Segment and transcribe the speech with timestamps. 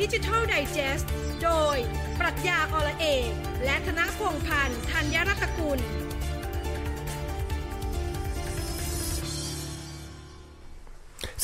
[0.00, 1.04] Digital Digest
[1.42, 1.76] โดย
[2.20, 3.30] ปรัชญาอละเอก
[3.64, 5.78] และธนพงพันธ์ธัญรัตกุล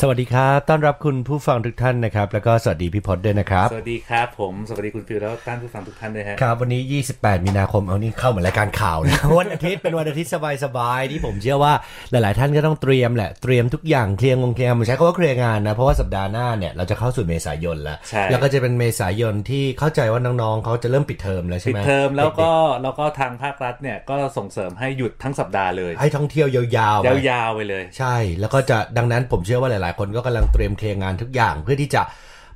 [0.00, 6.82] สวัสดีครับ ต้อนรับคุณผู้ฟังทุกท่านนะครับ แล้วก็สวัสดีพี่พศด้วยนะครับ สวัสดีครับผม สวัสดีคุณฟิวแล้วท่านผู้ฟังทุกท่านด้วยฮะ ครับ วันนี้
[7.14, 10.30] 28 มีนาคม เอานี่เข้าเหมือนรายการข่าวนะ วันอาทิตย์เป็นวันอาทิตย์
[10.64, 11.72] สบายๆ ที่ผมเชื่อว่า
[12.10, 32.02] หลายๆ ท่านก็ต้องเตรียมแหละ เตรียมทุกอย่างเคลียร์งงเคลียร์ผมใช้คำว่าเคลียร์งานนะ เพราะว่าสัปดาห์หน้าเนี่ยเราจะเข้าสู่เมษายนแล้วใช่แล้วก็จะเป็นเมษายนที่เข้าใจว่าน้องๆเขาจะเริ่มปิดเทอมแล้วใช่ปิดไหมเทอมแล้วก็ด็แล้วก็ทางภาครัฐเนี่ยก็ส่งเสริมให้หยุดทั้งสัปดาห์เลยๆให้ท่องเที่ยวยาวๆไปยาวๆไปเลย ใช่ แล้วก็จะดังนั้นผมเชื่อว่าหลายๆคนก็กำลังเตรียมเคลียร์งานทุกอย่างเพื่อที่จะ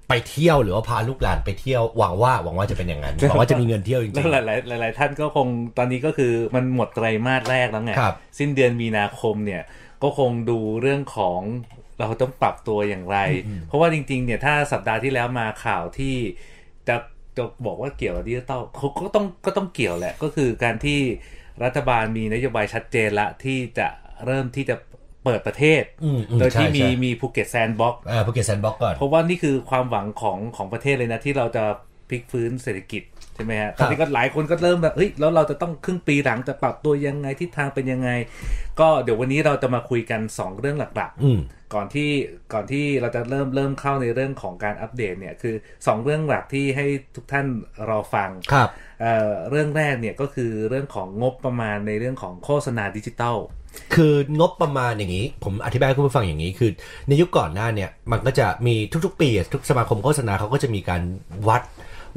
[0.09, 4.34] ไปเที่ยวหรือว่าพาลูกหลานไปเที่ยวหวังว่าหวังว่าจะเป็นอย่างนั้นหวังว่าจะมีเงินเที่ยวจริแล้วงห
[4.70, 5.48] ลายๆหลายๆท่านก็คง
[5.79, 9.62] ตอนนี้ก็คือมันหมดไตรมาสแรกแล้วไงครับสิ้นเดือนมีนาคมเนี่ย
[10.03, 11.41] ก็คงดูเรื่องของ
[11.98, 13.19] เราต้องปรับตัวอย่างไร
[13.67, 16.17] เพราะว่าจริงๆเนี่ยถ้าสัปดาห์ที่แล้วมาข่าวที่
[16.89, 16.97] จะ
[17.36, 21.01] จะบอกว่าเกี่ยวกับดิจิตอลเขาก็ต้องก็ต้องเกี่ยวแหละก็คือการที่
[21.64, 23.89] รัฐบาลมีนโยบายชัดเจนละที่จะ
[24.27, 24.77] เริ่มที่จะ
[25.25, 31.65] เปิดประเทศอืมอืมโดยที่ใช่มีใช่มีภูเก็ต Sandbox อ่าภูเก็ต Sandbox ก่อน เพราะว่านี่คือความหวังของของประเทศเลยนะ ที่เราจะ
[32.09, 38.10] พลิกฟื้นเศรษฐกิจใช่ไหมฮะครับอนนี้ก็หลายคนก็เริ่มแบบเฮ้ยแล้วเราจะต้องครึ่งปีหลังจะปรับตัวยังไงทิศทางเป็นยังไง
[38.80, 42.11] ก็เดี๋ยววันนี้เราจะมาคุยกัน 2 เรื่องหลักอืมๆก่อนที่
[42.52, 47.46] ก่อนที่เราจะเริ่มเริ่มเข้าในเรื่องของการอัปเดตเนี่ยคือ 2 เรื่องหลักที่ให้ทุกท่าน
[47.88, 48.68] รอฟังครับ
[49.00, 53.36] เอ่อเรื่องแรกเนี่ยก็คือเรื่องของงบประมาณในเรื่องของโฆษณาดิจิทัล
[53.94, 56.70] คืองบประมาณอย่างนี้ ผมอธิบายให้คุณผู้ฟังอย่างนี้คือ
[57.08, 58.74] ในยุคก่อนหน้าเนี่ยมันก็จะมี
[59.05, 61.02] ทุกๆ ปีอะทุกสมาคมโฆษณาเขาก็จะมีการ
[61.48, 61.62] วัด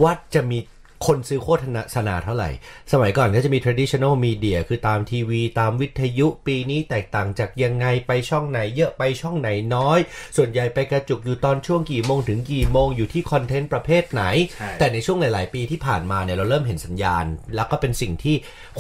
[0.04, 0.58] วัดจะมี
[1.06, 1.50] คนซื้อโฆ
[1.96, 2.50] ษณาเท่าไหร่
[2.92, 10.00] สมัยก่อนก็จะมี traditional media คือตามทีวี ตามวิทยุปีนี้แตกต่างจากยังไงไปช่องไหนเยอะไปช่องไหนน้อย
[10.38, 17.26] ส่วนใหญ่ไปกระจุกอยู่ตอนช่วงกี่โมงถึงกี่โมงอยู่ที่ content ประเภทไหนใช่แต่ในช่วงหลาย ๆ ปีที่ผ่านมาเนี่ยเราเริ่มเห็นสัญญาณ
[17.56, 18.36] แล้วก็เป็นสิ่งที่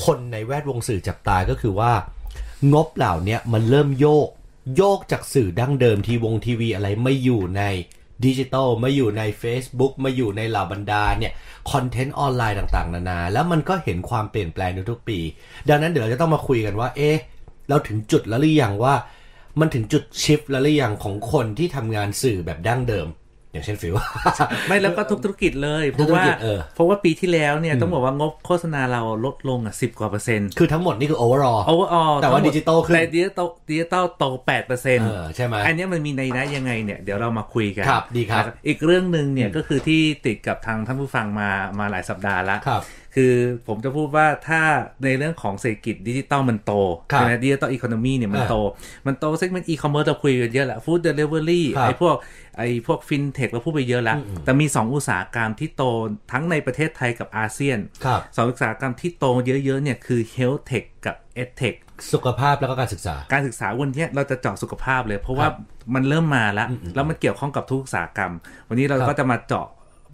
[0.05, 1.93] คนในแวดวงสื่อจับตาก็คือว่า
[2.73, 4.29] งบเหล่าเนี้ยมันเริ่มโยก
[4.77, 7.63] โยกจากสื่อดั้งเดิมทีวงทีวีอะไรไม่อยู่ใน
[8.25, 11.33] ดิจิตอลมาอยู่ใน Facebook มาอยู่ในเหล่าบรรดาเนี่ย
[11.71, 15.19] content ออนไลน์ต่างๆ นานา แล้วมันก็เห็นความเปลี่ยนแปลงในทุกปี
[15.69, 17.17] ดังนั้นเดี๋ยวเราจะต้องมาคุยกันว่า เอ๊ะ
[17.69, 18.95] เราถึงจุดแล้วหรือยังว่า
[19.59, 23.07] มันถึงจุด shift แล้วหรือยังของคนที่ทำงานสื่อแบบดั้งเดิม
[23.53, 23.93] อย่างเช่นฟิว
[24.67, 41.49] ไม่แล้วก็ทุกธุรกิจเลย ทุกราะธุรว่าเออเพราะว่าปีที่แล้วเนี่ยต้องบอกว่างบโฆษณาเราลดลงอะสิบกว่าเปอร์เซ็นต์คือทั้งหมดนี่คือ overall overall แต่ว่าทั้งหมดิจิตอลขึ้นแต่ดิจิตอลดิจิตอลโตแปดเปอร์เซ็นต์เออใช่ไหมอันเนี้ยมันมีในนะยังไงเนี่ยเดี๋ยวเรามาคุยกันครับดีครับนะอีกเรื่องหนึ่งเนี่ยก็คือที่ติดกับทางท่านผู้ฟังมา
[41.79, 42.59] มาหลายสัปดาห์แล้ว
[43.13, 43.35] ครับคือ
[43.67, 44.61] ผมจะพูดว่าถ้า
[45.03, 46.71] ในเรื่องของเศรษฐกิจดิจิตอลมันโต
[47.11, 48.55] ครับใช่ไหม digital economy เนี่ยมันอ่าโต
[49.05, 52.15] มันโต segment e-commerce เราคุยกันเยอะแหละ food delivery ครับไอ้พวก
[52.57, 55.83] ไอ้พวกฟินเทคเราพูดไปเยอะแล้ว แต่มี 2 อุตสาหกรรมที่โต
[56.31, 59.25] ทั้งในประเทศไทยกับอาเซียนครับสองอุตสาหกรรมที่โต
[59.65, 61.77] เยอะๆเนี่ยคือ Health Tech กับ EdTech
[62.13, 65.47] สุขภาพแล้วก็การศึกษา การศึกษาวันเนี้ยเราจะเจาะสุขภาพเลย เพราะว่า
[65.93, 68.33] มันเริ่มมาแล้ว แล้วมันเกี่ยวข้องกับทุกอุตสาหกรรม
[68.69, 69.67] วันนี้เราครับก็จะมาเจาะ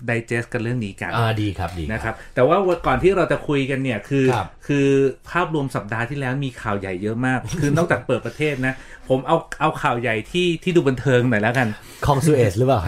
[0.09, 4.87] digest กันเรื่องนี้กันอ่าดีครับดีนะครับ แต่ว่าก่อนที่เราจะคุยกันเนี่ยคือครับคือ
[5.29, 8.73] ภาพรวมสัปดาห์ที่แล้วมีข่าวใหญ่เยอะมาก คือนอกจากเปิดประเทศนะ
[9.09, 11.67] ผมเอาเอาข่าวใหญ่ที่ที่ดูบันเทิงหน่อยแล้วกัน
[12.05, 12.81] คลองสุเอซหรือเปล่า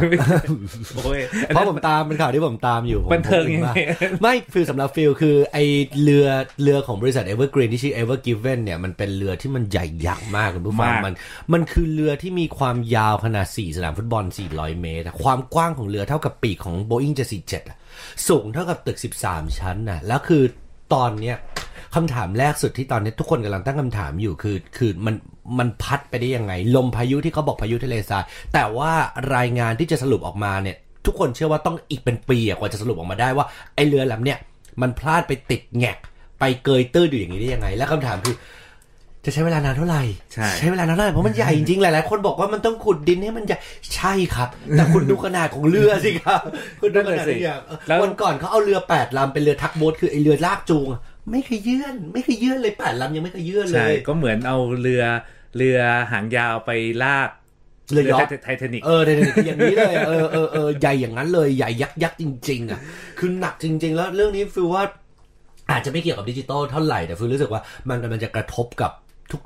[0.95, 3.75] โอ้ยเพราะผมตามเป็นข่าวที่ผมตามอยู่ผมบันเทิงผมยังไงว่า
[4.21, 5.57] ไม่ฟิลสำหรับฟิลคือไอ้
[6.03, 6.27] เรือ
[6.61, 11.13] เรือของบริษัท Evergreen ที่ชื่อ Ever Given เนี่ยมันเป็นเรือที่มันใหญ่ยักษ์มากคุณผู้ฟังมากมัน
[11.53, 14.23] มันคือเรือที่มีความยาวขนาด 4 สนามฟุตบอล
[14.53, 17.77] 400 เมตรอะความกว้างของเรือเท่ากับปีกของ Boeing 747อะ
[18.27, 20.43] สูงเท่ากับตึก 13 ชั้นนะแล้วคือ
[20.93, 21.37] ตอนเนี้ย
[21.95, 25.15] คำถามแรกสุดที่ตอนนี้ทุกคนกำลังตั้งคำถามอยู่คือ คือมัน
[25.59, 28.91] มันพัดไปได้ยังไง ลมพายุที่เขาบอกพายุทะเลทรายแต่ว่า
[29.35, 34.39] รายงานที่จะสรุปออกมาเนี่ย ทุกคนเชื่อว่าต้องอีกเป็นปีอะกว่าจะสรุปออกมาได้ว่าไอเรือลำเนี่ย
[34.81, 35.97] มันพลาดไปติดแงก
[36.39, 38.35] ไปเกยตื้นอยู่อย่างนี้ได้ยังไง และคำถามคือ
[39.25, 40.03] จะใช้เวลานานเท่าไหร่
[40.33, 43.57] ใช่ใช้เวลานานเท่าไหร่เพราะมันใหญ่จริงๆหลายๆคนบอกว่ามันต้องขุดดินให้มันใหญ่
[43.95, 46.39] ใช่ครับ แต่คุณดูขนาดของเรือสิครับ
[46.81, 55.03] คุณดูขนาดทุกอย่างแล้ววันก่อนเขาเอาเรือแปดลำเป็นเรือทักโบ๊ทคือไอเรือลากจูงอะ ไม่เคยเยื่อน ไม่เคยเยื่อนเลยแปดลำยังไม่เคยเยื่อนเลใช่ยก็เหมือนเอาเรือ
[55.55, 55.79] เรือ
[56.11, 56.71] หางยาวไป
[57.03, 57.29] ลาก
[57.91, 62.79] เรือยอชต์ไททานิกเออเดี๋ยวๆอย่างนี้เลยเออเออเออใหญ่อย่างนั้นเลยใหญ่ยักษ์ยักษ์จริง ๆ อะ
[63.19, 64.83] คือหนักจริง ๆ แล้วเรื่องนี้ฟิลว่า
[65.71, 68.91] อาจจะไม่เกี่ยวกับดิจิตอลเท่าไหร่แต่ฟิลรู้สึกว่ามันกำลังจะกระทบกับ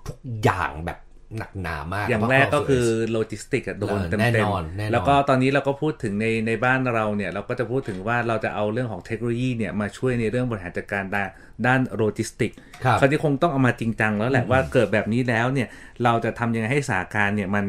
[0.08, 0.98] ทุก ๆ อย่างแบบ
[1.38, 11.30] หนักหนามาก อย่างแรกก็คือโลจิสติกอะโดนเออเต็มแน่เต็นมอนแน่นอนแล้วก็ตอนนี้เราก็พูดถึงในในบ้านเราเนี่ย เราก็จะพูดถึงว่าเราจะเอาเรื่องของเทคโนโลยีเนี่ยมาช่วยในเรื่องบริหารจัดการด้าน
[11.66, 12.52] ด้านโลจิสติก
[12.86, 15.68] ครับเขาที่คงต้องเอามาจริงจังแล้วแหละว่าเกิดแบบนี้แล้วเนี่ย
[16.04, 17.66] เราจะทำยังไงให้สถานการณ์เนี่ยมัน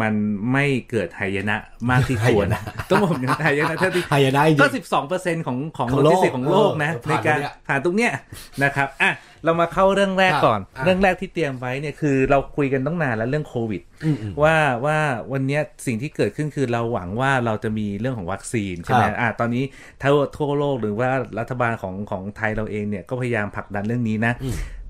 [0.00, 0.12] มัน
[0.52, 1.56] ไม่เกิดหายนะ
[1.90, 7.38] มากที่ควรหายนะต้องบอกอย่างนั้นหายนะเท่าที่หายนะจริงก็สิบสองเปอร์เซ็นของของของโลโลกจิสติกของโลกนะเออในการ
[7.68, 9.12] ผ่านตรงเนี้ยผ่านตรงเนี้ยนะครับอะ
[9.44, 14.98] เรามาเข้าเรื่องแรกครับก่อนอะเรื่องแรกที่เตรียมไว้เนี่ยคือเราคุยกันตั้งนานแล้วเรื่องโควิดอืมอืมว่าว่า
[15.32, 19.64] วันเนี้ยสิ่งที่เกิดขึ้นคือเราหวังว่าเราจะมีเรื่องของวัคซีนใช่ไหมครับอะตอนนี้
[20.02, 24.32] ทั่วทั่วโลกหรือว่ารัฐบาลของของไทยเราเองเนี่ยก็พยายามผลักดันเรื่องนี้นะ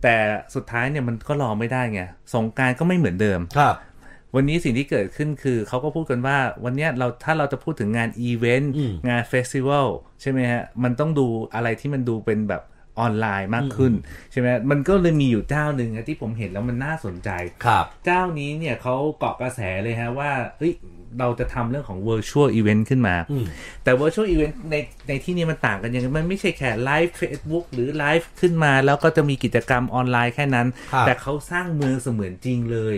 [0.02, 0.16] แต่
[0.54, 2.02] สุดท้ายเนี่ยมันก็รอไม่ได้ไง
[2.34, 3.74] สงกรารก็ไม่เหมือนเดิมครับ
[4.40, 9.88] วันนี้สิ่งที่เกิดขึ้นคือเขาก็พูดกันว่า วันเนี้ยเราถ้าเราจะพูดถึงงานอีเวนต์อืมงานเฟสติวัล
[10.20, 12.62] ใช่ไหมฮะ มันต้องดูอะไรที่มันดูเป็นแบบ
[13.00, 13.92] ออนไลน์มากขึ้น
[14.32, 17.30] ใช่ไหมมันก็เลยมีอยู่เจ้าหนึ่งอะที่ผมเห็นแล้วมันน่าสนใจ
[17.64, 20.72] ครับ เจ้านี้เนี่ยเขาเกาะกระแสเลยฮะว่าเฮ้ย
[21.20, 23.44] เราจะทำเรื่องของ virtual event ขึ้นมาอืม
[23.84, 24.76] แต่ virtual event ใน
[25.08, 32.96] ในที่นี้มันต่างกันยังไงมันไม่ใช่แค่ไลฟ์ Facebook หรือไลฟ์ขึ้นมา แล้วก็จะมีกิจกรรมออนไลน์แค่นั้นครับแต่เขาสร้างเมืองเสมือนจริงเลย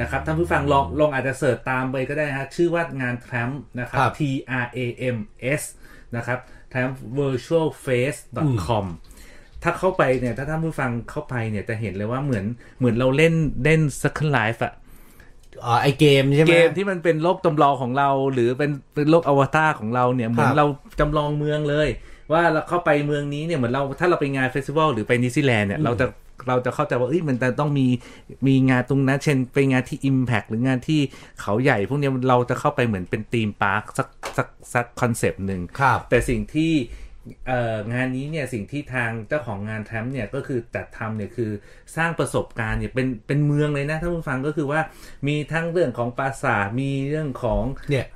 [0.00, 3.50] นะครับท่านผู้ฟังลองลองอาจจะ search ตามไปก็ได้ฮะชื่อว่างานแทรม
[3.80, 4.20] นะครับครับ T
[4.64, 4.78] R A
[5.14, 5.16] M
[5.60, 5.62] S
[6.16, 6.38] นะครับ
[6.72, 8.20] t r a m virtual face
[8.66, 8.86] com
[9.62, 12.44] ถ้าเข้าไปเนี่ยถ้าท่านผู้ฟังเข้าไปเนี่ยจะเห็นเลยว่าเหมือน
[12.78, 13.34] เหมือนเราเล่น
[13.64, 14.72] เล่น Second Life อะ
[15.64, 20.66] อ๋อไอเกมใช่ไหมเกมที่มันเป็นโลกจำลองของเรา หรือเป็นเป็นโลกอวตารของเราเนี่ยเหมือนครับเรา
[21.00, 21.88] จำลองเมืองเลย
[22.32, 26.06] ว่าเราเข้าไปเมืองนี้เนี่ยเหมือนเราถ้าเราไปงานเฟสติวัลหรือไปนิวซีแลนด์เนี่ยเราจะ
[26.48, 27.86] เราจะเข้าใจว่าเอ้ยมันจะต้องมี
[28.46, 31.00] มีงานตรงนั้น เช่นไปงานที่ Impact หรืองานที่
[31.40, 37.11] เขาใหญ่ พวกเนี้ยเราจะเข้าไปเหมือนเป็น theme park สักสักสักคอนเซปต์หนึ่งครับแต่สิ่งที่เอ่อ
[37.92, 41.50] งานนี้เนี่ยสิ่งที่ทางเจ้าของงานแทมเนี่ยก็คือจัดทำเนี่ยคือ
[41.96, 44.80] สร้างประสบการณ์เนี่ยเป็นเป็นเมืองเลยนะท่านผู้ฟังก็คือว่า
[45.26, 48.06] มีทั้งเรื่องของปราสาทมีเรื่องของเนี่ย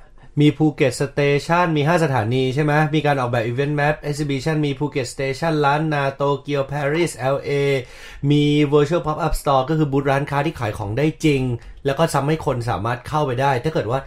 [0.41, 7.51] มีภูเก็ต station มี 5 สถานีใช่ไหมมีการออกแบบ event map e อ h ซิบิชันมีภูเก็ต station ล้านนาโตเกียวปารีส LA
[8.31, 8.43] มี
[8.73, 11.41] Virtual Pop Up Store ก็คือบูธร้านค้าที่ขายของได้จริง
[11.85, 13.99] แล้วก็ทำให้คนสามารถเข้าไปได้ ถ้าเกิดว่า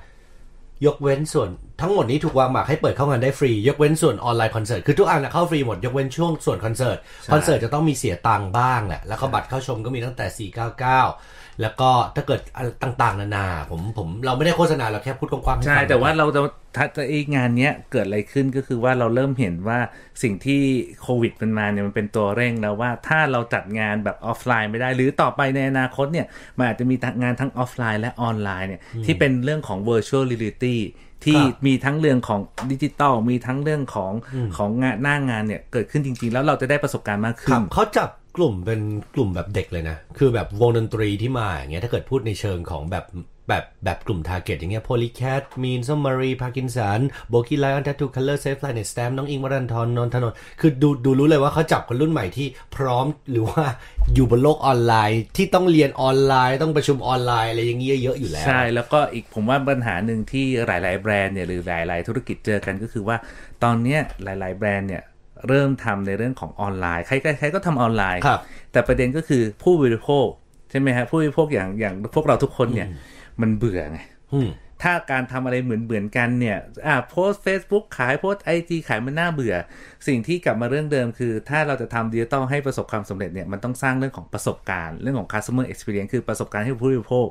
[0.86, 1.48] ยกเว้นส่วน
[1.80, 6.98] ทั้งหมดนี้ถูกวางหมากให้เปิดเข้างานได้ฟรี ยกเว้นส่วนออนไลน์คอนเสิร์ต คือทุกอันนะเข้าฟรีหมด ยกเว้นช่วงส่วนคอนเสิร์ต
[7.32, 16.40] คอนเสิร์ตจะต้องมีเสียตังค์บ้างแหละ แล้วก็บัตรเข้าชมก็มีตั้งแต่ 499 แล้วก็ถ้าเกิดอะไรต่างๆ นานา ผมผมเราไม่ได้โฆษณาเราแค่พูดกว้างๆให้ใช่ฟังแต่ว่าเราจะ
[16.76, 19.78] ถ้าจะไอ้งานเนี้ยเกิดอะไรขึ้นก็คือว่าเราเริ่มเห็นว่า
[20.22, 20.62] สิ่งที่
[21.02, 26.26] โควิดมันมาเนี่ยมันเป็นตัวเร่งแล้วว่าถ้าเราจัดงานแบบออฟไลน์ไม่ได้ หรือต่อไปในอนาคตเนี่ย
[26.56, 30.76] มันอาจจะมีงานทั้งออฟไลน์และออนไลน์เนี่ยที่เป็นเรื่องของ virtual reality
[31.24, 32.40] ที่ครับมีทั้งเรื่องของ
[32.72, 34.12] ดิจิตอลมีทั้งเรื่องของ
[34.56, 38.80] ของงานหน้างานเนี่ยเกิดขึ้นจริง ๆ แล้วเราจะได้ประสบการณ์มากขึ้นครันบเขาจับกลุ่มเป็น
[39.14, 43.04] กลุ่มแบบเด็กเลยนะ คือแบบวงดนตรีที่มาอย่างเงี้ยถ้าเกิดพูดในเชิงของแบบ
[43.50, 47.00] แบบแบบกลุ่ม target อย่างเงี้ยโพลีแคทมีนซอมมารีพาร์กินสัน
[47.30, 53.64] โบกี้ไลออนแทททูคัลเลอร์เซฟแพลเน็ตแสตมป์น้องอิ้งค์วรันธรนนท์ธนนท์คือดูดูรู้เลยว่าเขาจับคนรุ่นใหม่ที่พร้อมหรือว่า
[54.14, 63.16] อยู่บนโลกออนไลน์ที่ต้องเรียนออนไลน์ต้องประชุมออนไลน์อะไรอย่างเงี้ยเยอะอยู่แล้ว ใช่ แล้วก็อีกผมว่าปัญหาหนึ่งที่หลาย ๆ แบรนด์เนี่ยหรือหลาย ๆ ธุรกิจเจอกันก็คือว่า
[63.64, 65.02] ตอนเนี้ยหลาย ๆ แบรนด์เนี่ย
[65.48, 68.40] เริ่มทำในเรื่องของออนไลน์ ใครๆใครก็ทำออนไลน์ครับ
[68.72, 70.26] แต่ประเด็นก็คือผู้บริโภค
[70.70, 72.88] ใช่ไหมฮะผู้บริโภคอย่างอย่างพวกเราทุกคนเนี่ย
[73.42, 73.98] มันเบื่อไง
[74.34, 74.50] อืม
[74.84, 79.54] ถ้าการทำอะไรเหมือนเหมือนๆกันเนี่ย อ่าโพสต์เฟซบุ๊กขายโพสต์ไอจีขายมันน่าเบื่อ
[80.06, 87.26] สิ่งที่กลับมาเรื่องเดิมคือ ถ้าเราจะทำดิจิตอลให้ประสบความสำเร็จเนี่ย มันต้องสร้างเรื่องของประสบการณ์ เรื่องของ customer experience คือประสบการณ์ให้ผู้บริโภค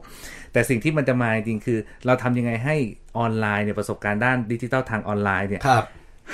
[0.54, 2.76] แต่สิ่งที่มันจะมาจริงๆคือ เราทำยังไงให้
[3.18, 5.86] ออนไลน์เนี่ยประสบการณ์ด้านดิจิตอลทางออนไลน์เนี่ยครับ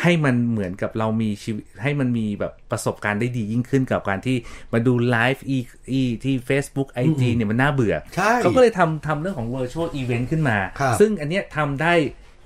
[0.02, 4.38] ให้มันเหมือนกับเรามีชีวิตให้มันมีแบบประสบการณ์ได้ดียิ่งขึ้นกับการที่
[4.74, 5.58] มาดูไลฟ์อี
[5.92, 11.94] อีที่ Facebook IG เนี่ยมันน่าเบื่อใช่เขาก็เลยทำทำเรื่องของ virtual event ขึ้นมาครับซึ่งอันเนี้ยทำได้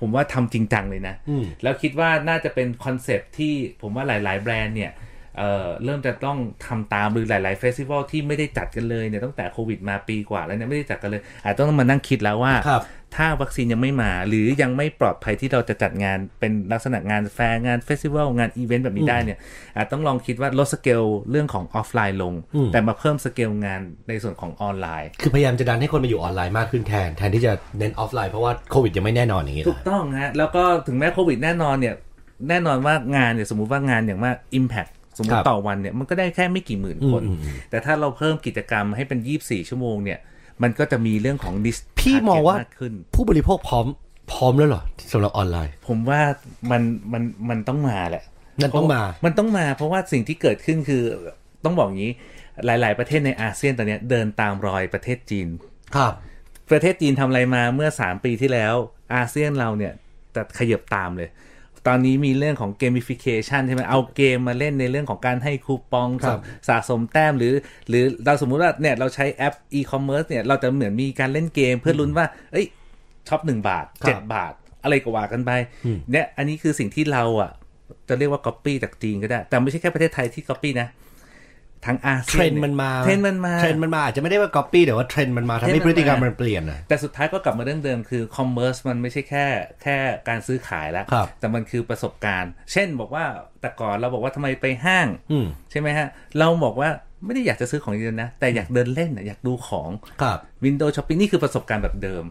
[0.00, 4.92] ผมว่าทำจริงจังเลยนะอืมแล้วคิดว่าน่าจะเป็นคอนเซปต์ที่ผมว่าหลาย ๆ แบรนด์เนี่ย
[5.38, 12.82] เอ่อเริ่มจะต้องทำตามหรือหลาย ๆ festival ที่ไม่ได้จัดกันเลยเนี่ยตั้งแต่โควิดมาปีกว่าแล้วเนี่ยไม่ได้จัดกันเลย อาจจะต้องมานั่งคิดแล้วว่าครับ
[13.16, 19.38] ถ้าวัคซีนยังไม่มาหรือยังไม่ปลอดภัยที่เราจะจัดงานเป็นลักษณะงานแฟร์งาน festival งานอีเวนต์แบบนี้ได้เนี่ย
[19.76, 31.94] อาจต้องลองคิดว่าลดสเกลเรื่องของออฟไลน์ลงอืมแต่มาเพิ่มสเกลงานในส่วนของออนไลน์ คือพยายามจะดันให้คนมาอยู่ออนไลน์มากขึ้นแทน แทนที่จะเน้นออฟไลน์เพราะว่าโควิดยังไม่แน่นอนอย่างงี้ถูกนะต้องฮะแล้วก็ถึงแม้โควิดแน่นอนเนี่ย
[32.48, 40.18] แน่นอนว่างานเนี่ยสมมุติว่างานอย่างมาก Impact สมมติครับต่อวันเนี่ยมันก็ได้แค่ไม่กี่หมื่นคนอืมอืมแต่ถ้าเราเพิ่มกิจกรรมให้เป็น 24 ชั่วโมงเนี่ย
[40.62, 43.86] มันก็จะมีเรื่องของดิส มากขึ้นพี่มองว่าผู้บริโภคพร้อม
[44.32, 46.20] พร้อมแล้วเหรอสำหรับออนไลน์ ผมว่า
[46.70, 48.24] มันมันมันต้องมาแหละ
[48.62, 51.02] มันต้องมา มันต้องมา เพราะว่าสิ่งที่เกิดขึ้นคือ
[51.64, 52.12] ต้องบอกอย่างนี้
[52.66, 55.48] หลาย ๆ ประเทศในอาเซียนตอนเนี้ยเดินตามรอยประเทศจีน
[55.96, 56.12] ครับ
[56.70, 58.74] ประเทศจีนทำอะไรมาเมื่อ 3 ปีที่แล้ว
[59.14, 59.92] อาเซียนเราเนี่ย
[60.34, 61.28] จะขยับตามเลย
[61.86, 67.52] ตอนนี้มีเรื่องของเกม i ฟิเคชันใช่ไหมเอาเกมมาเล่นในเรื่องของการให้คูปองครับสะสมแต้มหรือ
[67.88, 72.66] หรือเราสมมุติว่าเนี่ยเราใช้แอป e-commerce เนี่ยเราจะเหมือนมีการเล่นเกมเพื่อลุ้นว่า เอ้ย
[73.28, 75.50] ช็อปหนึ่งบาทครับเจ็ดบาท อะไรก็ว่ากันไป
[76.10, 77.50] เนี่ยอันนี้คือสิ่งที่เราอะ
[78.08, 80.88] จะเรียกว่า copy จากจีนก็ได้ แต่ไม่ใช่แค่ประเทศไทยที่ copy นะ
[81.86, 89.44] ทั้งอาเซีเทรนด์มันมาเทรนด์มันมาเทรนด์มันมาอาจจะไม่ได้ว่าก๊อปปี้แต่ว่าเทรนด์มันมาทำให้พฤติกรรมมันเปลี่ยนอะแต่สุดท้ายก็กลับมาเรื่องเดิมคือ commerce มันไม่ใช่แค่
[89.82, 89.96] แค่
[90.28, 93.24] การซื้อขายแล้วครับแต่มันคือประสบการณ์ เช่นบอกว่า
[93.60, 96.08] แต่ก่อนเราบอกว่าทำไมไปห้างอืมใช่ไหมฮะ
[96.38, 96.90] เราบอกว่า
[97.24, 99.90] ไม่ได้อยากจะซื้อของจริงๆนะ แต่อยากเดินเล่นน่ะอยากดูของ
[100.22, 102.24] ครับ Window Shopping นี่คือประสบการณ์แบบเดิม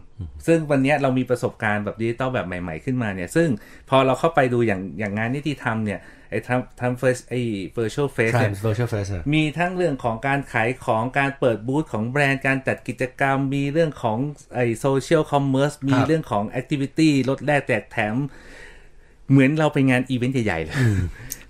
[0.46, 3.48] ซึ่งวันเนี้ยเรามีประสบการณ์แบบดิจิตอลแบบใหม่ ๆขึ้นมาเนี่ย ซึ่ง
[3.90, 6.00] พอเราเข้าไปดูอย่างอย่างงานนี้ที่ทำเนี่ย
[6.30, 7.40] ไอ้ทำทำ fest ไอ้
[7.76, 14.18] virtual fest เนี่ย Trans Virtual Fest อะมีทั้งเรื่องของการขายของการเปิดบูธของแบรนด์การจัดกิจกรรม มีเรื่องของ
[14.54, 18.14] ไอ้ social commerce มีเรื่องของ activity ลดแลกแจกแถม
[19.30, 20.76] เหมือนเราไปงานอีเวนต์ใหญ่ๆเลย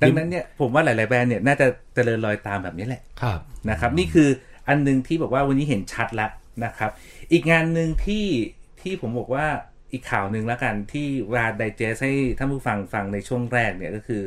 [0.02, 3.38] ดังนั้นเนี่ยผมว่าหลาย ๆ แบรนด์เนี่ยน่าจะเจริญรอยตามแบบนี้แหละครับ
[3.70, 4.28] นะครับนี่คือ
[4.68, 6.30] อันหนึงที่บอกว่าวันนี้เห็นชัดแล้ว
[6.64, 6.90] นะครับ
[7.32, 8.26] อีกงานหนึ่งที่
[8.80, 9.46] ที่ผมบอกว่า
[9.92, 14.22] อีกข่าวหนึ่งแล้วกันที่วาไดเจสให้ท่านผู้ฟังฟังในช่วงแรกเนี่ยก็คือ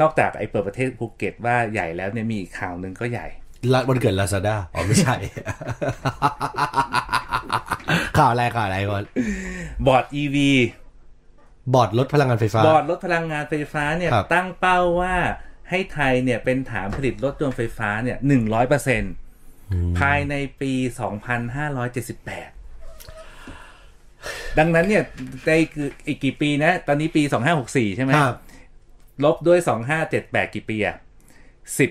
[0.00, 3.26] นอกจากไอ้เปิดประเทศภูเก็ตว่าใหญ่แล้วเนี่ยมีอีกข่าวหนึ่งก็ใหญ่
[3.72, 5.16] ละวันเกิดลาซาด้าอ๋อไม่ใช่
[8.18, 9.04] ข่าวอะไรข่าวอะไรก่อน
[9.86, 10.36] บอร์ด EV
[11.74, 15.14] บอร์ดลดพลังงานไฟฟ้า บอร์ดรถพลังงานไฟฟ้าเนี่ยครับตั้งเป้าว่า
[15.70, 19.02] ให้ไทยเนี่ยเป็นฐานผลิตรถยนต์ไฟฟ้าเนี่ยหนึ่งร้อยเปอร์เซ็น
[20.00, 22.48] ภายในปีสองพันห้าร้อยเจ็ดสิบแปด
[24.58, 25.02] ดังนั้นเนี่ย
[25.46, 25.50] ใน
[26.06, 28.36] อีกกี่ปีนะ ตอนนี้ปีสองห้าหกสี่ใช่ไหมครับ
[29.24, 30.96] ลบด้วยสองห้าเจ็ดแปดกี่ปีอะ
[31.78, 31.90] สิบ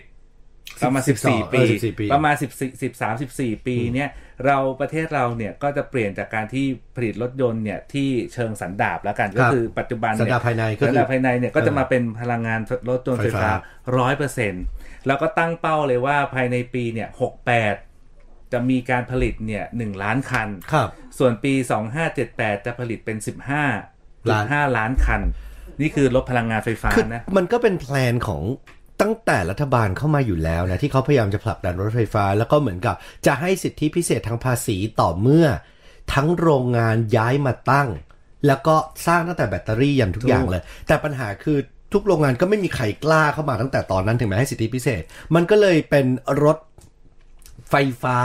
[0.84, 2.52] ประมาณสิบสี่12ปีเออ14ปีประมาณสิบ
[2.84, 4.10] สิบสามสิบสี่ปีเนี่ย
[4.46, 6.66] เราประเทศเราเนี่ยก็จะเปลี่ยนจากการที่
[6.96, 14.54] ผลิตรถยนต์เนี่ยที่เชิงสันดาบแล้วกันก็คือปัจจุบันสันเนี่ดายปภายในก็สันคือดาปภายในเนี่ยก็จะมาเป็นพลังงานรถยนต์ไฟฟ้าไฟฟ้ร้อยเปอร์เซ็น
[15.08, 17.76] แล้วก็ตั้งเป้าเลยว่าภายในปีเนี่ยหกแปด
[18.54, 21.54] จะมีการผลิตเนี่ยหนึ่งล้านคันครับส่วนปี
[22.10, 23.18] 2578จะผลิตเป็น
[23.74, 25.22] 15ล้าน5ล้านคัน
[25.82, 28.42] นี่คือรถพลังงานไฟฟ้าคือนะ มันก็เป็นแพลนของ
[29.02, 35.48] ตั้งแต่รัฐบาลเข้ามาอยู่แล้วนะ ที่เขาพยายามจะผลักดันรถไฟฟ้า แล้วก็เหมือนกับจะให้สิทธิพิเศษทางภาษีต่อเมื่อ
[36.14, 37.90] ทั้งโรงงานย้ายมาตั้ง
[38.48, 38.76] แล้วก็
[39.08, 41.58] สร้างตั้งแต่แบตเตอรี่ยันทุกอย่างเลย แต่ปัญหาคือ
[41.94, 45.04] ทุกโรงงานก็ไม่มีใครกล้าเข้ามาตั้งแต่ตอนนั้นถึงแม้ให้สิทธิพิเศษ
[45.36, 46.06] มันก็เลยเป็น
[46.44, 46.58] รถ
[47.70, 48.18] ไฟฟ้า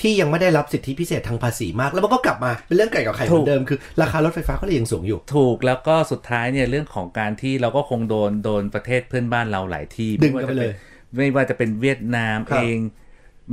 [0.00, 10.74] ที่ยังไม่ได้รับสิทธิพิเศษทางภาษีมาก แล้วมันก็กลับมาเป็นเรื่องไก่กับไข่เหมือนเดิมคือราคารถไฟฟ้าก็เลยยังสูงอยู่ ถูกแล้วก็สุดท้ายเนี่ยเรื่องของการที่เราก็คงโดนโดนประเทศเพื่อนบ้านเราหลายที่ดึงไม่ว่ากันไปจะเลเป็นย
[11.16, 12.78] ไม่ว่าจะเป็นเวียดนามครับเอง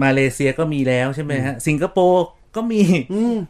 [0.03, 2.25] มาเลเซียก็มีแล้วใช่ไหมฮะสิงคโปร์
[2.55, 2.81] ก็มี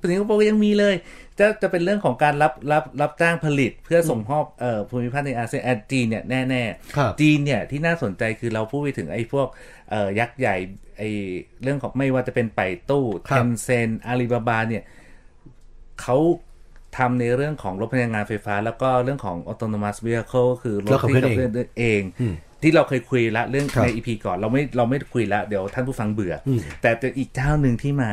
[0.09, 0.95] สิงคโปร์ก็ยังมีเลย
[1.39, 6.63] จะจะเป็นเรื่องของการรับรับรับจ้างผลิตเพื่อส่งมอบเอ่อภูมิภาคในอาเซียนแอดจีนเนี่ยแน่
[6.97, 9.47] ครับๆจีนเนี่ยที่น่าสนใจคือเราพูดไปถึงไอ้พวก
[9.89, 10.55] เอ่อยักษ์ใหญ่
[10.97, 11.09] ไอ้
[11.63, 14.83] เรื่องของไม่ว่าจะเป็นไปตู้ครัเทบนเซนอาลีบาบาเนี่ย
[16.01, 16.17] เขา
[16.97, 22.01] ทำในเรื่องของรถพลังงานไฟฟ้า แล้วก็เรื่องของ autonomous vehicle คือรถรถขับที่เคลื่ขัอนบเองเคลื่อนเอง
[22.63, 26.49] ที่เราเคยคุยละเรื่องครับใน EP ก่อนเราไม่เราไม่คุยละเดี๋ยวท่านผู้ฟังเบื่ออ
[26.81, 28.11] แต่จะอีกเจ้าหนึ่งที่มา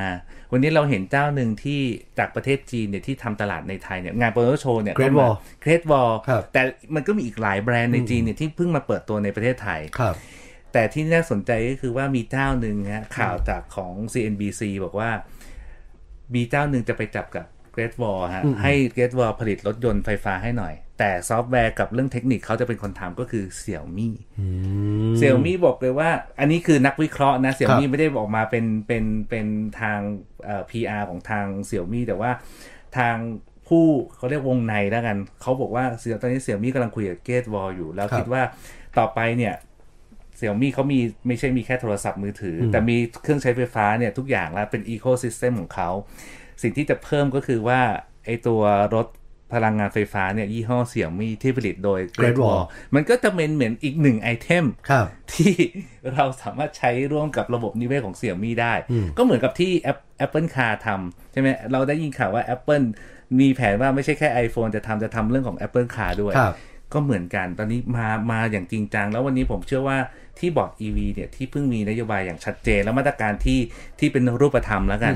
[0.52, 1.80] วันนี้เราเห็นเจ้าหนึ่งที่
[2.18, 6.62] จากประเทศจีนเนี่ยที่ทำตลาดในไทยเนี่ยงานโปรโตโชว์เนี่ย Great Wall Great Wall ครับแต่
[6.94, 10.14] มันก็มีอีกหลายแบรนด์ในจีนเนี่ยที่เพิ่งมาเปิดตัวในประเทศไทยครับ
[10.74, 15.10] แต่ที่น่าสนใจก็คือว่ามีเจ้าหนึ่งฮะข่าวจากของ CNBC บอกว่า
[16.34, 24.14] มีเจ้าหนึ่งจะไปจับกับ Great Wall ฮะให้ Great Wall ผลิตรถยนต์ไฟฟ้าให้หน่อย แต่ซอฟต์แวร์กับเรื่องเทคนิคเขาจะเป็นคนทำก็คือเสี่ยวมี่
[25.18, 29.46] เสี่ยวมี่บอกเลยว่า อันนี้คือนักวิเคราะห์นะเสี่ยวมี่ไม่ได้ออกมาเป็นเป็นเป็น
[29.80, 30.00] ทาง
[30.44, 32.30] เอ่อ PR ของทางเสี่ยวมี่แต่ว่า
[32.98, 33.16] ทาง
[33.68, 38.42] ผู้เขาเรียกวงในแล้วกัน เขาบอกว่าเสี่ยวตอนนี้เสี่ยวมี่กำลังคุยกับ Great Wall อยู่ แล้วครับคิดว่า
[38.98, 39.54] ต่อไปเนี่ย
[40.36, 45.90] เสี่ยมี่เขามีไม่ใช่มีแค่โทรศัพท์มือถืออแต่มีเครื่องใช้ไฟฟ้าเนี่ยทุกอย่างแล้วเป็นอีโค y ิสเต็มของเขา
[46.62, 47.80] สิ่งที่จะเพิ่มก็คือว่า
[48.24, 48.62] ไอตัว
[48.94, 49.06] รถ
[49.54, 52.64] พลังงานไฟฟ้าเนี่ยยี่ห้อเสี่ยมี่ที่ผลิตโดย Great Great Wall Wall
[52.94, 55.54] มันก็จะเป็นเหมือนอีกหนึ่งไอเทมครับที่
[56.14, 58.74] เราสามารถใช้ร่วมกับระบบนิเวศของเสี่ยมี่ได้
[59.16, 62.84] ก็เหมือนกับที่ App- Apple Car ทำใช่ไหมเราได้ยินข่าวว่า Apple
[63.40, 66.54] มีแผนว่าไม่ใช่แค่ iPhone จะทำจะทำเรื่องของ Apple Car ด้วยครับ
[66.92, 69.98] ก็เหมือนกันตอนนี้มามาอย่างจริงจัง แล้ววันนี้ผมเชื่อว่า
[70.38, 73.58] ที่บอร์ด EV เนี่ยที่เพิ่งมีนโยบายอย่างชัดเจน แล้วมาตรการที่
[73.98, 75.14] ที่เป็นรูปธรรมแล้วกัน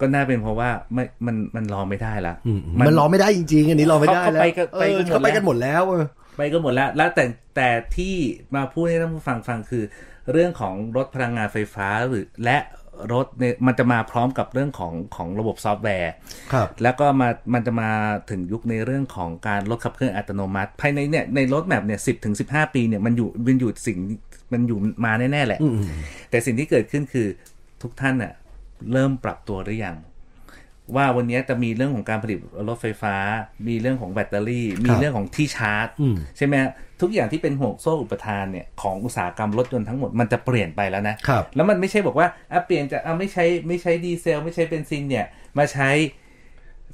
[0.00, 2.34] ก็น่าเป็นเพราะว่าไม่มันมันรอไม่ได้ละ
[2.80, 6.04] มันรอไม่ได้จริงๆ อันนี้รอไม่ได้เขาแล้วไปกันเอไปอกันหมดเขาไปแล้วกันหมดแล้วเออ
[6.36, 7.24] ไปก็หมดแล้ว แล้วแต่
[7.56, 8.14] แต่ที่
[8.54, 9.84] มาพูดให้ท่านผู้ฟังฟังคือ
[10.32, 12.58] เรื่องของรถพลังงานไฟฟ้าหรือและ
[13.12, 16.12] รถเนี่ยมันจะมาพร้อมกับเรื่องของของระบบซอฟต์แวร์
[16.52, 17.90] ครับแล้วก็มามันจะมา
[18.30, 23.98] ถึงยุคในเรื่องของการรถขับเคลื่อนอัตโนมัติ ภายในเนี่ยในรถแมพเนี่ยสิบถึงสิบห้าปีเนี่ยมันอยู่มันอยู่สิ่ง
[24.52, 25.60] มันอยู่มาแน่ ๆ แหละ
[26.30, 27.26] แต่สิ่งที่เกิดขึ้นคือ
[27.82, 28.32] ทุกท่านน่ะ
[28.92, 29.96] เริ่มปรับตัวหรือยัง
[30.96, 33.16] ว่าวันนี้จะมีเรื่องของการผลิตรถไฟฟ้า
[33.68, 35.86] มีเรื่องของแบตเตอรี่ มีเรื่องของที่ชาร์จ
[36.36, 36.70] ใช่ไหมฮะ
[37.00, 45.26] ทุกอย่างที่เป็นห่วงโซ่อุปทานเนี่ยของอุตสาหกรรมรถยนต์ทั้งหมดมันจะเปลี่ยนไปแล้วนะครับแล้วมันไม่ใช่บอกว่าอะเปลี่ยนจากอะไม่ใช้ไม่ใช้ดีเซล ไม่ใช้เบนซินเนี่ย
[45.58, 45.90] มาใช้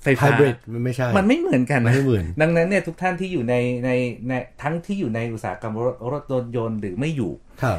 [0.02, 3.54] ไฟไฮฟ้าบริดมันไม่ใช่ มันไม่เหมือนกันนะไม่เหมือน ดังนั้นเนี่ยทุกท่านที่อยู่ใน
[3.84, 3.90] ใน
[4.28, 5.96] ในทั้งที่อยู่ในอุตสาหกรรมรถ
[6.32, 7.78] รถยนต์หรือไม่อยู่ครับ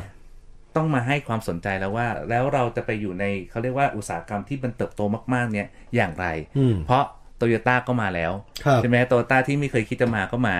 [0.75, 5.01] ต้องมาให้ความสนใจแล้วว่า แล้วเราจะไปอยู่ในเขาเรียกว่าอุตสาหกรรมที่มันเติบโต
[5.33, 6.25] มากๆ เนี่ยอย่างไร
[6.57, 7.03] อืมเพราะ
[7.37, 8.31] โตโยต้าก็มาแล้ว
[8.65, 10.57] ครับใช่ไหมโตโยต้าที่ไม่เคยคิดจะมาก็มา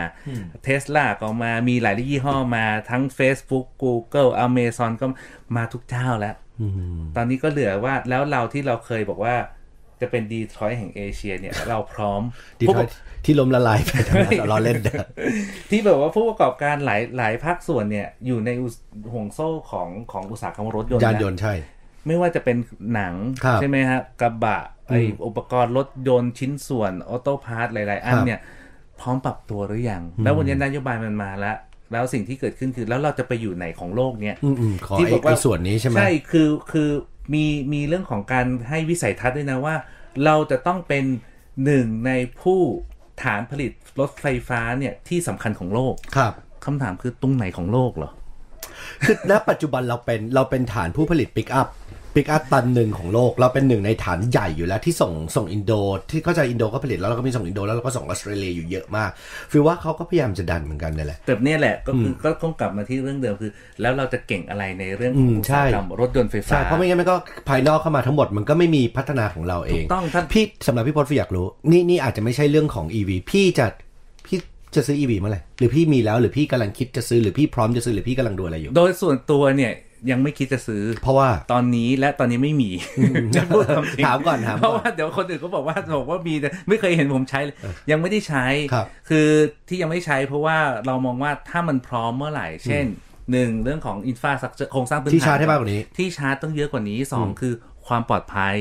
[0.64, 5.06] เทสลาก็มามีหลายยี่ห้อมาทั้ง Facebook Google Amazon ก็
[5.56, 9.36] มาทุกเจ้าแล้วอืมตอนนี้ก็เหลือว่าแล้วเราที่เราเคยบอกว่า
[10.02, 12.22] จะเป็นดีทรอยต์แห่งเอเชียเนี่ย เราพร้อม
[12.60, 12.90] ดีผู้ทปอกย
[13.26, 15.08] ที่ล้มละลายไปทั้งนั้นเราเล่นนะ
[15.70, 18.76] ที่แบบว่าผู้ประกอบการหลายหลายภาคส่วนเนี่ย อยู่ในอุต
[19.14, 21.54] ห่วงโซ่ของของอุตสาหกรรมรถยนต์ยานนะยนต์ใช่
[22.08, 22.58] ไม่ว่าจะเป็น
[22.94, 23.14] หนัง
[23.44, 24.94] ครับใช่ไหมฮะกระบะไอ
[25.28, 28.40] อุปกรณ์รถยนต์ชิ้นส่วน auto part หลาย ๆ อันครับเนี่ย
[29.00, 31.58] พร้อมปรับตัวหรือยัง แล้ววันนี้นโยบายมันมาแล้ว
[31.92, 36.90] แล้วสิ่งที่เกิดขึ้นคือแล้วเราจะไปอยู่ไหนของโลกเนี่ยอืมอืมขอที่ไอ้บอกว่าไอ้ส่วนนี้ใช่ไหมใช่คือคือ
[37.34, 39.76] มีมีเรื่องของการให้วิสัยทัศน์ด้วยนะว่า
[40.26, 41.06] เราจะต้องเป็น
[41.66, 42.62] หนึ่งในผู้
[43.24, 46.34] ฐานผลิตรถไฟฟ้าเนี่ยที่สำคัญของโลกครับ
[46.66, 48.12] คำถามคือตรงไหนของโลกเหรอ
[49.04, 51.68] คือณปัจจุบันเราเป็นเราเป็นฐานผู้ผลิตปิกอัพ
[52.16, 55.74] ปิกอัพตันหนึ่งของโลก เราเป็นหนึ่งในฐานใหญ่อยู่แล้วที่ส่งส่งอินโด
[56.12, 59.10] ที่เข้าใจอินโดก็ผลิตแล้วเราก็มีส่งอินโดแล้วเราก็ส่งออสเตรเลียอยู่เยอะมาก
[59.52, 63.52] ฟิลว่าเขาก็พยายามจะดันเหมือนกันนั่นแหละแต่เนี่ยแหละก็คือก็ต้องกลับมาที่เรื่องเดิมคือ
[63.82, 67.16] แล้วเราจะเก่งอะไรในเรื่องของอืมอุตสาหกรรมใช่รถยนต์ไฟฟ้าใช่เพราะไม่งั้นมันก็
[67.50, 73.68] ภายนอกเข้ามาทั้งหมดมันก็ไม่มีพัฒนาของเราเองถูกต้องท่านพี่สำหรับพี่พจน์อยากรู้ นี่นี่อาจจะไม่ใช่เรื่องของ EV พี่จะ
[74.26, 74.38] พี่
[74.76, 79.72] จะซื้อ EV เมื่อไหร่หรือพี่มีแล้วหรือพี่กำลังคิดจะซื้อหรือพี่พร้อมจะซื้อหรือพี่กำลังดูอะไรอยู่ โดยส่วนตัวเนี่ย
[80.12, 82.72] ยังไม่คิดจะซื้อ เพราะว่าตอนนี้และตอนนี้ไม่มี
[83.36, 87.56] จะพูดความจริงถามก่อนถามก่อนเพราะว่าเดี๋ยวคนอื่นก็บอกว่าบอกว่ามีแต่ไม่เคยเห็นผมใช้เลย
[87.92, 89.28] ยังไม่ได้ใช้ครับคือ
[89.68, 92.86] ที่ยังไม่ใช้เพราะว่าเรามองว่าถ้ามันพร้อมเมื่อไหร่ เช่น
[93.32, 97.54] หนึ่งเรื่องของอินฟาสักโครงสร้างพื้นฐานที่ชาร์จให้มากกว่านี้ ที่ชาร์จต้องเยอะกว่านี้สองคือ
[97.88, 98.56] ความปลอดภัย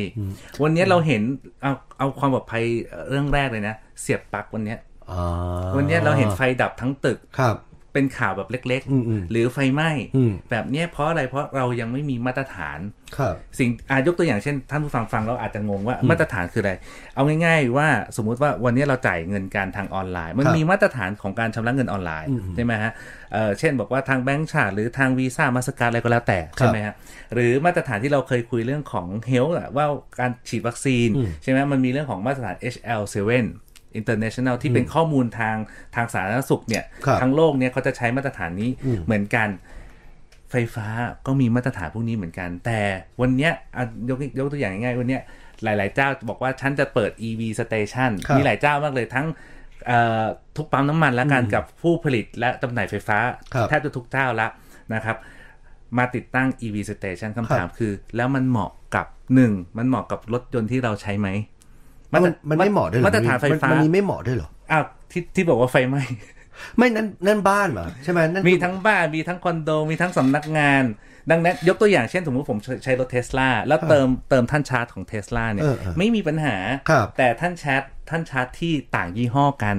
[0.62, 1.22] วันนี้เราเห็น
[1.62, 2.62] เอาเอาความปลอดภัย
[3.09, 4.79] เรื่องแรกเลยนะ เสียบปลั๊กวันเนี้ย
[5.11, 7.57] อ่าวันเนี้ยเราเห็นไฟดับทั้งตึกครับ
[7.98, 12.78] เป็นข่าวแบบเล็กอืมอืมหรือไฟไหม้อืมแบบเนี้ยเพราะอะไรเพราะเรายังไม่มีมาตรฐาน
[13.18, 16.72] ครับสิ่งอายกตัวอย่างเช่น ท่านผู้ฟังฟังเราอาจจะงงว่ามาตรฐานคืออะไร
[17.14, 22.92] เอาง่ายๆว่าสมมุติว่าวันนี้เราจ่ายเงินการทางออนไลน์ มันครับมีมาตรฐานของการชำระเงินออนไลน์ใช่ไหมฮะ
[23.32, 26.94] เอ่อเช่นบอกว่าทางแบงก์ชาติหรือทางวีซ่ามาสการอะไรก็แล้วแต่ใช่ไหมฮะ
[27.34, 29.87] หรือมาตรฐานที่เราเคยคุยเรื่องของเฮลท์ว่า
[30.20, 31.08] การฉีดวัคซีน
[31.42, 33.44] ใช่ไหมมันมีเรื่องของมาตรฐาน HL7
[33.98, 35.57] international ที่เป็นข้อมูลทาง
[35.94, 38.70] ทางสาธารณสุขเนี่ยครับทั้งโลกเนี่ยเขาจะใช้มาตรฐานนี้
[39.05, 39.48] เหมือนกัน
[40.51, 40.87] ไฟฟ้า
[41.27, 42.81] ก็มีมาตรฐานพวกนี้เหมือนกัน แต่
[43.20, 45.22] วันเนี้ยอะยกยกตัวอย่างง่ายๆวันเนี้ย
[45.64, 49.27] หลายๆเจ้าบอกว่าฉันจะเปิด EV station ครับมีหลายเจ้ามากเลยทั้ง
[49.87, 50.24] เอ่อ
[50.57, 53.18] ทุกปั๊มน้ำมันและกันกับผู้ผลิตและจำหน่ายไฟฟ้า
[53.55, 54.48] ครับแทบจะทุกเจ้าละ
[54.94, 55.16] นะครับ
[55.98, 61.29] มาติดตั้ง EV station คำถามคือ แล้วมันเหมาะกับหนึ่งมันเหมาะกับรถยนต์ที่เราใช้ไหม
[62.12, 66.03] มันมันไม่เหมาะด้วยเหรอมาตรฐานไฟฟ้ามันมีไม่เหมาะด้วยเหรออ้าวที่ที่บอกว่าไฟไหม้
[66.79, 70.85] ไม่นั่นนั่นบ้านเหรอใช่ไหมนั่นมีทั้งบ้านมีทั้งคอนโดมีทั้งสำนักงาน
[71.31, 76.57] ดังนั้นยกตัวอย่างเช่นสมมติผมใช้ใช้รถเทสลาแล้วเติมเติมท่านชาร์จของเทสลาเนี่ยเออเออไม่มีปัญหา
[76.90, 79.77] ครับแต่ท่านชาร์จท่านชาร์จที่ต่างยี่ห้อกัน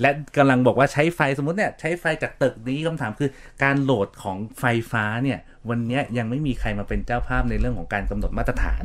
[0.00, 3.30] และกำลังบอกว่าใช้ไฟสมมติเนี่ยใช้ไฟจากตึกนี้คำถามคือ
[3.62, 5.38] การโหลดของไฟฟ้าเนี่ย
[5.68, 8.84] วันเนี้ยยังไม่มีใครมาเป็นเจ้าภาพในเรื่องของการกำหนดมาตรฐาน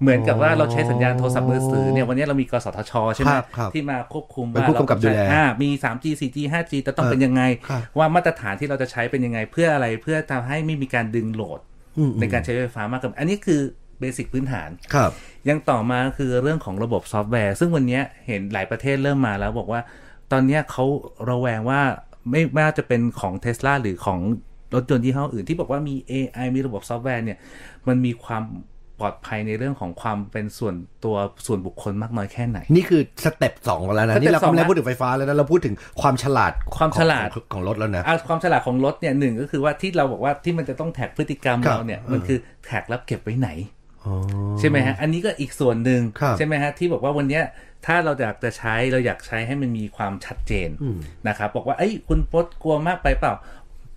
[0.00, 11.60] เหมือนกับว่าเราใช้สัญญาณโทรศัพท์มือถือเนี่ยวันนี้เรามีกสทช ใช่ไหมครับครับที่มาควบคุมเป็นว่าผู้กำกับดูแลอ่ามี 3G 4G 5G จะต้องเป็นยังไงครับว่ามาตรฐานที่เราจะใช้เป็นยังไงเพื่ออะไรเพื่อทำให้ไม่มีการดึงโหลด
[11.98, 13.60] อืมในการใช้ไฟฟ้ามากเกินอันนี้คือ
[14.00, 15.10] เบสิกพื้นฐานครับ
[15.48, 19.80] ยังต่อมาคือเรื่องของระบบซอฟต์แวร์ ซึ่งวันนี้เห็นหลายประเทศเริ่มมาแล้วบอกว่า
[20.32, 20.84] ตอนนี้เขา
[21.30, 21.80] ระแวงว่า
[22.30, 24.20] ไม่ไม่ว่าจะเป็นของเท s l a หรือของ
[24.74, 27.38] รถยนต์ยี่ห้ออื่นที่บอกว่ามี AI มีระบบซอฟต์แวร์เนี่ย
[27.88, 28.42] มันมีความ
[29.00, 43.50] ปลอดภัยในเรื่องของความเป็นส่วนตัวส่วนบุคคลมากน้อยแค่ไหน นี่คือ step สองแล้วนะ step นี่เราสองไม่ได้นะพูดถึงไฟฟ้าแล้วนะเราพูดถึงความฉลาดความฉลาดของของรถแล้วนะอะความฉลาดของรถเนี่ยหนึ่งก็คือว่าที่เราบอกว่าที่มันจะต้อง track พฤติกรรมครับเราเนี่ยเออมันคือแท็กแล้วเก็บไว้ไหน
[44.04, 44.14] อ๋อ
[44.58, 47.42] ใช่ไหมฮะ อันนี้ก็อีกส่วนหนึ่งครับใช่ไหมฮะที่บอกว่าวันเนี้ย
[47.86, 50.68] ถ้าเราอยากจะใช้เราอยากใช้ให้มันมีความชัดเจน
[51.28, 53.34] นะครับบอกว่าเอ้ยคุณพดกลัวมากไปเปล่า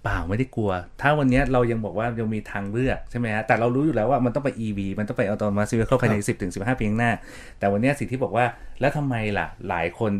[0.03, 7.11] เปล่าไม่ได้กลัว ถ้าวันเนี้ยเรายังบอกว่ายังมีทางเลือกใช่ไหมฮะแต่เรารู้อยู่แล้วว่ามันต้องไป EV มันต้องไป autonomous vehicle ภายใน 10ถึง15 ปีข้างหน้า
[7.59, 8.45] แต่วันเนี้ยสิ่งที่บอกว่า
[8.81, 10.11] แล้วทำไมล่ะ หลายคน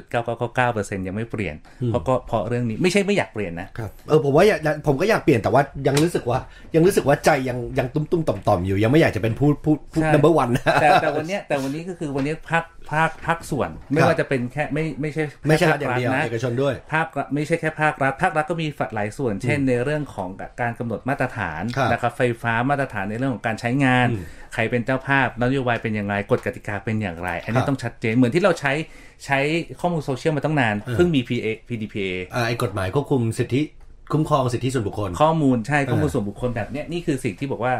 [0.00, 1.54] 99.9999%ยังไม่เปลี่ยน
[1.86, 6.38] เพราะก็เพราะเรื่องนี้ไม่ใช่ไม่อยากเปลี่ยนนะครับเออผมว่าอยากผมก็อยากเปลี่ยนแต่ว่ายังรู้สึกว่า
[6.74, 20.28] ยังรู้สึกว่าใจยังยังตุ้มตุ้มต่อมต่อมๆอยู่ยังไม่อยากจะเป็นผู้ผู้ผู้ใช่ number one นะแต่แต่วันเนี้ยแต่วันนี้ก็คือวันนี้ภาค ภาคภาคส่วน ไม่ครับว่าจะเป็นแค่ไม่ไม่ใช่แค่ไม่ใช่ภรัฐอย่างเดียวนะเอกชนด้วยภาครัฐไม่ใช่แค่ภาครัฐภาครัฐก็มีฝัดหลายส่วน เช่น ในเรื่องของ
[20.60, 24.06] การกำหนดมาตรฐานครับนะครับไฟฟ้ามาตรฐานในเรื่องของการใช้งาน
[24.54, 28.72] ใครเป็นเจ้าภาพนโยบายเป็นอย่างไรกฎกติกาเป็นอย่างไร อันคนี้รับต้องชัดเจนเหมือนที่เราใช้
[29.24, 29.38] ใช้
[29.80, 33.62] ข้อมูลโซเชียลมาตั้งนานเพิ่งมี PA PDPA อ่าไอ้กฎหมายควบคุมสิทธิ
[34.12, 37.74] คุ้มครองสิทธิส่วนบุคคล ข้อมูลใช่ข้อมูลเออส่วนบุคคลแบบเนี้ยนี่คือสิ่งที่บอกว่า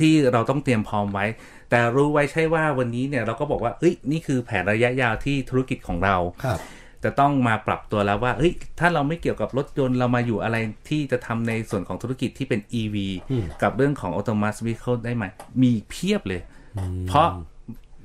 [0.00, 1.26] ที่เราต้องเตรียมพร้อมไว้
[1.74, 6.58] แต่รู้ไว้ใช่ว่าวันนี้เนี่ยเราก็บอกว่าเฮ้ยนี่คือแผนระยะยาวที่ธุรกิจของเราครับ
[7.04, 10.56] จะต้องมาปรับตัวแล้วว่าเฮ้ย ถ้าเราไม่เกี่ยวกับรถยนต์เรามาอยู่อะไร
[10.88, 12.96] ที่จะทำในส่วนของธุรกิจที่เป็น EV
[13.62, 15.24] กับเรื่องของ autonomous vehicle ได้ไหม
[15.62, 16.40] มีเพียบเลย
[17.08, 17.28] เพราะ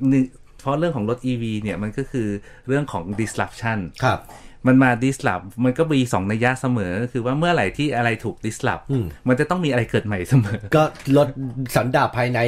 [0.10, 0.24] หนึ่ง
[0.62, 2.28] เพราะเรื่องของรถ EV เนี่ยมันก็คือ
[2.68, 4.20] เรื่องของ disruption ครับ
[4.68, 8.84] มันมา disrupt มันก็มีสองนัยยะเสมอก็คือว่าเมื่อไหร่ที่อะไรถูก disrupt
[9.28, 10.84] มันจะต้องมีอะไรเกิดใหม่เสมอ ก็
[11.18, 11.28] ลด
[11.76, 12.40] สันดาปภายใน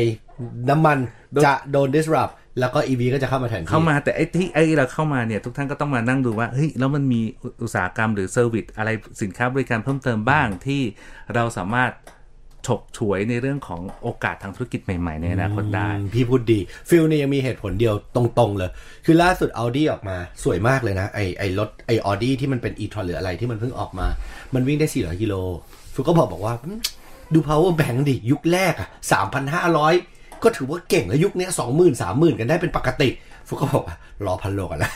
[0.70, 0.98] น้ำมัน
[1.46, 7.22] จะโดน disrupt แล้วก็ EV ก็จะเข้ามาแทนที่เข้ามาแต่ไอ้ที่ไอ้เราเข้ามาเนี่ย ทุกท่านก็ต้องมานั่งดูว่าเฮ้ยแล้วมันมี
[7.64, 8.90] อุตสาหกรรมหรือเซอร์วิสอะไร
[9.22, 10.82] สินค้าบริการเพิ่มเติมบ้างที่
[11.36, 11.92] เราสามารถ
[12.68, 18.72] ฉกฉวยในเรื่องของโอกาสทางธุรกิจใหม่ๆในอนาคตได้อืมพี่พูดดี ฟิลเนี่ยยังมีเหตุผลเดียวตรงๆเลย
[19.06, 24.08] คือล่าสุด Audi ออกมาสวยมากเลยนะ ไอไอรถไอ Audi ที่มันเป็น e-tron หรืออะไรที่มันเพิ่งออกมา
[24.54, 25.34] มันวิ่งได้ 400 กิโล
[25.94, 26.80] ฟิลก็บอกบอกว่าอืม
[27.34, 28.88] ดู power bank ดิ ยุคแรกอะ
[29.52, 33.10] 3,500 ก็ถือว่าเก่งแล้วยุคเนี้ย20,000 30,000กันได้เป็นปกติ
[33.48, 34.92] ฟิลก็บอกว่ารอพันโลกันแล้ว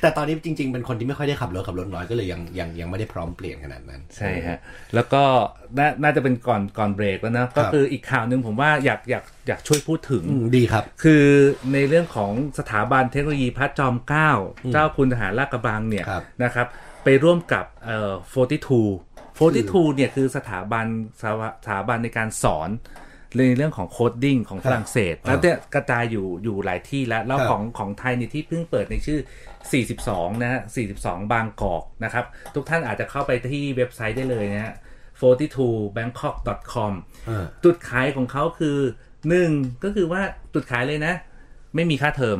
[0.00, 4.58] แต่ตอนนี้จริง ๆ เป็นคนที่ไม่ค่อยได้ขับรถขับรถน้อยก็เลยยังยังยังไม่ได้พร้อมเปลี่ยนขนาดนั้น ใช่ฮะ
[4.94, 5.22] แล้วก็
[5.78, 11.24] นาน่าจะเป็นก่อนก่อนเบรกแล้วนะ ก็คืออีกข่าวหนึ่งผมว่าอยากอยากอยากช่วยพูดถึงอืมดีครับ คือ
[11.72, 14.30] ในเรื่องของสถาบันเทคโนโลยีพระจอมเกล้า
[14.72, 16.66] เจ้าคุณทหารลาดกระบังเนี่ยครับนะครับ
[17.04, 20.86] ไปร่วมกับเอ่อ42 42เนี่ยคือสถาบัน
[21.20, 21.32] สถา
[21.64, 22.70] สถาบันในการสอน
[23.36, 29.20] ในเรื่องของ coding ของฝรั่งเศสแล้วเนี่ยกระจายอยู่อยู่หลายที่แล้วแล้วครับของของไทยเนี่ยที่เพิ่งเปิดในชื่อ
[29.80, 30.60] 42 นะฮะ
[30.96, 34.74] 42 บางกอกนะครับ ทุกท่านอาจจะเข้าไปที่เว็บไซต์ได้เลยนะฮะ
[35.22, 36.92] 42bangkok.com
[37.28, 38.78] อ่าจุดขายของเขาคือ
[39.28, 39.50] หนึ่ง
[39.84, 40.22] ก็คือว่า
[40.54, 41.14] จุดขายเลยนะ
[41.74, 42.38] ไม่มีค่าเทอม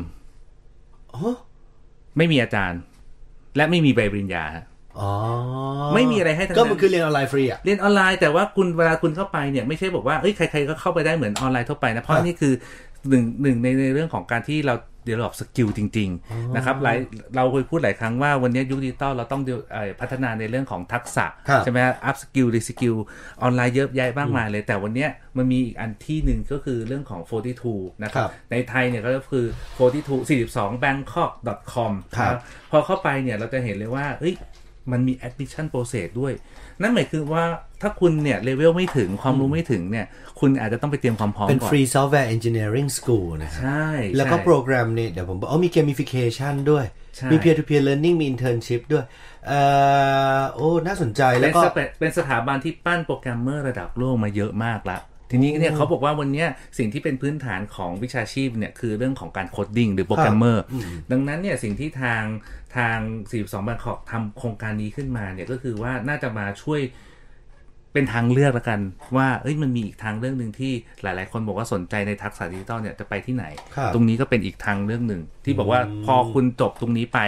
[1.15, 1.35] อ๋อ
[2.17, 2.81] ไม่มีอาจารย์
[3.57, 4.65] และไม่มีใบปริญญาฮะ
[5.01, 5.13] อ๋อ
[5.95, 12.53] ไม่มีอะไรให้ทั้งนั้นก็มันคือเรียนออนไลน์ฟรีอะเรียนออนไลน์แต่ว่าคุณเวลาคุณเข้าไปเนี่ยไม่ใช่บอกว่าเอ้ยใครๆก็เข้าไปได้เหมือนออนไลน์ทั่วไปนะเพราะครับนี่คือ
[13.09, 14.75] หนึ่งหนึ่งในในเรื่องของการที่เรา
[15.07, 16.97] develop skill จริง ๆ นะครับหลาย
[17.37, 22.95] เราเคยพูดหลายครั้งว่าวันนี้ยุคดิจิตอลเราต้อง develop เอ่อพัฒนาในเรื่องของทักษะครับใช่ไหม upskill reskill
[23.43, 27.21] ออนไลน์เยอะแยะมากมายเลย แต่วันเนี้ยมันมีอีกอันที่หนึ่งก็คือเรื่องของ
[27.63, 29.47] 42 นะครัครับในไทยเนี่ยก็คือ
[29.79, 31.33] 42 42 Bangkok
[31.73, 34.35] com ครับนะพอเข้าไปเนี่ยเราจะเห็นเลยว่าเฮ้ย
[34.93, 36.33] มันมี admission process ด้วย
[36.81, 37.45] นั่นหมายคือว่า
[37.83, 40.07] ถ้าคุณเนี่ย เลเวลไม่ถึงความรู้ไม่ถึงเนี่ย
[40.41, 46.85] คุณอาจจะต้องไปเตรียมความพร้อมเป็นก่อน Free Software Engineering School นะฮะใช่ แล้วก็ใช่โปรแกรมเนี่ยเดี๋ยวผมบอกอ๋อมี gamification ด้วย
[47.17, 49.05] ใช่มี peer to peer learning มี internship ด้วย
[49.47, 49.61] เอ่
[50.39, 54.99] อโอ้ น่าสนใจแล้เป็วนสปเป็นสถาบันที่ปั้นโปรแกรมเมอร์ระดับโลกมาเยอะมากละ
[55.31, 60.63] ทีนี้เนี่ยเขาบอกว่าวันเนี้ยสิ่งที่เป็นพื้นฐานของวิชาชีพเนี่ยคือเรื่องของการ coding หรือโปรแกรมเมอร์
[61.13, 62.23] ดังนั้นเนี่ยสิ่งที่ทาง
[62.77, 62.99] ทาง
[63.33, 66.83] 42 Bangkok ทำโครงการนี้ขึ้นมาเนี่ยก็คือว่าน่าจะมาช่วย
[67.95, 68.81] เป็นทางเลือกแล้วกัน
[69.17, 73.45] ว่าเอ้ยมันมีอีกทางเรื่องหนึ่งที่หลาย ๆ คนบอกว่าสนใจในทักษะดิจิตอลเนี่ยจะไปที่ไหน
[73.77, 77.19] ครับตรงนี้ก็เป็นอีกทางเรื่องหนึ่งที่บอกว่าพอคุณจบตรงนี้ไป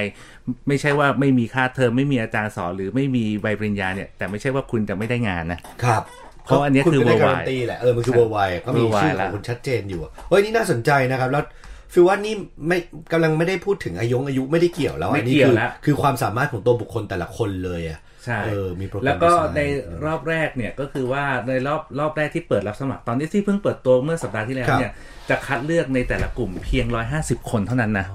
[0.68, 6.02] ไม่ใช่ว่าไม่มีค่าเทอมไม่มีอาจารย์สอนหรือไม่มีใบปริญญาเนี่ยแต่ไม่ใช่ว่าคุณจะไม่ได้งานนะครับ
[6.44, 11.44] เพราะอันเนี้ยคือณไม่ได้ worldwide การันตีแหละเออมันคือ worldwide ก็มี worldwide ชื่อของคุณชัดเจนอยู่อะเฮ้ยนี่น่าสนใจนะครับแล้ว
[11.92, 12.34] ฟิลว่านี่
[12.68, 12.78] ไม่
[13.12, 19.60] กำลังไม่ได้พูดถึงอายุอายุไม่ได้เกี่ยวแล้วไม่อันนี้เกี่ยวคือแล้วคือความสามารถของตัวบุคคลแต่ละคนเลยอะใช่เออมีโปรแกรมแล้วก็ดีไซน์ใน
[20.04, 24.92] รอบแรกเนี่ยก็คือว่าในรอบรอบแรกที่เปิดรับสมัครตอนนี้ที่เพิ่งเปิดตัวเมื่อสัปดาห์ที่แล้วครับเนี่ย
[25.30, 26.86] จะคัดเลือกในแต่ละกลุ่มเพียง
[27.18, 28.06] 150 คนเท่านั้นนะ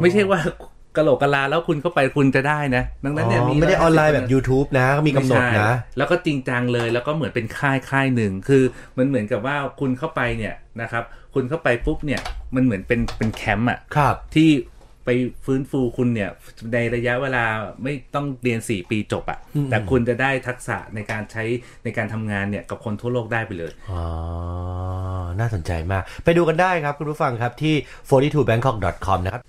[0.00, 0.40] ไม่ใช่ว่า
[0.98, 8.62] กะโหลกกะลาแล้วคุณเข้าไปคุณจะได้นะ ดังนั้นเนี่ยอ๋อมีไม่ได้ออนไลน์แบบ150 YouTube นะก็มีกำหนดไม่ใช่นะ แล้วก็จริงจังเลยแล้วก็เหมือนเป็นค่ายค่ายหนึ่งคือ
[8.98, 12.20] มันเหมือนกับว่าคุณเข้าไปเนี่ยนะครับ คุณเข้าไปปุ๊บเนี่ย
[12.54, 14.50] มันเหมือนเป็นเป็นแคมป์อะครับที่
[15.04, 16.30] ไปฟื้นฟูคุณเนี่ย
[16.72, 17.44] ในระยะเวลา
[17.82, 19.38] ไม่ต้องเรียน 4 ปีจบอะ่ะ
[19.70, 21.44] แต่คุณจะได้ทักษะในการใช้
[21.84, 24.04] ในการทำงานเนี่ยกับคนทั่วโลกได้ไปเลย อ๋อ
[25.40, 27.74] น่าสนใจมาก ไปดูกันได้ครับคุณผู้ฟังครับที่
[28.40, 29.42] 42bangkok.com นะครับ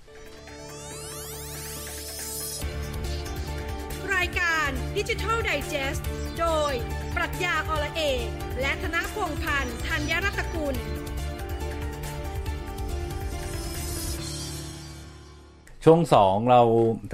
[4.98, 6.00] ดิจิทัลไดจ e s t
[6.40, 6.72] โดย
[7.16, 8.26] ปรัชญาอละเอก
[8.60, 10.74] และธนพงษ์พันธ์ธัญรัตนกุล
[15.84, 16.60] ช่วงสองเรา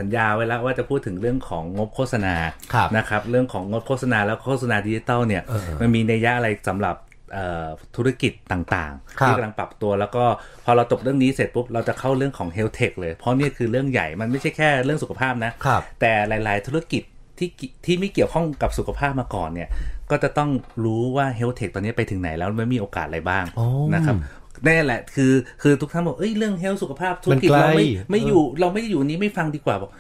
[0.01, 2.35] สัญญาไว้แล้วว่าจะพูดถึงเรื่องของงบโฆษณา
[2.75, 6.97] ครับนะครับ เรื่องของงบโฆษณาแล้วโฆษณาดิจิตอลเนี่ยเออมันมีนัยยะอะไรสำหรับ
[7.33, 10.25] เอ่อธุรกิจต่างครัๆบที่กำลังปรับตัวแล้วก็
[10.65, 17.03] พอเราจบเรื่องนี้เสร็จปุ๊บ เราจะเข้าเรื่องของ Health Tech เลย เพราะนี่คือเรื่องใหญ่มันไม่ใช่แค่เรื่องสุขภาพนะครับแต่หลาย ๆ ธุรกิจ
[17.39, 19.69] ที่กิที่ไม่เกี่ยวข้องกับสุขภาพมาก่อนเนี่ย
[20.11, 20.51] ก็จะต้อง
[20.85, 24.17] รู้ว่า Health Tech ตอนนี้ไปถึงไหนแล้วมันมีโอกาสอะไรบ้างอ๋อนะครับ
[24.65, 29.91] นี่นแหละคือคือทุกท่านบอกเอ้ยเรื่อง Health สุขภาพธุรกิจมันไกลเราไม่ไม่เอออยู่เราไม่อยู่นี้ไม่ฟังดีกว่าบอก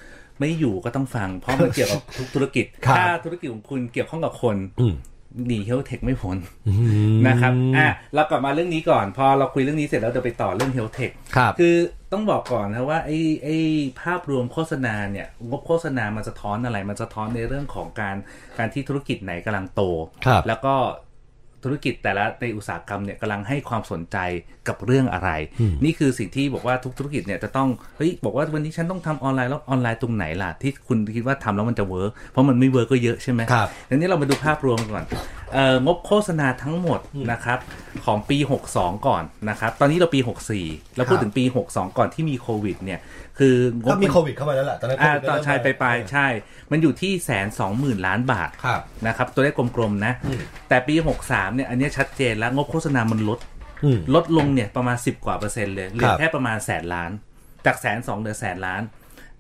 [0.41, 4.95] ไม่อยู่ก็ต้องฟัง เพราะมันเกี่ยวกับทุกธุรกิจครับถ้าธุรกิจของคุณเกี่ยวข้องกับคนอืม
[5.47, 6.37] หนี Health Tech ไม่พ้น
[6.69, 6.73] อื
[7.17, 11.75] มนะครับอะเรากลับมาเรื่องนี้ก่อน พอเราคุยเรื่องนี้เสร็จแล้วจะไปต่อเรื่อง Health Tech ครับคือ
[12.13, 13.57] ต้องบอกก่อนนะว่าไอ้ไอ้
[14.03, 18.17] ภาพรวมโฆษณาเนี่ยงบโฆษณามันสะท้อนอะไร มันสะท้อนในเรื่องของการ
[18.59, 19.83] การที่ธุรกิจไหนกำลังโต
[20.27, 20.75] ครับแล้วก็
[21.65, 24.17] ธุรกิจแต่ละในอุตสาหกรรมเนี่ยกำลังให้ความสนใจ
[24.69, 25.31] กับเรื่องอะไร
[25.85, 35.05] นี่คือสิ่งที่บอกว่าทุกธุรกิจเนี่ยจะต้องเฮ้ยบอกว่าวันนี้ฉันต้องทำออนไลน์แล้วออนไลน์ตรงไหนล่ะที่คุณคิดว่าทำแล้วมันจะ work เพราะมันไม่ work ก็เยอะใช่ไหมครับทีนี้เรามาดูภาพรวมก่อน
[35.53, 37.01] เอ่องบโฆษณาทั้งหมด
[37.33, 37.59] นะครับ
[38.05, 38.39] ของปี
[38.73, 40.21] 62 ก่อนนะครับตอนนี้เราปี
[40.59, 43.01] 64เราพูดครับถึงปี 62 ก่อนที่มีโควิดเนี่ย
[43.39, 46.27] คืองบก็มีโควิดเข้ามาแล้วแหละตอนนั้นอ่าโควิดก็ตอนเริ่มชายไปปลายๆใช่
[46.71, 50.13] มันอยู่ที่แสนสองหมื่นล้านบาทครับนะครับ ตัวเลขกลมๆนะ
[50.69, 50.95] แต่ปี
[51.25, 53.39] 63เนี่ยอันเนี้ยชัดเจนแล้วงบโฆษณามันลด
[53.85, 57.11] อืมลดลงเนี่ยประมาณ10กว่าเปอร์เซ็นต์เลยเหลือครับแค่ประมาณแสนล้าน
[57.67, 58.83] จากแสนสองเหลือแสนล้าน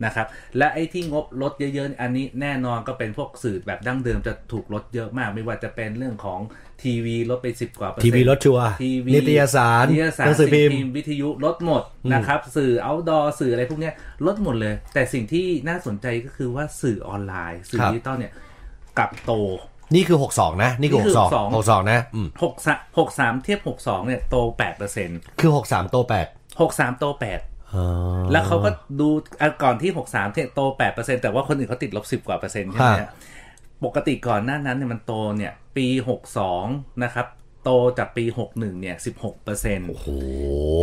[0.04, 0.26] นะครับ
[0.58, 6.40] และไอ้ที่งบลดเยอะๆ อันนี้แน่นอนก็เป็นพวกสื่อแบบดั้งเดิมจะถูกลดเยอะมาก ไม่ว่าจะเป็นเรื่องของ
[6.82, 13.94] ทีวีลดไป10กว่าเปอร์เซ็นต์ทีวีลดชัวร์ทีวีนิตยสารนิตยสารหนังสือพิมพ์สื่อวิทยุลดหมดนะครับ สื่อ outdoor สื่ออะไรพวกเนี้ย
[14.26, 18.32] ลดหมดเลย แต่สิ่งที่น่าสนใจก็คือว่าสื่อออนไลน์ สื่อครับดิจิตอลเนี่ย
[18.98, 19.32] กลับโต
[19.94, 25.96] นี่คือ 62 นะ นี่คือนี่คือ62 62 62 นะอืมหกสหกสามเทียบหกสองเนี่ย โตแปดเปอร์เซ็นต์คือ 63 โต
[26.28, 27.40] 8หกสามโตแปด
[27.74, 27.84] อ๋อ
[28.32, 29.08] แล้วเขาก็ดู
[29.40, 33.10] อะก่อนที่หกสามเนี่ย โตแปดเปอร์เซ็นต์แต่ว่าคนอื่นเขาติดลบสิบกว่าเปอร์เซ็นต์ใช่ไหมครัฮะบ
[33.84, 36.64] ปกติก่อนหน้านั้นเนี่ยมันโตเนี่ย ปีหกสอง
[37.04, 37.26] นะครับ
[37.64, 40.08] โตจากปีหกหนึ่งเนี่ยสิบหกเปอร์เซ็นต์โอ้โห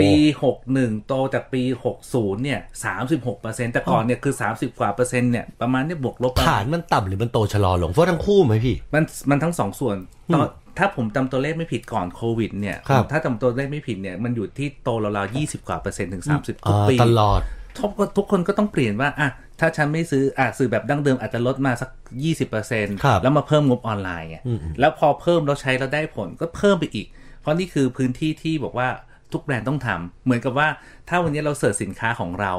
[0.02, 0.12] ปี
[0.44, 9.98] หกหนึ่งโตจากปีหกศูนย์เนี่ยสามสิบหกเปอร์เซ็นต์แต่ก่อนเนี่ยคือสามสิบกว่าเปอร์เซ็นต์เนี่ยประมาณเนี่ยบวกลบประฐามาณนมันต่ำหรือมันโตชะลอลงเพราะทั้งคู่ไหมพี่ มันมันทั้งสองส่วน
[10.34, 17.42] ตอนถ้าผมจำตัวเลขไม่ผิดก่อนโควิดเนี่ยครับถ้าจำตัวเลขไม่ผิดเนี่ย มันอยู่ที่โตราวๆยี่สิบกว่าเปอร์เซ็นต์ถึงสามสิบทุกอ่าปีตลอด
[17.80, 19.30] ทุกคนทุกคนก็ต้องเปลี่ยนว่าอะ
[19.64, 21.90] ถ้าฉันไม่ซื้ออะสื่อแบบดั้งเดิมอาจจะลดมาสัก
[22.24, 24.38] ยี่สิบเปอร์เซ็นต์ครับแล้วมาเพิ่มงบออนไลน์ไง
[24.80, 27.08] แล้วพอเพิ่มแล้วใช้แล้วได้ผลก็เพิ่มไปอีก
[27.42, 28.88] เพราะนี่คือพื้นที่ที่บอกว่า
[29.34, 30.68] ทุกแบรนด์ต้องทำเหมือนกับว่า
[31.10, 32.54] ถ้าวันนี้เราเสิร์ชสินค้าของเรา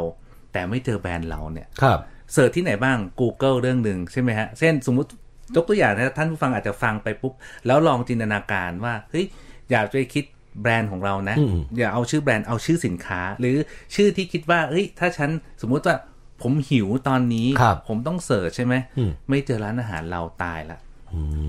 [0.53, 1.99] แต่ไม่เจอแบรนด์เราเนี่ยครับ
[2.33, 5.11] เสิร์ชที่ไหนบ้าง Google เรื่องหนึ่งใช่ไหมฮะ เช่นสมมุติ
[5.57, 7.33] ยกตัวอย่างนะท่านผู้ฟังอาจจะฟังไปปุ๊บ
[7.67, 9.27] แล้วลองจินตนาการว่าเฮ้ย
[9.71, 10.25] อยากจะคิด
[10.63, 13.57] แบรนด์ของเรานะอืมอย่าเอาชื่อแบรนด์เอาชื่อสินค้า หรือ
[13.95, 15.31] ชื่อที่คิดว่าเฮ้ยถ้าฉัน
[15.63, 15.97] สมมุติว่า
[16.43, 20.79] ผมหิวตอนนี้ครับผมต้อง search ใช่ไหมอืมไม่เจอร้านอาหารเราตายละ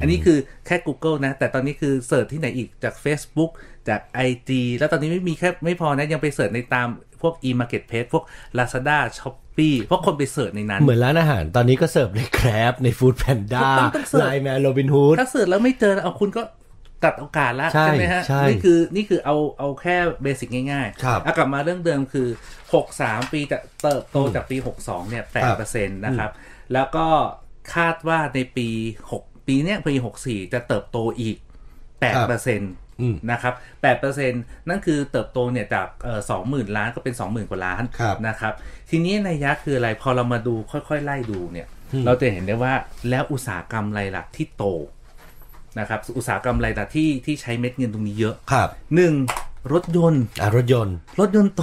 [0.02, 3.52] อันนี้คือแค่ Google นะ แต่ตอนนี้คือ search ที่ไหนอีกจาก Facebook
[3.89, 6.88] จาก IG แล้วตอนนี้ไม่มีแค่ไม่พอนะ ยังไป search ในตาม
[7.21, 8.24] พวก e-marketplace พวก
[8.58, 15.28] Lazada Shopee เพราะคนไป search ในนั้น เหมือนร้านอาหารตอนนี้ก็ search ใน Grab ในฟู้ดแพนด้าต้องต้อง search LINE MAN Robinhood ถ้า
[15.31, 16.41] search แล้วไม่เจอเอาคุณก็
[17.03, 22.27] ตัดโอกาสละใช่ไหมฮะใช่นี่คือนี่คือเอาเอาแค่เบสิกง่ายครับๆอะกลับมาเรื่องเดิมคือ
[22.81, 25.23] 63 ปีจะเติบโตจากปี 62 เนี่ย
[25.55, 26.31] 8%นะครับ
[26.73, 27.08] แล้วก็
[27.75, 28.69] คาดว่าในปี
[29.12, 29.93] 6 ปีเนี้ยปี
[30.25, 31.38] 64 จะเติบโตอีก
[32.01, 33.53] 8%นะครับ
[33.91, 38.53] 8%นั่นคือเติบโตเนี่ยจากเอ่อ20,000ล้านก็เป็น20,000กว่าล้านครับนะครับ
[38.89, 41.67] ทีนี้ในยยะคืออะไร พอเรามาดูค่อยๆ ไล่ดูเนี่ย
[42.05, 42.73] เราจะเห็นได้ว่า
[43.10, 44.65] แล้วอุตสาหกรรมอะไรล่ะที่โต
[45.79, 49.13] นะครับอุตสาหกรรมอะไรล่ะที่ที่ใช้เม็ดเงินตรงนี้เยอะครับหนึ่ง
[49.73, 51.61] รถยนต์อะรถยนต์ รถยนต์โต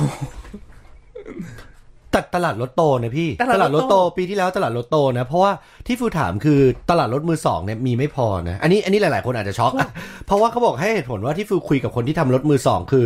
[2.14, 5.52] แต่ตลาดรถโตนะพี่ ตลาดรถโตรถโตปีที่แล้วตลาดรถโตนะ เพราะว่า
[5.86, 9.90] ที่ฟูถามคือตลาดรถมือสองเนี่ยมีไม่พอนะ อันนี้อันนี้หลายๆคนอาจจะช็อกอะ
[10.26, 13.04] เพราะว่าเขาบอกให้เหตุผลว่าที่ฟูคุยกับคนที่ทำรถมือสองคือ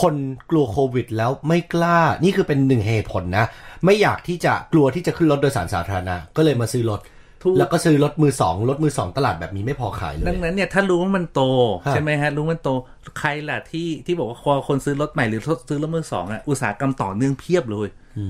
[0.00, 0.14] คน
[0.50, 3.44] กลัวโควิดแล้วไม่กล้า นี่คือเป็นหนึ่งเหตุผลนะ
[3.84, 7.00] ไม่อยากที่จะกลัวที่จะขึ้นรถโดยสารสาธารณะก็เลยมาซื้อรถ
[7.46, 11.42] ถูกแล้วก็ซื้อรถมือสองรถมือสองตลาดแบบนี้ไม่พอขายเลย ดังนั้นเนี่ยถ้ารู้ว่ามันโต
[11.84, 12.70] ครับใช่ไหมฮะ รู้ว่ามันโต
[13.18, 18.24] ใครล่ะที่ที่บอกว่าคนซื้อรถใหม่หรือซื้อรถมือสองอะอุตสาหกรรมต่อเนื่องเพียบเลยอื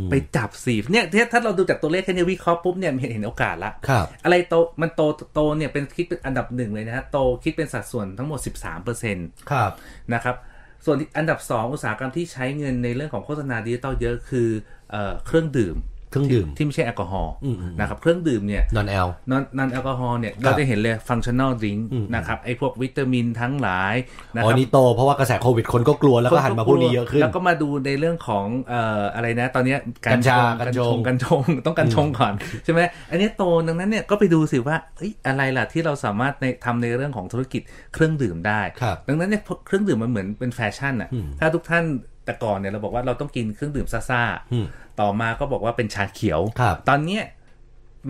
[0.00, 5.02] มไปจับสิเนี่ยถ้าถ้าเราดูจากตัวเลขแค่นี้วิเคราะห์ปุ๊บเนี่ยเห็นเห็นโอกาสละครับอะไรโตมันโต
[5.34, 9.70] โตเนี่ยเป็นคิดเป็นอันดับหนึ่งเลยนะฮะโตคิดเป็นสัดส่วนทั้งหมด 13เปอร์เซ็นต์ครับ
[10.14, 10.36] นะครับ
[10.84, 14.48] ส่วนที่อันดับ 2 อุตสาหกรรมที่ใช้เงินในเรื่องของโฆษณาดิจิตอลเยอะคือ
[14.90, 15.76] เอ่อเครื่องดื่ม
[16.10, 21.76] เครื่องดื่มที่ไม่ใช่แอลกอฮอล์อืมอืมนะครับเครื่องดื่มเนี่ย non-al non non-alcohol เนี่ยเราจะเห็นเลยฟังชั่น a ลดริง
[22.14, 23.94] นะครับไอ้พวกวิตามินทั้งหลาย
[24.34, 32.32] นะอ๋คอรับนี่โตเพราะว่ากระแสโควิดคนก็กลัวแล้วก็หันมาพวกนี้เยอะขึ้น แล้วก็มาดูในเรื่องของเอ่ออะไรนะ ตอนเนี้ยกัญชากัญชชงงกัญชงกัญชงต้องกัญชงก่อน
[32.64, 37.62] ใช่ไหมอันนี้โตดังนั้นเนี่ยก็ไปดูสิว่าเอ้ยอะไรล่ะที่เราสามารถในทำในเรื่องของธุรกิจ
[37.94, 41.84] เครื่องดื่มได้ครับดังนั้นเนี่ยเครื่องดื่มมันเหมือนเป็นแฟชั่นอะถ้าทุกท่าน
[42.24, 47.24] แต่ก่อนเนี่ยเราบอกว่าเราต้องกินเครื่องดื่มซ่าอืมๆ ต่อมาก็บอกว่าเป็นชาเขียวครับตอนเนี้ย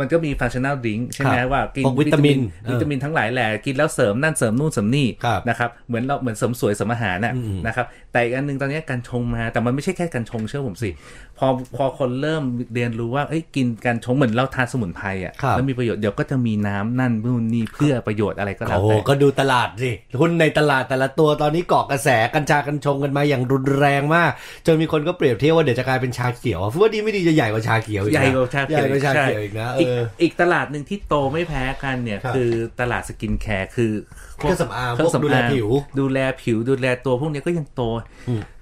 [0.00, 2.38] มันก็มีฟังชั่น a ลดริงใช่ไหมครับว่ากินพวกวิตามิน
[2.70, 10.90] วิตามินทั้งหลายแหละกินแล้วเสริมนั่นเสริมนู่นเสริมนี่ครับนะครับเหมือนเราเหมือนเสริมสวยเสริมอาหารน่ะอืมนะครับแต่อีกอันหนึงตอนนี้กัญชงมาแต่มันไม่ใช่แค่กัญชงเชื่อผมสิ
[11.38, 12.42] พอพอคนเริ่ม
[12.74, 24.30] เรียนรู้ว่าเอ้ยกินกัญชงเหมือนเราทานสมุนไพรอะครับแล้วมีประโยชน์เดี๋ยวก็จะมีน้ำนั่นนู่นนี่เพื่อประโยชน์อะไรก็แล้วโอ้โหแต่ก็ดูตลาดสิหุ้นในตลาดแต่ละตัวตอนนี้เกาะกระแสกัญชากัญชงกันมาอย่างรุนแรงมาก
[24.66, 33.92] จนมีคนก็เปรียบเทียบว่าเดี๋ยวจะกลายเป็นชาเขียวว่าดีไม่ดีจะใหญ่กว่าชาเขียวอีกนะใหญ่กว่าชาใหญ่กว่าชาเขียวอีกนะเออีกออีกตลาดหนึ่งที่โตไม่แพ้กันเนี่ยครับคือตลาด skincare คือ
[34.36, 35.68] เครื่องสำอางเครื่องพวกดูแลสำอางผิว
[35.98, 37.82] ดูแลผิวดูแลตัวพวกนี้ก็ยังโต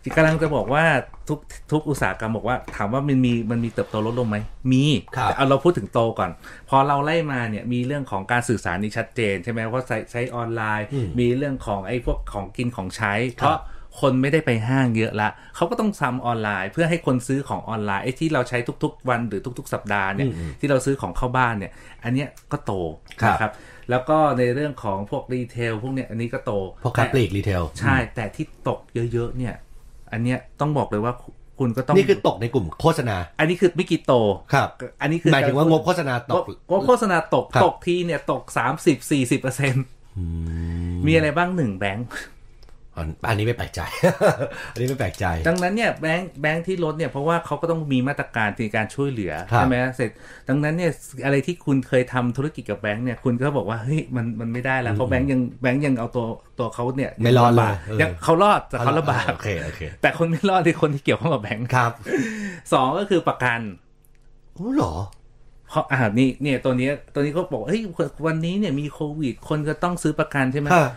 [0.05, 0.85] อืมกำลังจะบอกว่า
[1.29, 1.39] ทุก
[1.73, 4.37] ทุกอุตสาหกรรมบอกว่า ถามว่ามันมีมันมีเติบโตลดลงไหม
[4.73, 4.85] มี
[5.17, 6.31] ครับแต่เอาเราพูดถึงโตก่อน
[6.69, 13.59] พอเราไล่มาเนี่ยมีเรื่องของการสื่อสารนี่ชัดเจน ใช่ไหมว่าใช้ใช้ออนไลน์อืมมีเรื่องของไอ้พวกของกินของใช้ เพราะ
[14.01, 21.73] คนไม่ได้ไปห้างเยอะละเขาก็ต้องทำออนไลน์ เพื่อให้คนซื้อของออนไลน์ไอ้ที่เราใช้ทุก ๆ วันหรือทุก ๆ สัปดาห์เนี่ยอืมที่เราซื้อของเข้าบ้านเนี่ย
[22.05, 22.73] อันเนี้ยก็โต
[23.23, 23.53] ครับนะครับ
[23.91, 26.53] แล้วก็ในเรื่องของพวก retail พวกเนี้ยอันนี้ก็โต
[26.85, 28.81] พวกค้าปลีก retailใช่ แต่ที่ตก
[29.13, 29.55] เยอะๆเนี่ย
[30.15, 31.15] อันเนี้ยต้องบอกเลยว่า
[31.59, 34.13] คุณก็ต้องนี่คือตกในกลุ่มโฆษณา อันนี้คือเมื่อกี้โต
[34.55, 34.69] ครับ
[35.03, 38.43] อันนี้คือหมายถึงว่างบโฆษณาตกงบโฆษณาตกครับตกทีเนี่ยตก
[38.77, 39.85] 30 40เปอร์เซ็นต์
[41.07, 42.34] มีอะไรบ้างหนึ่งแบงค์อัน
[43.29, 43.81] อันนี้ไม่แปลกใจ
[44.73, 50.11] อันนี้ไม่แปลกใจ ดังนั้นเนี่ยแบงค์แบงค์ที่ลดเนี่ยเพราะว่าเขาก็ต้องมีมาตรการในการช่วยเหลือครับใช่ไหมเสร็จ
[50.49, 50.93] ดังนั้นเนี่ย
[51.25, 56.27] อะไรที่คุณเคยทำธุรกิจกับแบงค์เนี่ยคุณก็บอกว่าเฮ้ยมันมันไม่ได้แล้วเพราะแบงค์ยังแบงค์ยังเอาตัว
[56.59, 61.93] ตัวเขาเนี่ยไม่รอดเลยงำบากเออยังเขารอดแต่เขาลำบากโอเคโอเคแต่คนไม่รอดคือคนที่เกี่ยวข้องกับแบงค์ครับ
[62.73, 63.61] สองก็คือประกัน
[64.55, 64.95] โอ้เหรอ
[65.69, 67.81] เพราะอ่านี่เนี่ยตัวเนี้ยตัวนี้เขาบอกเฮ้ย
[68.27, 70.91] วันนี้เนี่ยมีโควิด คนก็ต้องซื้อประกันใช่ไหมฮะ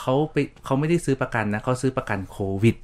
[0.00, 2.76] เขาไปเขาไม่ได้ซื้อประกันนะเขาซื้อประกันโควิด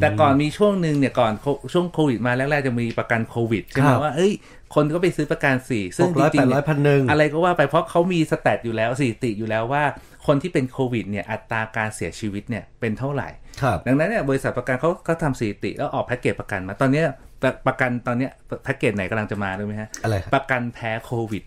[0.00, 4.32] แต่ก่อนมีช่วงหนึ่งเนี่ยก่อนโคช่วงโควิดมาแรกๆจะมีประกันโควิดใช่ไหมครับว่าเอ้ย
[4.74, 9.82] คนก็ไปซื้อประกันสี่ซึ่งหกร้อยจริงๆแปดร้อยพันหนึ่งอะไรก็ว่าไปเพราะเขามีสแตทอยู่แล้วสถิติอยู่แล้วว่า
[10.26, 13.28] คนที่เป็นโควิดเนี่ยอัตราการเสียชีวิตเนี่ยเป็นเท่าไหร่
[13.62, 17.06] ครับดังนั้นเนี่ยบริษัทประกันเขาก็ทำสถิติแล้วออกแพ็กเกจประกันมาตอนเนี้ย
[17.42, 18.30] ประประกันตอนเนี้ย
[18.64, 21.42] แพ็กเกจไหนกำลังจะมารู้ไหมฮะอะไรครับประกันแพ้โควิด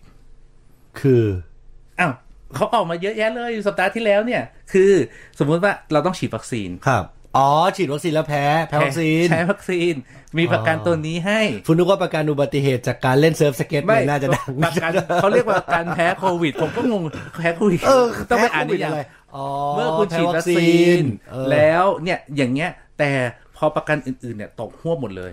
[1.00, 1.24] คือ
[2.00, 2.12] อ้าว
[2.54, 4.92] เขาออกมาเยอะแยะเลยสัปดาห์ที่แล้วเนี่ย คือ
[5.38, 7.04] สมมุติว่าเราต้องฉีดวัคซีนครับ
[7.36, 9.94] อ๋อ ฉีดวัคซีนแล้วแพ้ แพ้วัคซีน ใช้วัคซีน
[10.38, 17.02] มีประกันอ๋อตัวนี้ให้คุณนึกว่าประกันอุบัติเหตุจากการเล่นเซิร์ฟสเก็ตไม่เนี่ยน่าจะดังประกันเขาเรียกว่าการแพ้โควิด ผมก็งง
[17.40, 19.02] แพ้โควิดเออต้องไปอ่านแพ้โควินิยามอะไร
[19.36, 20.66] อ๋อเมื่อคุณฉีดวัคซี
[21.00, 23.10] นเออแล้วเนี่ยอย่างเงี้ยแต่
[23.56, 25.32] พอประกันอื่นๆเนี่ยตกหัวบหมดเลย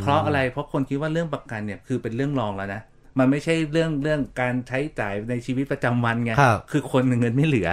[0.00, 2.80] เพราะอะไรเพราะคนคิดว่าเรื่องประกันเนี่ยคือเป็นเรื่องรองแล้วนะ
[3.18, 7.68] มันไม่ใช่เรื่องเรื่องการใช้จ่ายในชีวิตประจำวันไงครับคือคนเงินไม่เหลือ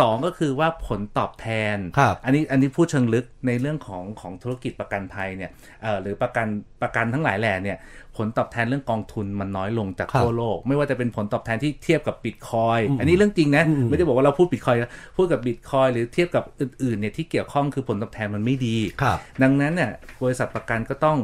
[0.00, 5.50] สองก็คือว่าผลตอบแทนครับอันนี้อันนี้พูดเชิงลึกในเรื่องของของธุรกิจประกันภัยเนี่ย
[5.82, 6.46] เอ่อหรือประกัน
[6.82, 7.78] ประกันทั้งหลายแหล่เนี่ย
[8.16, 14.76] ผลตอบแทนเรื่องกองทุนมันน้อยลงจากครับทั่วโลก ไม่ว่าจะเป็นผลตอบแทนที่เทียบกับบิตคอยอันนี้เรื่องจริงนะอืมไม่ได้บอกว่าเราพูดบิตคอย
[15.16, 19.90] พูดกับบิตคอยหรือเทียบกับอื่นๆเนี่ยที่เกี่ยวข้องคือผลตอบแทนมันไม่ดีครับดังนั้นเนี่ย
[20.22, 21.18] บริษัทประกันก็ต้อง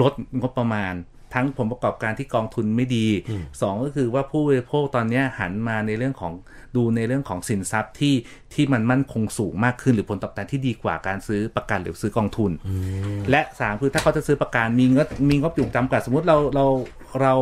[0.00, 0.94] ลดงบประมาณ
[1.34, 3.06] ทั้งผลประกอบการที่กองทุนไม่ดี
[3.60, 6.32] สองก็คือว่าผู้บริโภคตอนเนี้ยหันมาในเรื่องของ
[6.76, 8.14] ดูในเรื่องของสินทรัพย์ที่
[8.54, 12.50] ที่มันมั่นคงสูงมากขึ้น หรือผลตอบแทนที่ดีกว่าการซื้อประกันหรือซื้อกองทุน
[13.30, 16.66] และสามคือถ้าเขาจะซื้อประกันมีงบมีงบอยู่จำกัดสมมติเราเรา
[17.20, 17.34] เรา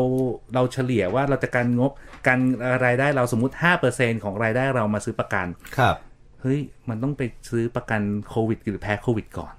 [0.54, 1.90] เราเฉลี่ยว่าเราจะการงบ
[2.26, 2.40] การ
[2.84, 3.54] รายได้เราสมมติ
[3.88, 5.46] 5%ของรายได้เรามาซื้อประกัน
[5.78, 5.96] ครับ
[6.40, 9.52] เฮ้ยมันต้องไปซื้อประกันโควิดหรือแพ้โควิดก่อน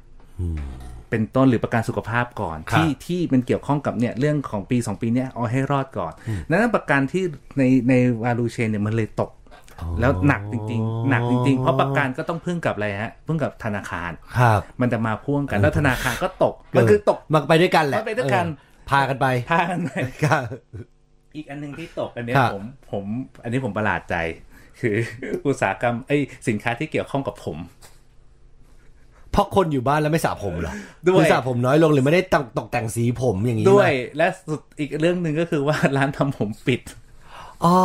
[1.12, 6.14] เป็นต้นหรือประกันสุขภาพก่อนครับที่ที่มันเกี่ยวข้องกับเนี่ยเรื่องของปี 2 ปีเนี้ยเอาให้รอดก่อน
[6.50, 7.24] นั้นประกันที่
[7.58, 7.94] ในใน
[8.24, 9.32] วาลูเชนเนี่ยมันเลยตก
[10.00, 19.92] แล้วหนักจริงๆ หนักจริงๆ เพราะประกันก็ต้องพึ่งกับอะไรฮะ พึ่งกับธนาคาร ครับ มันจะมาพ่วงกัน แล้วธนาคารก็ตก มันคือตก มันไปด้วยกันแหละ มันไปด้วยกันเออพากันไป พากันไป
[20.24, 20.44] ครับ
[21.36, 23.06] อีกอันหนึงที่ตกอันเนี้ยครับผม ผม
[23.44, 24.16] อันนี้ผมประหลาดใจ
[24.80, 24.96] คือ
[25.48, 27.58] อุตสาหกรรมไอ้ยสินค้าที่เกี่ยวข้องกับผม
[29.32, 30.74] เพราะคนอยู่บ้านแล้วไม่สระผมเหรอ
[31.08, 36.82] ด้วยคือสระผมน้อยลงหรือไม่ได้ตกตกแต่งสีผมอย่างนี้ด้วยไหมและสุดอีกเรื่องหนึ่งก็คือว่าร้านทำผมปิด
[37.66, 37.76] อ๋อ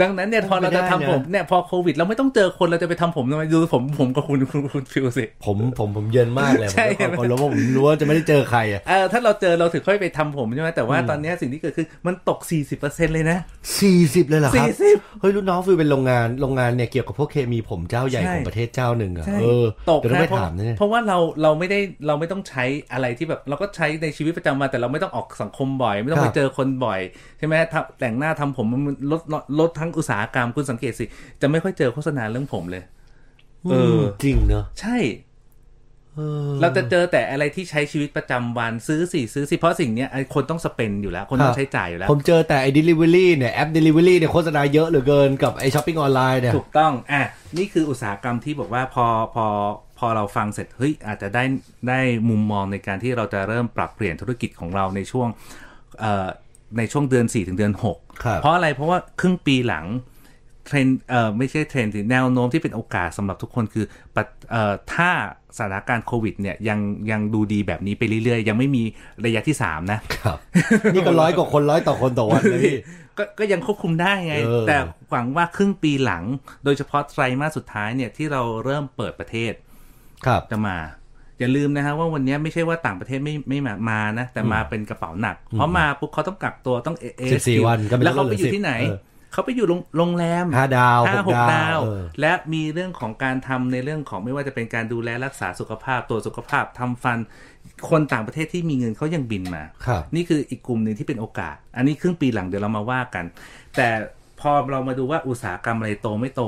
[0.00, 12.38] ดังนั้นเนี่ยพอเราจะทำผมเนี่ยพอโควิด เราไม่ต้องเจอคนเราจะไปทำผมทำไมดูผมผมกับคุณคุณคุณฟิวสิผมผมผมเย็นมากเลยใช่ผมก็ขอรู้ว่าผมรู้ว่าจะไม่ได้เจอใครอะเออถ้าเราเจอเราถึงค่อยไปทำผมใช่ไหมแต่ว่าตอนเนี้ยสิ่งที่เกิดขึ้นมันตก
[12.76, 13.38] 40%เลยนะ
[13.80, 27.00] สี่สิบเลยเหรอครับ40เฮ้ยรุ่นน้องฟิวเป็นโรงงานโรงงานเนี่ยเกี่ยวกับพวกเคมีผมเจ้าใหญ่ใช่ของประเทศเจ้าหนึ่งอะใช่เออตกเดี๋ยวต้องนะไปเพราะถามนะเนี่ยเพราะว่าเราเราไม่ได้เราไม่ต้องใช้อะไรที่แบบเราก็ใช้ในชีวิตประจำวันแต่เราไม่ต้องออกสังคมบ่อย ไม่ต้องคไปรับเจอคนบ่อย
[27.38, 31.04] ใช่ไหมทำแต่งหน้าทำผมมันลดลดลดทั้งอุตสาหกรรมคุณสังเกตสิ
[31.40, 32.84] จะไม่ค่อยเจอโฆษณาเรื่องผมเลย
[33.70, 34.98] เออจริงเนอะใช่
[36.14, 47.22] เออเราจะเจอแต่อะไรที่ใช้ชีวิตประจำวันซื้อสิซื้อสิเพราะสิ่งเนี้ยไอ้คนต้องสเปนอยู่แล้ว คนต้อครังบใช้จ่ายอยู่แล้ว ผมเจอแต่ไอ้ delivery เนี่ย แอป delivery เนี่ยโฆษณาเยอะเหลือเกินกับไอ้ช้อปปิ้งออนไลน์เนี่ย ถูกต้อง อะ
[47.58, 49.46] นี่คืออุตสาหกรรมที่บอกว่าพอพอ
[49.98, 51.44] พอเราฟังเสร็จ เฮ้ย อาจจะได้
[51.88, 55.28] ได้มุมมองในการที่เราจะเริ่มปรับเปลี่ยนธุรกิจของเราในช่วง
[56.00, 56.26] เอ่อ
[56.78, 59.86] ในช่วงเดือน 4 ถึงเดือน6ครับเพราะอะไรเพราะว่าครึ่งปีหลัง
[60.66, 65.10] เทรนด์เอ่อไม่ใช่เทรนด์สิแนวโน้มที่เป็นโอกาสสำหรับทุกคนคือปัจเอ่อถ้า
[65.56, 66.78] สถานการณ์โควิดเนี่ยยัง
[67.10, 68.82] ยังดูดีแบบนี้ไปเรื่อยๆ ยังไม่มี
[69.24, 70.38] ระยะที่ 3 นะครับ
[70.94, 72.76] นี่ก็ร้อยกว่าคนร้อยต่อคนต่อวันเลยพี่
[73.18, 74.76] ก็ก็ยังควบคุมได้ไงเออแต่
[75.10, 76.24] หวังว่าครึ่งปีหลัง
[76.64, 79.52] โดยเฉพาะไตรมาสสุดท้ายเนี่ยที่เราเริ่มเปิดประเทศ
[80.26, 80.76] ครับจะมา
[81.38, 88.98] อย่าลืมนะฮะว่าวันนี้ไม่ใใช่ว่าต่างประเทศไม่ไม่มามานะ แต่มาเป็นกระเป๋าหนัก เพราะมาปุ๊บเขาต้องกักตัวต้องเอเอ14วันก็ไม่แล้วเขาลดเหไปลืออยู่ที่ไหน10เออ
[89.32, 97.18] เขาไปอยู่โรงโรงแรมห้าดาวห้าหหกกดาดาววเออและมีเรื่องของการทำในเรื่องของไม่ว่าจะเป็นการดูแลรักษาสุขภาพตัวจสุขภาพทำฟัน
[97.90, 103.24] คนต่างประเทศที่มีเงินเขายังบินมาครับนี่คืออีกกลุ่มหนึ่งที่เป็นโอกาส อันนี้ครึ่งปีหลังเดี๋ยวเรามาว่ากัน
[103.76, 103.88] แต่
[104.40, 106.42] พอเรามาดูว่าอุตสาหกรรมอะไรโตไม่โต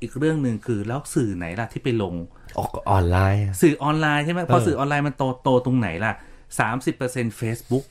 [0.00, 2.14] อีกเรื่องหนึ่งคือแล้วสื่อไหนล่ะที่ไปลง
[2.58, 6.12] ออกออนไลน์ สื่อออนไลน์ใช่ไหมพอเออสื่อออนไลน์มันโตโตตรงไหนล่ะ
[6.58, 7.84] สามสิบเปอร์เซ็นต์เฟซบุ๊ก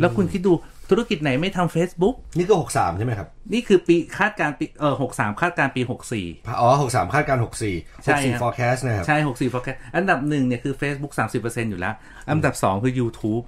[0.00, 0.52] แล้วคุณคิดดู
[0.90, 6.26] ธุรกิจไหนไม่ทำ Facebook นี่ก็หกสามใช่ไหมครับ นี่คือปีคาดการณ์ปีเออหกสามคาดการณ์ปีหกสี่
[6.60, 11.94] อ๋อหกสามคาดการณ์หกสี่ใช่หกสี่ครับ forecast นะครับ ใช่หกสี่ forecast อันดับหนึ่งเนี่ยคือ Facebook สามสิบเปอร์เซ็นต์อยู่แล้ว
[12.30, 13.42] อันดับสองคือ YouTube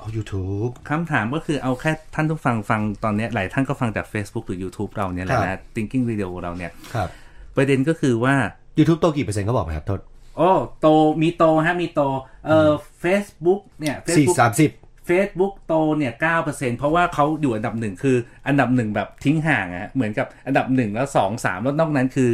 [0.00, 7.08] อ๋อ YouTube คำถามก็คือเอาแค่ท่านผู้ฟังฟังตอนเนี้ยหลายท่านก็ฟังจาก Facebook หรือ YouTube เราเนี่ยแหละนะครับ Thinking Video เราเนี่ยครับ
[7.56, 8.36] ประเด็นก็คือว่า
[8.78, 10.00] YouTube โตกี่เปอร์เซ็นต์เขาบอกไหมครับโทษ
[10.36, 10.50] โอ้
[10.80, 10.86] โต
[11.22, 12.00] มีโตฮะมีโต
[12.46, 12.70] เอ่อ
[13.02, 14.70] Facebook เนี่ย สี่ Facebook สามสิบ
[15.08, 22.30] Facebook โตเนี่ยเก้าเปอร์เซ็นต์เพราะว่าเขาอยู่อันดับหนึ่งคืออันดับหนึ่งแบบทิ้งห่างอะเหมือนกับอันดับหนึ่งแล้วสองสามแล้วนอกนั้นคือ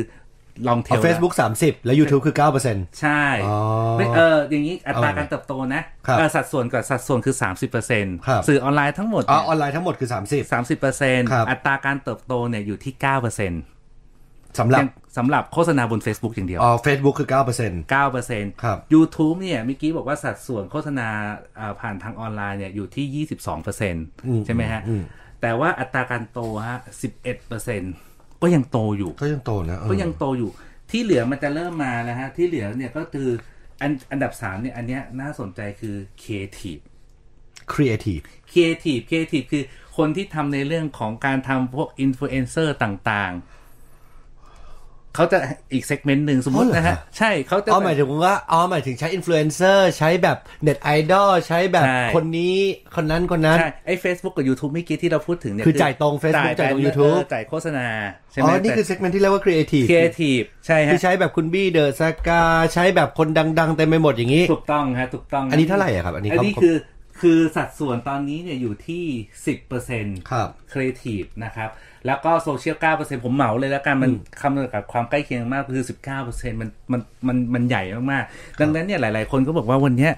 [0.68, 3.58] ลองเทเอา ล Facebook สามสิบแล้ว YouTube คือเก้าเปอร์เซ็นต์ ใช่อ๋อ
[3.98, 13.62] ไม่เอออย่างนี้อัตราเอาไงการเติบโตนะครับเออสัดส่วนกับสัดส่วนคือ 30เปอร์เซ็นต์ครับ สื่อออนไลน์ทั้งหมดอ๋อเนี่ยออนไลน์ทั้งหมดคือสามสิบ สามสิบเปอร์เซ็นต์ครับ อัตราการเติบโตเนี่ยอยู่ที่เก้าเปอร์เซ็นต์
[14.58, 14.84] สำหรับ
[15.16, 21.08] สำหรับโฆษณาบน Facebook อย่างเดียว อ๋อ Facebook คือเก้าเปอร์เซ็นต์เก้าเปอร์เซ็นต์ครับ YouTube เนี่ยเมื่อกี้บอกว่าสัดส่วนโฆษณา
[21.58, 24.04] อ่าผ่านทางออนไลน์เนี่ยอยู่ที่ยี่สิบสองเปอร์เซ็นต์
[24.46, 24.82] ใช่ไหมฮะ
[25.40, 26.38] แต่ว่าอัตราการโต
[26.68, 27.94] ฮะสิบเอ็ดเปอร์เซ็นต์
[28.42, 30.50] ก็ยังโตอยู่ ก็ยังโตนะเออก็ยังโตอยู่
[30.90, 33.28] ที่เหลือมันจะเริ่มมาแล้วฮะ ที่เหลือเนี่ยก็คือ
[33.80, 36.82] อันอันดับสามเนี่ย อันเนี้ยน่าสนใจคือ creative
[37.72, 39.64] Creative creative creative คือ
[39.96, 43.42] คนที่ทำในเรื่องของการทำพวกอินฟลูเอนเซอร์ต่างๆ
[45.14, 45.38] เขาจะ
[45.72, 52.56] อีก segment หนึ่งสมมติอ๋อเหรอนะฮะฮะ ใช่เขาจะอ๋อหมายถึงว่าอ๋อหมายถึงใช้อินฟลูเอนเซอร์ใช้แบบเน็ตไอดอลใช้แบบใช่คนนี้
[52.96, 57.86] คนนั้นคนนั้นใช่ไอ้ Facebook กับ YouTube เมื่อกี้ที่เราพูดถึงเนี่ย คือจ่ายตรง Facebook จ่ายตรงแบ YouTube เออจ่ายโฆษณา
[58.32, 62.42] ใช่ไหอ๋อนี่คือ segment ที่เรียกว่า Creative creative ใช่ฮะคือใช้แบบคุณบี้เดอะสกา
[62.74, 66.76] ใช้แบบคนดังๆเต็มไปหมดอย่างนี้ถูกต้องฮะถูกต้อง อันนี้เท่าไหร่อะครับอันนี้อันนี้เขาคือ
[67.20, 69.04] คือสัดส่วนตอนนี้เนี่ยอยู่ที่
[69.68, 71.70] 10%ครับครีเอทีฟนะครับ
[72.06, 74.10] แล้วก็โซเชียล9%ผมเหมาเลยแล้วกันมัน
[74.42, 75.86] คำนวณกับความใกล้เคียงมากคือ
[76.22, 77.82] 19%มันมันมันมันใหญ่
[78.12, 80.14] มากๆ ดังนั้นเนี่ยหลาย ๆ คนก็บอกว่าวันเนี้ย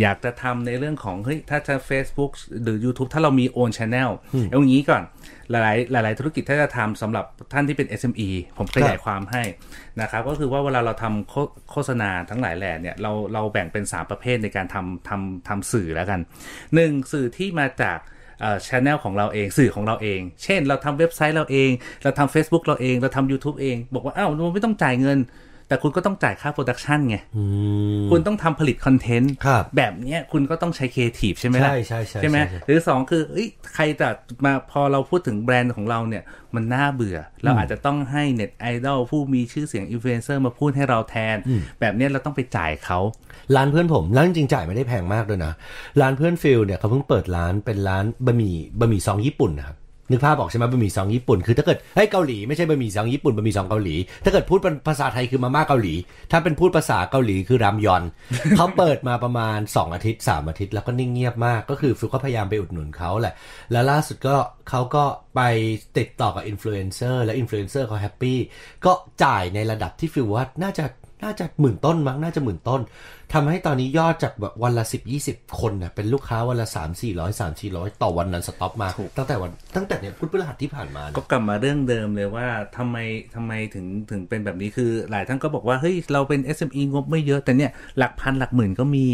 [0.00, 2.32] อยากจะทำในเรื่องของเฮ้ยถ้าจะ Facebook
[2.62, 4.10] หรือ YouTube ถ้าเรามี own channel
[4.50, 5.02] เอาอย่างนี้ก่อน
[5.50, 8.28] หลาย ๆ หลาย ๆ ธุรกิจถ้าจะทำสำหรับท่านที่เป็น SME
[8.58, 9.42] ผมขยายความให้
[10.00, 11.34] นะครับ ก็คือว่าเวลาเราทำโฆ
[11.70, 16.20] โฆษณาทั้งหลายแหล่เนี่ยเราเราแบ่งเป็น 3 ประเภทในการทำทำทำสื่อแล้วกัน
[16.66, 17.12] 1.
[17.12, 17.98] สื่อที่มาจาก
[18.40, 21.70] เอ่อ channel ของเราเองสื่อของเราเอง เช่น เราทำเว็บไซต์เราเอง
[22.02, 25.18] เราทำ Facebook เราเอง เราทำ YouTube เอง บอกว่าอ้าวเราไม่ต้องจ่ายเงิน
[25.68, 27.44] แต่คุณก็ต้องจ่ายค่า production ไงอื
[28.02, 34.08] มคุณต้องทำผลิต content ครับแบบเนี้ยคุณก็ต้องใช้ครีเอทีฟใช่ไหมล่ะ ใช่ใช่ใช่ใช่ไหมใช่ใช่หรือสองคือเอ้ยใครจะ
[34.44, 36.22] มาพอเราพูดถึงแบรนด์ของเราเนี่ย
[36.54, 41.36] มันน่าเบื่อ เราอาจจะต้องให้เน็ตไอดอลผู้มีชื่อเสียงอินฟลูเอนเซอร์มาพูดให้เราแทน
[41.80, 42.98] แบบเนี้ยเราต้องไปจ่ายเขา
[43.56, 45.52] ร้านเพื่อนผมร้านจริงๆจ่ายไม่ได้แพงมากด้วยนะ
[46.00, 49.76] ร้านเพื่อนฟิลเนี่ยเขาเพิ่งเปิดร้านเป็นร้านบะหมี่บะหมี่ซองญี่ปุ่นนะครับ
[50.10, 53.94] นึกภาพบอกใช่ไหมบะหมี่ซองญี่ปุ่นคือถ้าเกิดเฮ้ยเกาหลีไม่ใช่บะหมี่ซองญี่ปุ่นบะหมี่ซองเกาหลี
[54.24, 55.94] ถ้าเกิดพูดเป็นภาษาไทยคือมาม่าเกาหลี
[56.30, 58.02] ถ้าเป็นพูดภาษาเกาหลีคือรามยอน
[58.56, 63.34] เขาเปิดมาประมาณ 2 อาทิตย์ 3 อาทิตย์แล้วก็นิ่งเงียบมาก ก็คือฟิลก็พยายามไปอุดหนุนเขาแหละ
[63.72, 64.36] แล้วล่าสุดก็
[64.68, 65.04] เขาก็
[65.34, 65.40] ไป
[65.98, 68.38] ติดต่อกับอินฟลูเอนเซอร์และอินฟลูเอนเซอร์เขา happy
[68.86, 68.92] ก็
[69.24, 70.84] จ่ายในระดับที่ฟิลว่าน่าจะ
[71.22, 72.80] น่าจะหมื่นต้นมั้งน่าจะหมื่นต้น
[73.32, 82.96] ทำให้ตอนนี้ยอดจากแบบวันละ10 20คนน่ะเป็นลูกค้าวันละ3 400 3 400ต่อวัน non-stop มา ตั้งแต่วันตั้งแต่เนี่ยพุธพฤหัสที่ผ่านมา ก็เนี่ยกลับมาเรื่องเดิมเลยว่าทำไม
[83.34, 89.06] ทำไมถึงถึงเป็นแบบนี้คือหลายท่านก็บอกว่าเฮ้ยเราเป็น SME งบไม่เยอะแต่เนี่ยหลักพันหลักหมื่นก็มี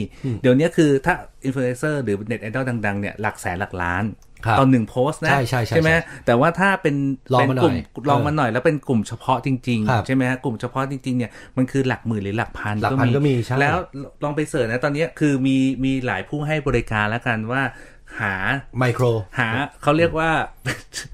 [0.43, 6.97] เดี๋ยวนี้คือถ้าอินฟลูเอนเซอร์หรือเน็ตไอดอลดังๆเนี่ยหลักแสนหลักล้านครับ ตอนหนึ่งโพสต์นะใช่ใช่ใช่ไหมใช่แต่ว่าถ้าเป็น
[7.35, 13.79] ลองเป็นมาหน่อยกลุ่มลองมาหน่อยแล้วเป็นกลุ่มเฉพาะจริงครับๆใช่ไหมฮะกลุ่มเฉพาะจริงๆเนี่ยมันคือหลักหมื่นหรือหลักพันหลักพันก็มีใช่แล้ว
[14.25, 17.63] ลองไป search นะตอนนี้คือมีมีหลายผู้ให้บริการแล้วกันว่า
[18.21, 18.35] หา
[18.79, 19.05] ไมโคร
[19.39, 19.49] หา
[19.83, 20.31] เขาเรียกว่า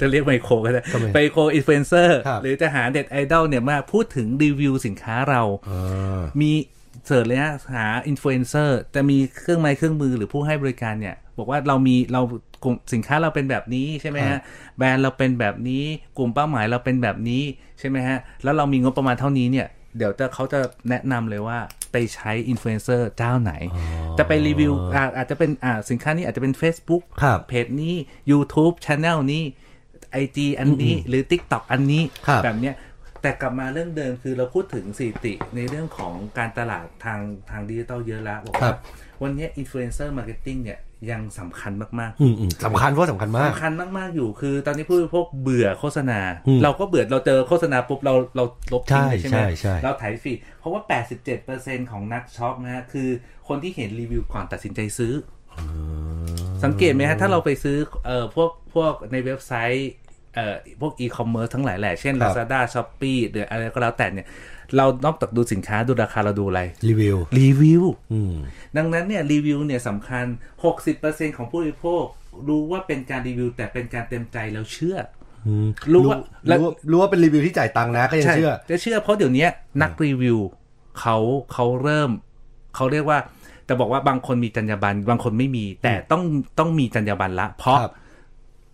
[0.00, 6.52] จะเรียกไมโครก็ได้ทำไม micro influencer ครับหรือจะหาเน็ตไอดอลเนี่ยมาพูดถึงรีวิวสินค้าเราอ่ามี
[7.08, 12.22] search เลยฮะหาอินฟลูเอนเซอร์จะมีเครื่องไม้เครื่องมือหรือผู้ให้บริการเนี่ย บอกว่าเรามีเรา
[12.64, 14.40] กลุ่มสินค้าเราเป็นแบบนี้ใช่ไหมฮะ ครับ
[14.78, 15.84] แบรนด์เราเป็นแบบนี้
[16.18, 17.42] กลุ่มเป้าหมายเราเป็นแบบนี้
[17.78, 21.58] ใช่ไหมฮะแล้วเรามีงบประมาณเท่านี้เนี่ยเดี๋ยวจะเขาจะแนะนำเลยว่า
[21.92, 23.52] ไปใช้อินฟลูเอนเซอร์เจ้าไหน
[24.18, 27.94] จะไปรีวิวอาอาจจะเป็นอ่าสินค้านี้อาจจะเป็น Facebook ครับเพจนี้
[28.30, 29.42] YouTube Channel นี้
[30.22, 32.74] IG อันนี้หรือ TikTok อันนี้ครับแบบเนี้ย
[33.22, 38.76] แต่กลับมาเรื่องเดิมคือเราพูดถึงสถิติในเรื่องของการตลาดทางทางดิจิตอลเยอะแล้วบอกว่า ครับ
[39.22, 50.82] วันเนี้ย influencer marketing เนี่ยยังสำคัญมากอืมอืมสำคัญเพราะสำคัญๆมากสำคัญมากๆอยู่คือ ตอนนี้ผู้บริโภคเบื่อโฆษณาอืมเราก็เบื่อเราเจอโฆษณาปุ๊บเราเราลบทิ้งเลยใช่ใช่ไหมใช่ใช่เราไถ feed เพราะว่า
[51.36, 53.08] 87%ของนักช็อปนะฮะคือ
[53.48, 55.12] คนที่เห็นรีวิวก่อนตัดสินใจซื้อ
[55.58, 55.60] อ
[56.64, 59.90] สังเกตไหมฮะถ้าเราไปซื้อเอ่อพวกพวกในเว็บไซต์
[60.38, 64.26] เอ่อพวกอีคอมเมิร์ซทั้งหลายแหละ เช่นครับ Lazada Shopee หรืออะไรก็แล้วแต่เนี่ย
[64.76, 67.82] เรานอกจากดูสินค้าดูราคาเราดูอะไร รีวิว รีวิว
[68.12, 68.34] อืม
[68.76, 70.24] ดังนั้นเนี่ยรีวิวเนี่ยสำคัญ
[70.80, 72.04] 60%ของผู้บริโภค
[72.48, 74.96] รู้ว่าเป็นการรีวิว แต่เป็นการเต็มใจแล้วเชื่อ
[75.46, 75.48] อ
[75.92, 76.18] รู้ว่า
[76.48, 79.46] แล้รู้วว่ารู้ว่าเป็นรีวิวที่จ่ายตังค์นะก็ยังเชื่อจะเชื่อเพราะเดี๋ยวนี้
[79.82, 80.38] นักรีวิว
[81.00, 81.16] เขา
[81.52, 82.10] เขาเริ่ม
[82.76, 83.18] เขาเรียกว่า
[83.66, 86.22] แต่บอกว่าบางคนมีจรรยาบรรณบางคนไม่มี แต่ต้อง
[86.58, 87.92] ต้องมีจรรยาบรรณละ เพราะครับ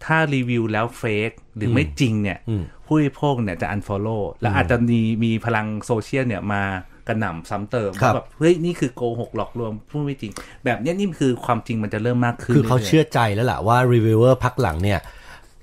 [0.05, 6.62] ถ้ารีวิวแล้ว fake หรือไม่จริงเนี่ยอืมผู้บริโภคเนี่ยจะ unfollow แล้วอาจจะมีมีพลังโซเชียลเนี่ยมา
[7.09, 10.32] กระหน่ำซ้ำเติมครับแบบเฮ้ยนี่คือโกหกหลอกลวงผู้ไม่จริง
[10.64, 15.00] แบบเนี้ยนี่คือความจริงมันจะเริ่มมากขึ้น คือเขาเรื่อยๆเชื่อใจแล้วล่ะว่ารีวิวเวอร์พักหลังเนี่ย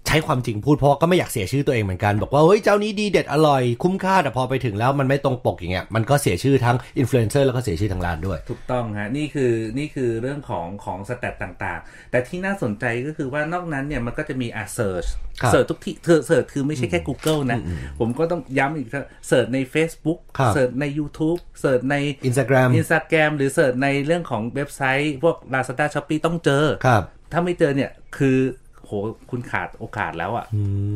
[0.07, 15.05] ใช้ความจริงพูดเพราะว่าก็ไม่อยากเสียชื่อตัวเองเหมือนกันบอกว่าเฮ้ยเจ้านี้ดีเด็ดอร่อยคุ้มค่าแต่พอไปถึงแล้วมันไม่ตรงปกอย่างเงี้ยมันก็เสียชื่อทั้งอินฟลูเอนเซอร์แล้วก็เสียชื่อทางร้านด้วย ถูกต้องฮะนี่คือนี่คือเรื่องของของ stat ต่างๆ แต่ที่น่าสนใจก็คือว่านอกนั้นเนี่ยมันก็จะมีอะ search
[15.41, 17.59] ครับ search ทุกที่ search search คือไม่ใช่แค่ Google นะ
[17.99, 21.95] ผมก็ต้องย้ำอีกครั้งเสิร์ชใน Facebook ครับเสิร์ชใน YouTube เสิร์ชใน
[22.27, 28.93] Instagram Instagram หรือเสิร์ชในเรื่องของเว็บไซต์ พวก Lazada Shopee ต้องเจอครับถ้าไม่เจอเนี่ยคือโห
[29.31, 30.45] คุณขาดโอกาสแล้วอะ่ะ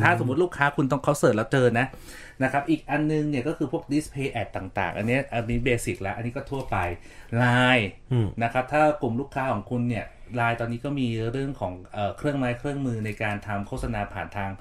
[0.01, 1.85] ถ้าสมมติลูกค้าคุณต้องเขา search แล้วเจอนะ
[2.43, 6.77] นะครับ อีกอันนึงเนี่ยก็คือพวก display ad ต่าง ๆ อันเนี้ยอันนี้ basic แล้ว อันนี้ก็ทั่วไป
[7.43, 10.05] Line อืมนะครับ ถ้ากลุ่มลูกค้าของคุณเนี่ย
[10.39, 14.51] Line ตอนนี้ก็มีเรื่องของเออเครื่องไม้เครื่องมือในการทำโฆษณาผ่านทาง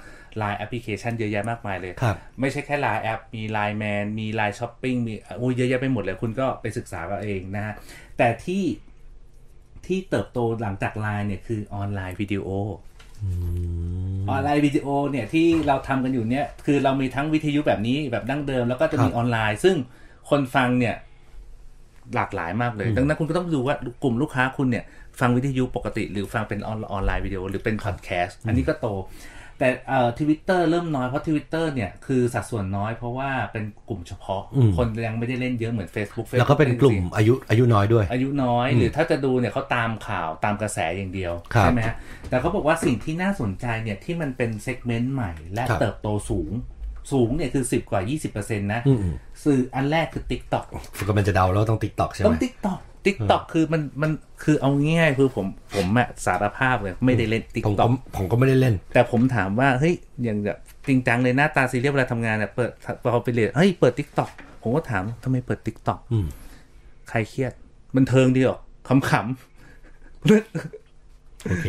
[0.40, 7.74] Line แอปพลิเคชันเยอะแยะมากมายเลยครับไม่ใช่แค่ Line แอป มี Line Man มี Line Shopping มีโอ้ยเยอะแยะไปหมดเลย คุณก็ไปศึกษากันเองนะฮะ
[8.18, 8.64] แต่ที่
[9.86, 12.46] ที่เติบโตหลังจาก Line เนี่ยคือออนไลน์วิดีโอ
[14.28, 19.76] อออนไลน์วิดีโอเนี่ยที่เราทำกันอยู่เนี่ยคือเรามีทั้งวิทยุแบบนี้แบบดั้งเดิม แล้วก็จะมีครับออนไลน์ ซึ่ง
[20.30, 20.94] คนฟังเนี่ย
[22.14, 24.84] หลากหลายมากเลย ดังนั้นคุณก็ต้องดูว่ากลุ่มลูกค้าคุณเนี่ย
[25.20, 28.86] ฟังวิทยุปกติ หรือฟังเป็นออนออนไลน์วิดีโอหรือเป็นพอดแคสต์อันนี้ก็โต
[29.58, 41.94] แต่เอ่อทวิตเตอร์เริ่มน้อยเพราะทวิตเตอร์เนี่ยคือสัดส่วนน้อยเพราะว่าเป็นกลุ่มเฉพาะ อืม คนยังไม่ได้เล่นเยอะเหมือน Facebook แล้วก็เป็นกลุ่มอายุอายุน้อยด้วย อายุน้อย หรือถ้าจะดูเนี่ยเขาตามข่าวตามกระแสอย่างเดียว ครับ ใช่ไหมฮะ
[42.28, 46.50] แต่เขาบอกว่าสิ่งที่น่าสนใจเนี่ยที่มันเป็น segment ใหม่ และครับเติบโตสูง
[47.12, 48.00] สูงเนี่ยคือ 10 กว่า
[48.34, 50.64] 20%นะอืมอืมสื่ออันแรกคือ TikTok
[50.96, 54.10] ฝึกมันจะเดาแล้วต้องติ๊กต็อกใช่ไหต้อมง TikTok TikTok คือมันมัน
[54.44, 55.46] คือเอาง่ายๆคือผม
[55.76, 62.70] ผมอะสารภาพเลยไม่ได้เล่นผมก็ TikTok ผมก็ไม่ได้เล่น แต่ผมถามว่าเฮ้ยอย่างแบบจริงจังเลยหน้าตาซีเรียสเวลาทำงานเนี่ยเปิด
[63.12, 64.30] พอไปเรียนเฮ้ยเปิด TikTok
[64.62, 66.26] ผมก็ถามทำไมเปิด TikTok อืม
[67.08, 67.52] ใครเครียด
[67.96, 69.24] มันเทิงดีหรอขำๆ
[71.48, 71.68] โอเค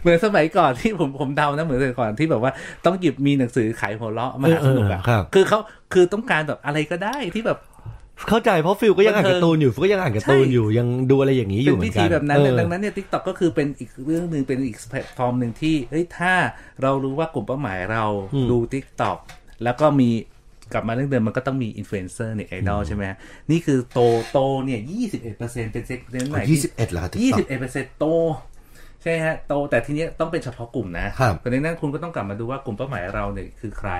[0.00, 2.52] เหมือนสมัยก่อนที่ผมผมเดานะเหมือนสมัยก่อนที่แบบว่า
[2.84, 5.58] ต้องหยิบมีหนังสือขายหัวเราะมาหาสนุกอะเออเออครับคือเขา
[5.92, 7.58] คือต้องการแบบอะไรก็ได้ที่แบบ
[8.28, 16.32] เข้าใจเพราะฟิลก็ยังอ่านบันเทิงการ์ตูนอยู่ฟิลก็ยังอ่านการ์ตูนใช่อยู่ยังดูอะไรอย่างนี้อยู่เหมืเป็นอพินกัธีนแบบนั้นเออดังนั้นเนี่ยทิกตอกก็คือเป็นอีกเรื่องหนึ่งเป็นอีกแพลตฟอร์มหนึ่งที่เฮ้ยถ้า
[16.82, 18.04] เรารู้ว่ากลุ่มเป้าหมายเรา
[18.50, 19.18] ดูทิกตอก
[19.64, 20.10] แล้วก็มี
[20.72, 23.04] กลับมาเรื่องเดิมมันก็ต้องมีอินฟลูเอนเซอร์เน็ตไอดอลใช่ไหม
[23.50, 24.00] นี่คือโต
[24.32, 28.06] โตเนี่ยยี่สิบเอ็ดเปอร์เซ็นต์เป็นเซ็กเซนต์ใหม่ยี่สิบเอ็ดเหรอครับยี่สิ TikTok บเอ็ดเปอร์เซ็นต์โต
[29.02, 33.90] ใช่ฮะโตแต่ทีเนี้ยต้องเป็นเฉพาะกลุ่มนะครับเพราะฉะนั้นคุณก็ต้องกลับมาดูว่ากลุ่มเป้าหมายเราเนี่ยคือใคร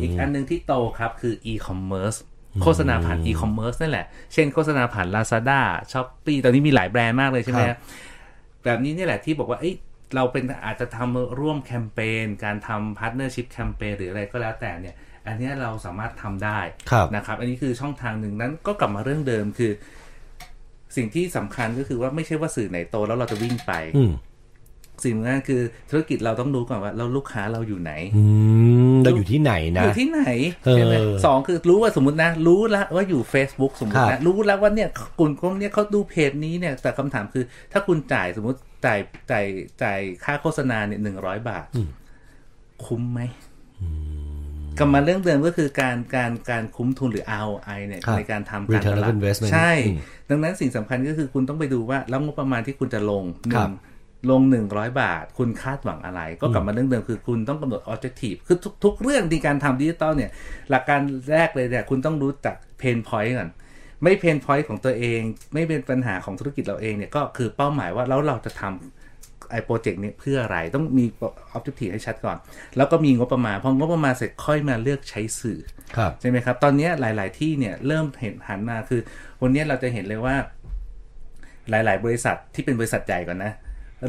[0.00, 2.18] อีกอันหนึ่งที่โตครับคือ e-commerce
[2.62, 5.60] โฆษณาผ่าน e-commerce นั่นแหละ เช่นโฆษณาผ่าน Lazada
[5.92, 7.78] Shopee ตอนนี้มีหลายแบรนด์มากเลยใช่ไหมครับ
[8.64, 9.74] แบบนี้เนี่ยแหละที่บอกว่าเอ้ย
[10.14, 14.94] เราเป็นอาจจะทำร่วมแคมเปญการทำ partnership campaign หรืออะไรก็แล้วแต่เนี่ย
[15.26, 19.72] อันเนี้ยเราสามารถทำได้ครับนะครับ อันนี้คือช่องทางหนึ่งนั้นก็กลับมาเรื่องเดิมคือ
[20.96, 24.12] สิ่งที่สำคัญก็คือว่าไม่ใช่ว่าสื่อไหนโตแล้วเราจะวิ่งไปอืม
[25.04, 28.24] สิ่งสำคัญคือธุรกิจเราต้องรู้ก่อนว่าเราลูกค้าเราอยู่ไหนอื
[28.94, 30.22] มเราอยู่ที่ไหนนะ อยู่ที่ไหน
[30.64, 30.94] เออใช่ไหม
[31.24, 34.88] สองคือรู้ว่าสมมตินะ รู้แล้วว่าอยู่ Facebook สมมติครันะบรู้แล้วว่าเนี่ย
[35.18, 38.98] กลุ่มคนเนี้ยเขาดูเพจนี้เนี่ยแต่คำถามคือ ถ้าคุณจ่ายสมมติจ่าย
[39.30, 39.44] จ่าย
[39.82, 41.66] จ่ายค่าโฆษณาเนี่ยหนึ่งร้อยบาท
[42.84, 43.20] คุ้มไหม
[44.78, 49.98] กลับมาเรื่องเดิมก็คือการการการคุ้มทุนหรือ ROI เนี่ยครับในการทำการ Return ต of ลาด investment ใช่อืม
[50.30, 53.72] ดังนั้นสิ่งสำคัญก็คือคุณต้องไปดูว่า แล้วงบประมาณที่คุณจะลงหครันึ่บง
[54.30, 60.30] ลงหนึ่งร้อยบาท คุณคาดหวังอะไร ก็กลับมาเรื่องเดิมคือคุณต้องกำหนด objective คือทุกทุกเรื่องในการทำดิจิตอลเนี่ย
[60.70, 61.00] หลักการ
[61.32, 63.50] แรกเลยเนี่ย คุณต้องรู้จัก pain point ก่อน
[64.02, 65.20] ไม่ pain point ของตัวเอง
[65.54, 71.04] ไม่เป็นปัญหาของธุรกิจเราเองเนี่ย ก็คือเป้าหมายว่าแล้วเราจะทำไอ้โปรเจกต์นี้เพื่ออะไรต้องมี
[71.56, 72.36] objective ให้ชัดก่อน
[72.76, 75.60] แล้วก็มีงบประมาณพองบประมาณเสร็จค่อยมาเลือกใช้สื่อ
[75.96, 79.00] ครับใช่ไหมครับ ตอนเนี้ยหลาย ๆ ที่เนี่ยเริ่มเห็นหันมาคือ
[79.42, 80.36] วันเนี้ยเราจะเห็นเลยว่า
[81.70, 83.52] หลาย ๆ บริษัทที่เป็นบริษัทใหญ่ก่อนนะ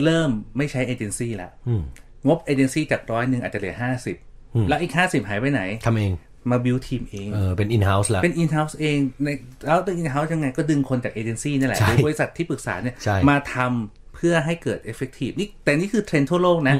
[0.03, 1.81] เริ่มไม่ใช้เอเจนซี่แล้วอืม
[2.27, 4.15] งบเอเจนซี่จากร้อยหนึ่งอาจจะเหลือห้าสิบ
[4.55, 6.13] อืมแล้วอีกห้าสิบหายไปไหนทำเอง
[6.51, 9.29] มาบิวทีมเองเออเป็น in house แล้วเป็น in house เองใน
[9.65, 16.75] แล้วเป็น in house ยังไงก็ดึงคนจากเอเจนซี่นั่นแหละใช่หรือบริษัทที่ปรึกษาเนี่ยใช่มาทำเพื่อให้เกิด effective นี่แต่นี่คือเทรนด์ทั่วโลกนะ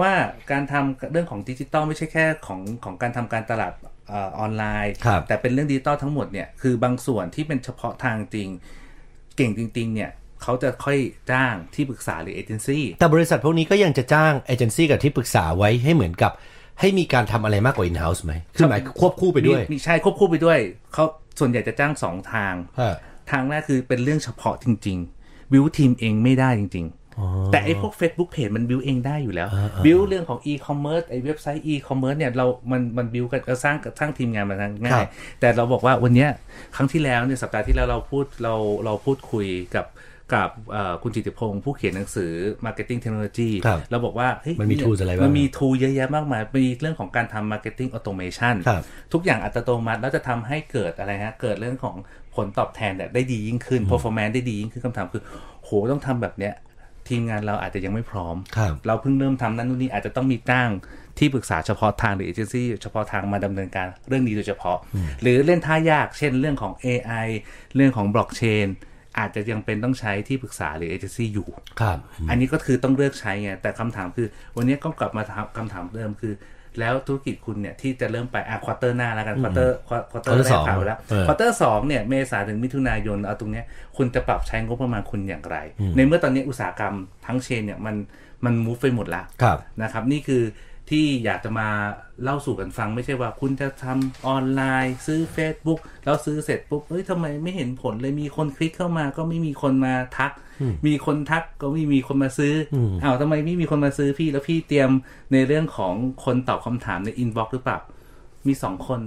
[0.00, 0.12] ว่า
[0.50, 3.72] การทำเรื่องของดิจิตอลไม่ใช่แค่ของของการทำการตลาด
[4.08, 8.48] เออออนไลน์ครับแต่เป็นเรื่องดิจิตอลทั้งหมดเนี่ย คือบางส่วนที่เป็นเฉพาะทางจริง
[9.36, 10.10] เก่งจริง ๆ เนี่ย
[10.42, 10.98] เขาจะค่อย
[11.32, 16.32] จ้างที่ปรึกษาหรือเอเจนซี่แต่บริษัทพวกนี้ก็ยังจะจ้างเอเจนซี่กับที่ปรึกษาไว้ให้เหมือนกับ
[16.80, 20.58] ให้มีการทำอะไรมากกว่า in house ไหมคือหมายควบคู่ไปด้วยมีมีใช่ควบคู่ไปด้วย
[20.92, 21.04] เขา
[21.38, 22.94] ส่วนใหญ่จะจ้างสองทางฮะ
[23.30, 29.48] ทางแรกคือเป็นเรื่องเฉพาะจริงๆบิวทีมเองไม่ได้จริง ๆ แต่ไอ้พวก Facebook Page มันบิวเองได้อยู่แล้ว
[29.84, 35.08] บิวเรื่องของ e-commerce ไอ้เว็บไซต์ e-commerce เนี่ยเรา มันมันบิวกันเอ่อสร้างสร้างทีมงานมาทางง่าครัยบ
[35.40, 36.30] แต่เราบอกว่าวันเนี้ย
[36.76, 39.86] ครั้งที่แล้วเนี่ยสัปดาห์ที่แล้วเราพูดเราเราพูดคุยกับ
[40.34, 42.32] กับเอ่อคุณจิติพงศ์ผู้เขียนหนังสือ
[42.64, 51.96] Marketing Technology ครับเราบอกว่าเฮ้ยมันมี tools อะไรบ้างมันมีทูเยอะแยะมากมาย มีเรื่องของการทำ marketing automation ครับทุกอย่างอัตโนมัติแล้วจะทำให้เกิดอะไรฮะ เกิดเรื่องของ
[52.34, 55.22] ผลตอบแทนเนี่ยได้ดียิ่งขึ้น performance ได้ดียิ่งขึ้นคำถามคือ
[55.64, 56.54] โหต้องทำแบบเนี้ย
[57.08, 60.70] ทีมงานเราอาจจะยังไม่พร้อมครับเราเพิ่งเริ่มทำนั่นนู่นนี่อาจจะต้องมีจ้าง
[61.18, 64.78] ที่ปรึกษาเฉพาะทางหรือเอเจนซี่เฉพาะทางมาดำเนินการเรื่องนี้โดยเฉพาะ
[65.22, 67.28] หรือเล่นท่ายาก เช่นเรื่องของ AI
[67.74, 68.66] เรื่องของบล็อกเชน
[69.18, 71.48] อาจจะยังเป็นต้องใช้ที่ปรึกษาหรือเอเจนซี่อยู่
[71.80, 71.98] ครับ
[72.30, 76.34] อันนี้ก็คือต้องเลือกใช้ไง แต่คำถามคือ วันนี้ก็กลับมาถามคำถามเดิมคือ
[76.80, 79.76] แล้วธุรกิจคุณเนี่ย ที่จะเริ่มไปอะ quarter หน้าแล้วกัน quarter
[80.10, 83.64] ควอเตอร์ Quarter แรสกองผ่านไปแล้วเออ quarter สองเนี่ยเมษาถึงมิถุนายนเอาตรงเนี้ย
[83.96, 85.56] คุณจะปรับใช้งบประมาณคุณอย่างไร
[85.96, 86.94] ในเมื่อตอนนี้อุตสาหกรรม
[87.26, 87.96] ทั้ง chain เนี่ยมัน
[88.44, 90.42] มัน move ไปหมดละครับนะครับนี่คือ
[90.92, 91.68] ที่อยากจะมา
[92.22, 100.32] เล่าสู่กันฟังไม่ใช่ว่าคุณจะทำออนไลน์ ซื้อ Facebook แล้วซื้อเสร็จปุ๊บเอ้ยทำไมไม่เห็นผลเลยมีคนคลิกเข้ามาก็ไม่มีคนมาทัก
[100.86, 104.90] มีคนทักก็ไม่มีคนมาซื้อออ้าวทำไมไม่มีคนมาซื้อพี่แล้วพี่เตรียม
[105.32, 107.78] ในเรื่องของคนตอบคำถามในอินบ็อกซ์หรือเปล่า
[108.46, 109.00] มีสองคน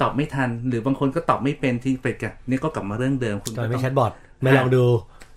[0.00, 4.12] ตอบไม่ทัน หรือบางคนก็ตอบไม่เป็นที่เป็นทางนี่ก็กลับมาเรื่องเดิมคุณทำไมก็ไม่ต้องแชทบอท
[4.42, 4.84] ไม่ลองดู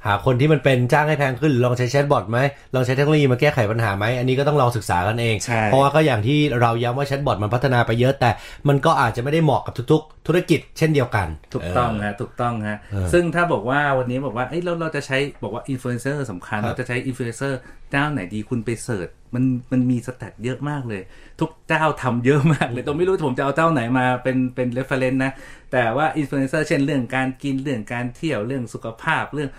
[0.06, 2.40] หาคนที่มันเป็นจ้างให้แพงขึ้นหรือลองใช้แชทบอทไหม
[2.76, 8.30] ลองใช้เทคโนโลยีมาแก้ไขปัญหาไหมอันนี้ก็ต้องลองศึกษากันเองใช่เพราะว่าก็อย่างที่เราย้ำว่าแชทบอทมันพัฒนาไปเยอะแต่
[8.68, 17.60] มันก็อาจจะไม่ได้เหมาะกับทุกๆ ธุรกิจเช่นเดียวกัน ถูกต้องฮะถูกต้องฮะเออซึ่งถ้าบอกว่าวันนี้บอกว่าเอ้ยเราเราจะใช้บอกว่าอินฟลูเอนเซอร์สำคัญครับเราจะใช้อินฟลูเอนเซอร์
[17.92, 21.02] เจ้าไหนดีคุณไป search มันมันมี stat เยอะมากเลย
[21.40, 25.32] ทุกเจ้าทำเยอะมากเลยตัวไม่รู้ผมจะเอาเจ้าไหนมาเป็นเป็น reference นะ
[25.72, 29.50] แต่ว่าอินฟลูเอนเซอร์เช่นเรื่องการกินเรื่องการเที่ยวเรื่องสุขภาพเรื่อง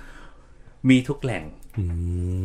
[0.91, 1.45] มีทุกแหล่ง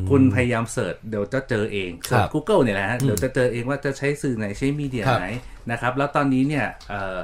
[0.10, 5.28] คุณพยายาม search เดี๋ยวจะเจอเอง search ครับ Google เนี่ยแหละฮะเดี๋ยวจะเจอเองว่าจะใช้สื่อไหนใช้ media ไหนครับ
[5.72, 7.18] นะครับ แล้วตอนนี้เนี่ยเอ่อ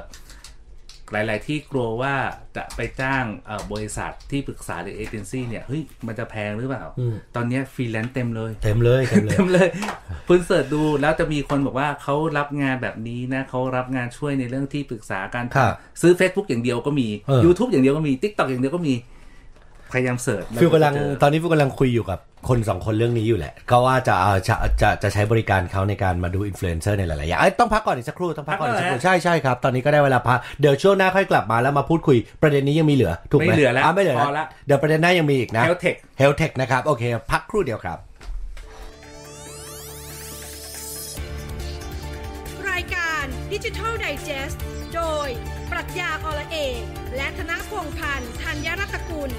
[1.12, 2.14] หลาย ๆ ที่กลัวว่า
[2.56, 6.84] จะไปจ้างเอ่อบริษัทที่ปรึกษาหรือเอเจนซี่เนี่ยเฮ้ยมันจะแพงหรือเปล่า
[7.36, 9.68] ตอนเนี้ยฟรีแลนซ์เต็มเลยเต็มเลย เต็มเลยเต็มเลย
[10.28, 18.94] คุณ search ดูแล้วจะมีคนบอกว่าเขารับงานแบบนี้นะเขารับงานช่วยในเรื่องที่ปรึกษาการครับซื้อ Facebook อย่างเดียวก็มีเออ YouTube อย่างเดียวก็มี TikTok อย่างเดียวก็มี
[19.92, 22.18] พยายาม search แวฟิวกำลังจะเจอตอนนี้ฟิวกำลังคุยอยู่กับ
[22.48, 37.98] คนสองคนเรื่องนี้อยู่แหละ ก็ว่าจะเอาจะจะจะใช้บริการเขาในการมาดูอินฟลูเอนเซอร์ในหลายๆอย่างเอ้ยต้องพักก่อนอีกสักครู่ต้องพักก่อนอีกสักครู่ใช่ใช่ครับ ตอนนี้ก็ได้เวลาพักเดี๋ยวช่วงหน้าค่อยกลับมาแล้วมาพูดคุยประเด็นนี้ยังมีเหลือ ถูกไหมไม่เหลือแล้วะไม่เหลือพอละเดี๋ยวประเด็นหน้ายังมีอีกนะ Health Tech Health Tech นะครับโอเค พักครู่เดียวครับ
[42.70, 44.56] รายการดิจิทัลไดจ e s t
[44.94, 45.28] โดย
[45.70, 46.80] ปรัชญาอละเอก
[47.16, 49.30] และธนพงษ์พันธ์ธัญรัตนกุล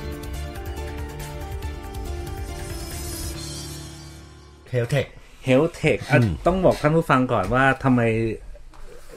[4.73, 5.07] Health Tech
[5.47, 8.01] Health Tech อะอืมต้องบอกท่านผู้ฟังก่อนว่าทำไม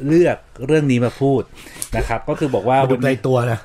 [0.07, 1.43] เลือกเรื่องนี้มาพูด
[1.97, 3.59] นะครับ ก็คือบอกว่ามาดูวันไกลนี้ตัวนะ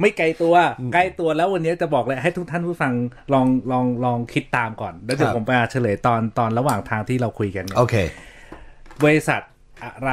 [0.00, 0.54] ไม่ไกลตัว
[0.94, 2.92] ใกล้ตัวแล้ววันนี้จะบอกเลยให้ทุกท่านผู้ฟัง
[3.34, 7.96] ลองลองลองคิดตามก่อน แล้วเดี๋ยครัวบผมไปเฉลยตอนตอนระหว่างทางที่เราคุยกันเนี่ยโอเค
[9.04, 9.40] บริษัท
[9.84, 10.12] อะไร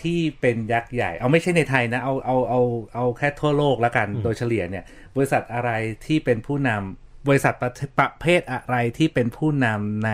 [0.00, 2.60] ที่เป็นยักษ์ใหญ่ เอาไม่ใช่ในไทยนะ เอาเอาเอา
[2.94, 4.84] เอาแค่ทั่วโลกแล้วกันโดยเฉลี่ยเนี่ย
[5.16, 5.70] บริษัทอะไร
[6.06, 10.10] ที่เป็นผู้นำ บริษัทประประเภทอะไรที่เป็นผู้นำใน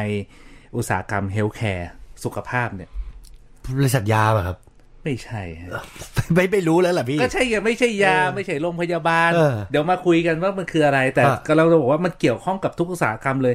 [0.77, 1.91] อุตสาหกรรม healthcare
[2.25, 2.91] สุขภาพเนี่ย
[3.79, 4.59] บริษัทยาป่ะครับ
[5.05, 5.71] ไม่ใช่ฮะ
[6.35, 13.55] ไม่ไม่รู้แล้วล่ะพี่ ก็ใช่ไงไม่ใช่ยาเออไม่ใช่โรงพยาบาล เออเดี๋ยวมาคุยกันว่ามันคืออะไร แต่ฮะก็เราจะบอกว่ามันเกี่ยวข้องกับทุกอุตสาหกรรมเลย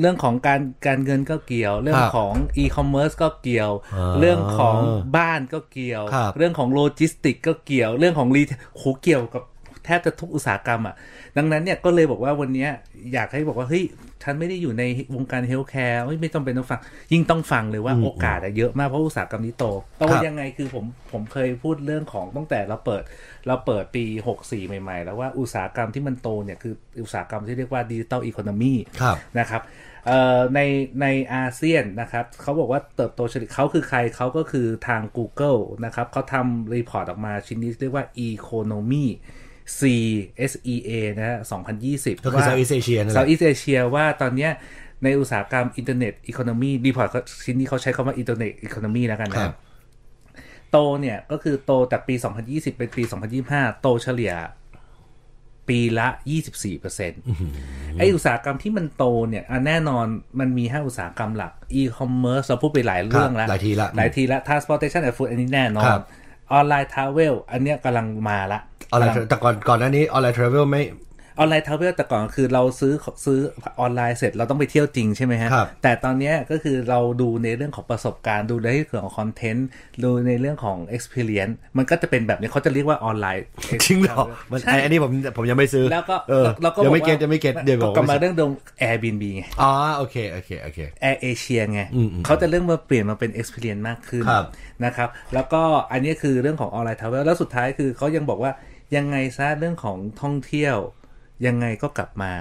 [0.00, 4.78] เรื่องของการการเงินก็เกี่ยว เรื่องครับของอีคอมเมิร์ซก็เกี่ยว อ่าเรื่องของ
[5.16, 8.42] บ้านก็เกี่ยว ครับ เรื่องของโลจิสติกก็เกี่ยว เรื่องของรี
[8.76, 9.42] โหเกี่ยวกับ
[9.84, 10.94] แทบจะทุกอุตสาหกรรมอะ
[11.36, 12.70] ดังนั้นเนี่ยก็เลยบอกว่าวันเนี้ย
[13.12, 13.84] อยากให้บอกว่าเฮ้ย
[14.22, 16.80] ฉันไม่ได้อยู่ในวงการ healthcare ไม่ต้องเป็นต้องฟัง
[17.12, 19.66] ยิ่งต้องฟังเลยว่าอืมโอกาสอะเยอะมากเพราะอุตสาหกรรมนี้โต
[19.98, 23.02] โตครับยังไงคือผมผมเคยพูดเรื่องของตั้งแต่เราเปิด
[23.46, 24.04] เราเปิดปี
[24.38, 29.62] 64 ใหม่ ๆ แล้วว่าอุตสาหกรรมที่มันโตเนี่ยคืออุตสาหกรรมที่เรียกว่า digital economy ครับนะครับ
[30.06, 30.60] เอ่อใน
[31.00, 39.06] ในอาเซียนนะครับเขาบอกว่าเติบโตเฉลี่ยเขาคือใครเขาก็คือทาง Google นะครับเขาทำ report ออกมาชิ้นนี้เรียกว่า Economy
[39.80, 41.38] S E A นะฮะ
[41.80, 44.52] 2020 ก็คือ Southeast Asia นั่นแหละ Southeast Asia ว่าตอนเนี้ย
[45.04, 49.56] ในอุตสาหกรรม internet economy report ชิ้นนี้เขาใช้คำว่า internet economy แล้วกันนะครับครับ
[50.70, 52.14] โตเนี่ย ก็คือโตจากปี
[52.46, 53.02] 2020 เป็นปี
[53.42, 54.34] 2025 โตเฉลี่ย
[55.68, 56.08] ปีละ
[56.44, 57.20] 24เปอร์เซ็นต์
[57.98, 60.06] ไอ้อุตสาหกรรมที่มันโตเนี่ยอะแน่นอน
[60.40, 66.02] มันมี 5 อุตสาหกรรมหลัก e-commerce เราพูดไปหลายเรื่องแล้ว หลายทีละ หลายทีละ transportation and food อันนี้แน่นอนครับ
[66.52, 70.82] online travel อันเนี้ยกำลังมาละออนไลน์แต่ก่อนก่อนหน้านี้ online travel ไม่
[71.38, 72.92] online travel แต่ก่อนคือเราซื้อ
[73.24, 73.38] ซื้อ
[73.80, 79.68] ออนไลน์เสร็จเราต้องไปเที่ยวจริงใช่ไหมฮะครับแต่ตอนเนี้ยก็คือเราดูในเรื่องของประสบการณ์ดูในเรื่องของคอนเทนต์
[80.04, 83.44] ดูในเรื่องของ experience มันก็จะเป็นแบบนี้เขาจะเรียกว่าออนไลน์
[83.84, 84.16] จริงเหรอ
[84.50, 88.50] มันใช่อันนี้ผมผมยังไม่ซื้อแล้วก็เออเราก็ยังไม่บอกเก็ตว่ายังไม่ get เดี๋ยวบอกกลับมาว่าเรื่องดง
[88.82, 90.78] Airbnb ไงอ๋อโอเคโอเคโอเค
[91.08, 94.44] Air Asia ไงอืมอืมเขาจะเรื่องมาเปลี่ยนมาเป็น experience มากขึ้นครับ
[94.84, 95.62] นะครับแล้วก็
[95.92, 98.52] อันนี้คือเรื่องของ online travel แล้วสุดท้ายคือเขายังบอกว่า
[98.96, 100.76] ยังไงซะเรื่องของท่องเที่ยว
[101.46, 102.32] ยังไงก็กลับมา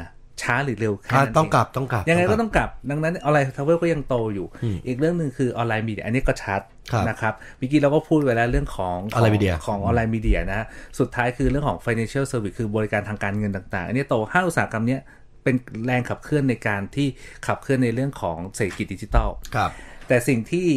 [0.42, 4.48] ช้าหรือเร็วแค่อะนั้นต้องกลับต้องกลับ ยังไงก็ลับต้องกลับ ดังนั้น online travel ก็ยังโตอยู่
[4.88, 10.68] อีกเรื่องหนึ่งคือ online media อันนี้ก็ชัดครับนะครับเมื่อกี้เราก็พูดไปแล้วเรื่องของ online media ของ online media นะฮะ
[11.00, 15.02] สุดท้ายคือเรื่องของ financial service คือบริการทางการเงินต่าง ๆ อันนี้โตห้าอุตสาหกรรมเนี้ย
[15.44, 17.08] เป็นแรงขับเคลื่อนในการที่
[17.48, 19.72] ขับเคลื่อนในเรื่องของเศรษฐกิจดิจิทัลครับ
[20.08, 20.68] แต่สิ่งที่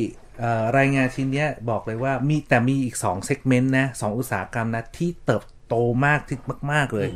[0.40, 6.38] เอ่อรายงานชิ้นเนี้ยบอกเลยว่ามีแต่มีอีก2เซกเมนต์นะสองอุตสาหกรรมนะที่เติบ โตมากที่
[6.72, 7.08] มาก ๆ เลย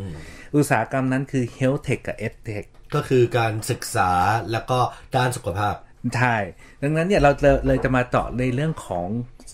[0.56, 4.10] อุตสาหกรรมนั้นคือ health tech กับ ed tech ก็คือการศึกษา
[4.52, 4.78] แล้วก็
[5.16, 5.74] ด้านสุขภาพ
[6.16, 6.36] ใช่
[6.82, 9.06] ดังนั้นเนี่ยเราเลยเลยจะมาเจาะในเรื่องของ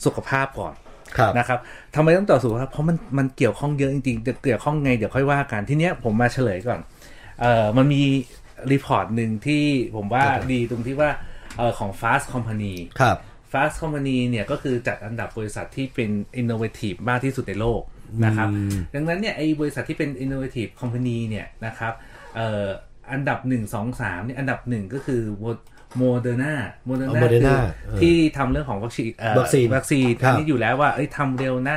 [0.04, 0.74] สุขภาพก่อน
[1.16, 1.58] ครับนะครับ
[1.94, 6.80] ทำไมต้องเจาะสุขภาพเพราะมันมันเกี่ยวข้องเยอะจริงๆจะเกี่ยวข้องไงเดี๋ยวค่อยว่ากันทีเนี้ยผมมาเฉลยก่อน
[7.40, 8.02] เอ่อมันมี
[8.72, 9.64] report หนึ่งที่
[9.96, 11.10] ผมว่าดีตรงที่ว่า
[11.56, 13.16] เอ่อของ Fast Company ครับ
[13.52, 17.82] Fast Company เนี่ยก็คือจัดอันดับบริษัทที่เป็น innovative มากที่สุดในโลก
[18.24, 18.48] นะครับ
[18.94, 21.92] ดังนั้นเนี่ยไอ้บริษัทที่เป็น innovative company เนี่ยนะครับ
[22.36, 22.66] เอ่อ
[23.12, 25.22] อันดับ 1 2 3เนี่ยอันดับหนึ่งก็คือ
[25.96, 26.54] โมเดอร์นา
[26.86, 31.76] โมเดอร์อ๋อนา Moderna คือเออที่ทำเรื่องของวัคซีนเอ่อวัคซีนวัคซีนครัอันนี้อยู่แล้วว่าเอ้ยทำเร็วนะ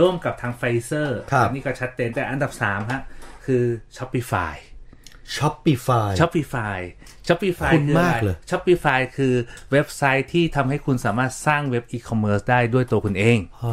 [0.00, 3.02] ร่วมกับทางไฟเซอร์ครับนี่ก็ชัดเจนแต่อันดับ3ฮะ
[3.46, 3.62] คือ
[3.96, 4.54] Shopify
[5.34, 6.78] Shopify Shopify
[7.28, 9.34] Shopify คุ้นคือมากอะไรเลย Shopify คือ
[9.72, 13.72] เว็บไซต์ที่ทำให้คุณสามารถสร้างเว็บอีคอมเมิร์ซได้ด้วยตัวคุณเองอ๋อ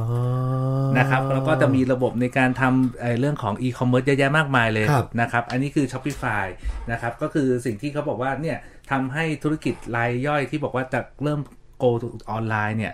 [0.98, 6.46] นะครับแล้วก็จะมีระบบในการทำเอ่อเรื่องของอีคอมเมิร์ซเยอะแยะมากมายเลยครับนะครับ อันนี้คือ Shopify
[6.92, 8.58] นะครับ ก็คือสิ่งที่เขาบอกว่าเนี่ย
[8.92, 11.40] ทำให้ธุรกิจรายย่อยที่บอกว่าจะเริ่ม
[11.84, 12.94] go to online เนี่ย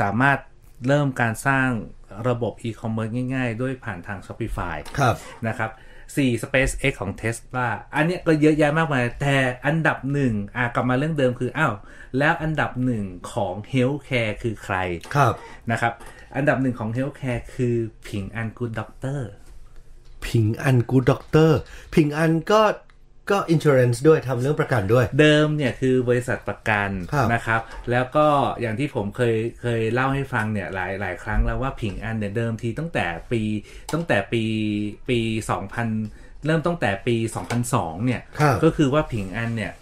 [0.00, 0.38] สามารถ
[0.88, 1.68] เริ่มการสร้าง
[2.28, 5.14] ระบบอีคอมเมิร์ซง่ายๆ ด้วยผ่านทาง Shopify ครับ
[5.48, 5.70] นะครับ
[6.14, 9.36] 4 SpaceX ของ Tesla อันเนี้ยก็เยอะแยะมากมาย แต่
[9.66, 11.74] อันดับหนึ่งอะกลับมาเรื่องเดิมคืออ้าว
[12.18, 14.76] แล้วอันดับหนึ่งของ Healthcare คือใคร
[15.16, 15.34] ครับ
[15.70, 15.92] นะครับ
[16.36, 17.76] อันดับหนึ่งของ Healthcare คือ
[18.08, 22.62] Ping An Good Doctor Ping An Good Doctor Ping An ก็
[23.30, 27.60] ก็ insurance ด้วยทำเรื่องประกันด้วย เดิมเนี่ยคือบริษัทประกันครับนะครับ
[27.90, 28.26] แล้วก็
[28.60, 33.42] อย่างที่ผมเคยเคยเล่าให้ฟังเนี่ยหลายหลายครั้งแล้วว่าผิงอันเนี่ยเดิมทีตั้งแต่ปี
[33.92, 34.42] ตั้งแต่ปี
[35.08, 35.18] ปี
[35.82, 37.16] 2000 เริ่มตั้งแต่ปี
[37.60, 39.72] 2002 เนี่ยครับก็คือว่าผิงอันเนี่ย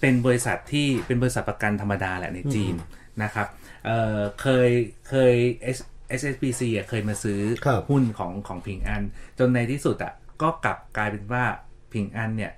[0.00, 2.74] เป็นบริษัทที่เป็นบริษัทประกันธรรมดาแหละในจีน
[3.22, 3.46] นะครับ
[3.86, 4.70] เอ่อเคย
[5.08, 5.34] เคย
[5.76, 5.78] S
[6.20, 9.02] SSBC อะเคยมาซื้อครับหุ้นของของผิงอัน
[9.38, 11.44] จนในที่สุดอะก็กลับกลายเป็นว่า
[11.92, 12.52] ผิงอันเนี่ย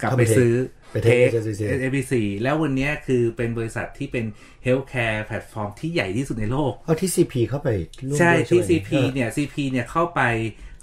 [0.00, 0.52] กลับไปซื้อ
[0.92, 4.24] ไปเทค SSBC SSBC แล้ววันเนี้ยคือเป็นบริษัทที่เป็น
[4.66, 7.68] healthcare แพลตฟอร์มที่ใหญ่ที่สุดในโลกเอาที่ซีพีเข้าไป
[8.08, 10.20] ร่วมใช่ด้วยที่ไหม CP เนี่ย CP เนี่ยเข้าไป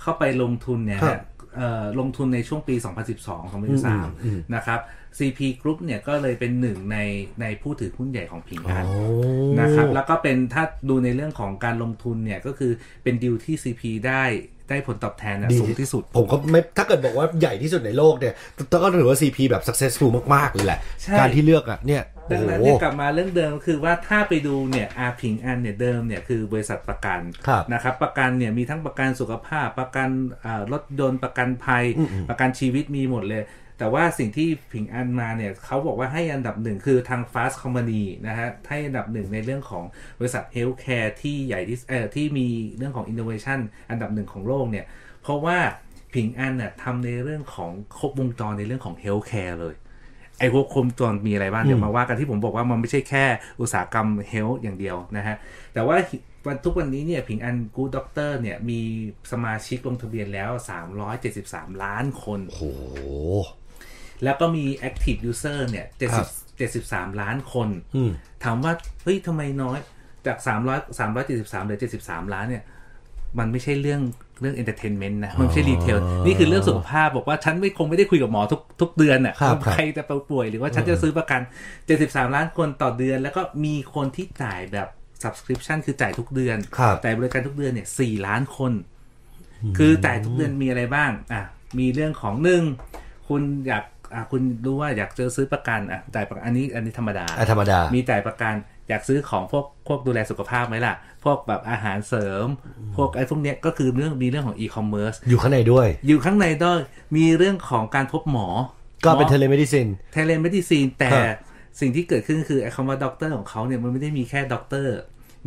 [0.01, 1.21] เข้าไปลงทุนเนี่ยครับฮะ
[1.57, 4.79] เอ่อลงทุนในช่วงปี 2012อืม2013 นะครับ
[5.17, 6.97] CP Group เนี่ยก็เลยเป็นหนึ่งใน
[7.41, 8.95] ในผู้ถือหุ้นใหญ่ของผิงอันโอ้
[9.59, 12.71] นะครับ แล้วก็เป็นถ้าดูในเรื่องของการลงทุนเนี่ยก็คือ
[13.03, 14.23] เป็นดีลที่ CP ได้
[14.69, 18.33] ได้ผลตอบแทนน่ะดีสูงที่สุด ผมก็ไม่ถ้าเกิดบอกว่าใหญ่ที่สุดในโลกเนี่ย
[18.83, 30.09] ก็ถือว่า CP แบบ successful มาก ๆ เลยแหละใช่การที่เลือกอะเนี่ยดัโอ้งโหนั้นเนี่ยกลับมาเรื่องเดิมก็คือว่าถ้าไปดูเนี่ยอาผิงอันเนี่ยเดิมเนี่ยคือบริษัทประกันครับนะครับประกันเนี่ยมีทั้งประกันสุขภาพประกัน
[30.45, 31.83] อ่ารถยนต์ประกันภัย
[32.29, 33.43] ประกันชีวิตมีหมดเลย
[33.83, 39.83] แต่ว่าสิ่งที่ผิงอันมาเนี่ยเขาบอกว่าให้อันดับหนึ่งคือทาง Fast Company นะฮะให้อันดับหนึ่งในเรื่องของ
[40.19, 43.59] บริษัท Healthcare ที่ใหญ่ที่เอ่อที่มีเรื่องของ Innovation
[43.89, 44.85] อันดับหนึ่งของโลกเนี่ย
[45.21, 45.57] เพราะว่า
[46.13, 49.75] Ping An น่ะทำในเรื่องของครบวงจรในเรื่องของ Healthcare เลย
[50.39, 53.25] ไอ้ครบวงจรมีอะไรบ้างเดี๋ยวมาว่ากันที่ผมบอกว่ามันไม่ใช่แค่
[53.61, 55.35] อุตสาหกรรม health อย่างเดียวนะฮะ
[55.73, 55.97] แต่ว่า
[56.47, 58.79] วันทุกวันนี้เนี่ย Ping An Good Doctor เนี่ยมี
[59.31, 60.51] สมาชิกลงทะเบียนแล้ว
[61.17, 62.63] 373 ล้านคน โอ้โห
[64.23, 68.11] แล้วก็มี Active User เนี่ยครับ70 73ล้านคนอืม
[68.43, 69.79] ถามว่าเฮ้ยทำไมน้อย
[70.25, 72.63] จาก300 373เหลือ73ล้านเนี่ย
[73.39, 74.01] มันไม่ใช่เรื่อง
[74.41, 81.41] เรื่อง entertainment นะ มันไม่ใช่ retail นี่คือเรื่องสุขภาพบอกว่าฉันไม่คงไม่ได้คุยกับหมอทุกทุกเดือนน่ะครับครับใครจะป่วยหรือว่าฉันจะซื้อประกัน
[81.87, 84.87] 73 ล้านคนต่อเดือน แล้วก็มีคนที่จ่ายแบบ
[85.23, 88.71] subscription คือจ่ายทุกเดือนครับแต่บริการทุกเดือนเนี่ย 4 ล้านคน
[89.77, 91.41] คือจ่ายทุกเดือนมีอะไรบ้าง อะ
[91.79, 92.63] มีเรื่องของหนึ่ง
[93.27, 93.83] คุณอยาก
[94.15, 98.53] อะคุณรู้ว่าอยากจะซื้อประกันอะจ่ายประกันอันนี้อันนี้ธรรมดาอะธรรมดา มีจ่ายประกัน
[98.89, 102.45] อยากซื้อของพวกพวกดูแลสุขภาพไหมล่ะ พวกแบบอาหารเสริม
[102.95, 106.79] พวกไอ้พวกเนี้ยก็คือเรื่องมีเรื่องของอีคอมเมิร์ซอยู่ข้างในด้วย อยู่ข้างในด้วย
[107.15, 108.47] มีเรื่องของการพบหมอ
[109.05, 111.35] ก็เป็นหมอ telemedicine telemedicine แต่ครับ
[111.79, 114.95] สิ่งที่เกิดขึ้นคือไอ้คำว่าด็อกเตอร์ของเขาเนี่ยมันไม่ได้มีแค่ด็อกเตอร์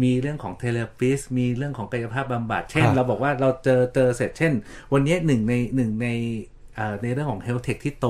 [0.02, 4.52] มีเรื่องของ therapist มีเรื่องของกายภาพบำบัด เช่นครับเราบอกว่าเราเจอเจอเสร็จเช่น
[4.92, 6.08] วันนี้หนึ่งในหนึ่งใน
[6.76, 8.06] เอ่อในเรื่องของเฮลเทคที่โต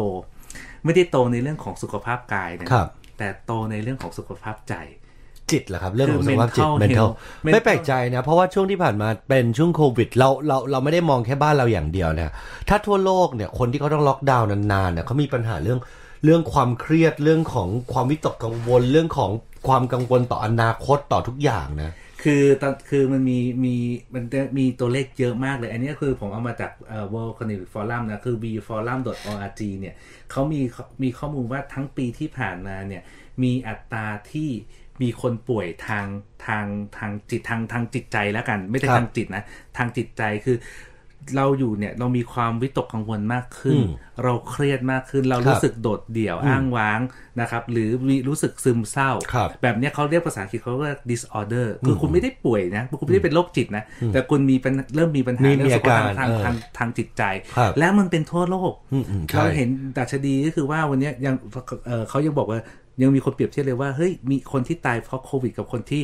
[0.85, 2.89] ไม่ได้โตในเรื่องของสุขภาพกายนะครับ
[3.19, 4.75] แต่โตในเรื่องของสุขภาพใจ
[5.51, 7.11] จิตเหรอครับ เรื่องของคือสุขภาพจิต mental mental health mental
[7.53, 12.33] ไม่แปลกใจนะ เพราะว่าช่วงที่ผ่านมาเป็นช่วงโควิดเราเราเราไม่ได้มองแค่บ้านเราอย่างเดียวนะ
[12.69, 15.79] ถ้าทั่วโลกเนี่ยคนที่เขาต้องล็อกดาวน์นานๆเนี่ยเขามีปัญหาเรื่อง
[16.25, 19.31] เรื่องความเครียดเรื่องของความวิตกกังวลเรื่องของ
[19.69, 21.93] ความกังวลต่ออนาคตต่อทุกอย่างนะ
[22.27, 23.77] คือตอนคือมันมีมี
[24.15, 29.95] มันจะมีตัวเลขเยอะมากเลย อันนี้คือผมเอามาจากเอ่อ World Economic Forum นะ คือ vforum.org เนี่ย
[30.31, 30.61] เขามี
[31.03, 33.03] มีข้อมูลว่าทั้งปีที่ผ่านมาเนี่ย
[33.43, 34.51] มีอัตราที่
[35.03, 36.07] มีคนป่วยทาง
[36.47, 36.65] ทาง
[36.99, 39.45] ทางจิตทางทางจิตใจแล้วกัน ไม่ได้ครับทางจิตนะ
[39.77, 40.57] ทางจิตใจคือ
[41.37, 43.89] เราอยู่เนี่ยเรามีความวิตกกังวลมากขึ้นอืม
[44.25, 47.01] เราเครียดมากขึ้น เราครัรู้บสึกโดดเดี่ยวอ้างว้าง
[47.41, 57.23] นะครับ หรือมีรู้สึกซึมเศร้าครับแบบเนี้ยเขาเรียกภาษาอังกฤษเขาเรียก disorder คือคุณไม่ได้ป่วยนะคุณไม่ได้เป็นโรคจิตนะ แต่คุณมีปัญเริ่มมีปัญหามีเรื่องสุขภาพมีอาการทางเออทางทางจิตใจ
[57.57, 59.69] ครับแล้วมันเป็นทั่วโลกอืมอืมใช่เราเห็น
[59.99, 61.35] ดัชนีก็คือว่าวันเนี้ยยัง
[61.87, 62.61] เอ่อเขายังบอกว่า
[63.03, 66.03] ยังมีคนเปรียบเทียบเลยว่าเฮ้ยมีคนที่ตายเพราะโควิด กับคนที่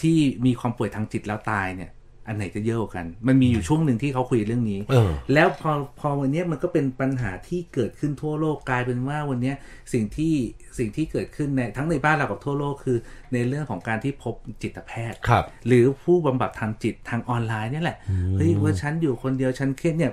[0.00, 1.90] ที่มีความป่วยทางจิตแล้วตายเนี่ย
[2.26, 9.56] อันไหนจะเยอะกว่ากัน มันมีอยู่ช่วงหนึ่งที่เขาคุยเรื่องนี้เออแล้วพอพอวันเนี้ยมันก็เป็นปัญหาที่เกิดขึ้นทั่วโลกกลายเป็นว่าวันเนี้ย
[9.92, 10.34] สิ่งที่
[10.78, 12.98] สิ่งที่เกิดขึ้นในทั้งในบ้านเรากับทั่วโลกคือ
[13.32, 17.98] ในเรื่องของการที่พบจิตแพทย์ครับหรือผู้บำบัดทางจิตทางออนไลน์เนี่ยแหละ
[18.36, 20.12] เฮ้ยว่าฉันอยู่คนเดียวฉันเครียดเนี่ย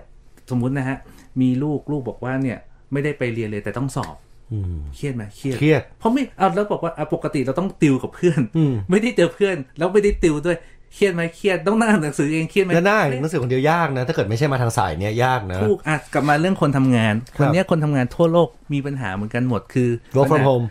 [0.50, 0.98] สมมุตินะฮะ
[1.42, 2.58] มีลูกลูกบอกว่าเนี่ย
[2.92, 4.16] ไม่ได้ไปเรียนเลยแต่ต้องสอบ
[4.54, 10.58] อืมเครียดไหมเครียดเครียดเพราะไม่เอาแล้วบอกว่าอะปกติเราต้องติวกับเพื่อนอืมไม่ได้เจอเพื่อน แล้วไม่ได้ติวด้วย
[10.94, 20.66] เครียดไหมเครียดต้องนั่งอ่านหนังสือเองเครียดไหมแล้วได้หนังสือคนเดียวยากนะ ถ้าเกิดไม่ใช่มาทางสายเนี้ยยากนะถูกอะกลับมาเรื่องคนทำงานครับวันเนี้ยคนทำงานทั่วโลกมีปัญหาเหมือนกันหมดคือ work from ปัญหา home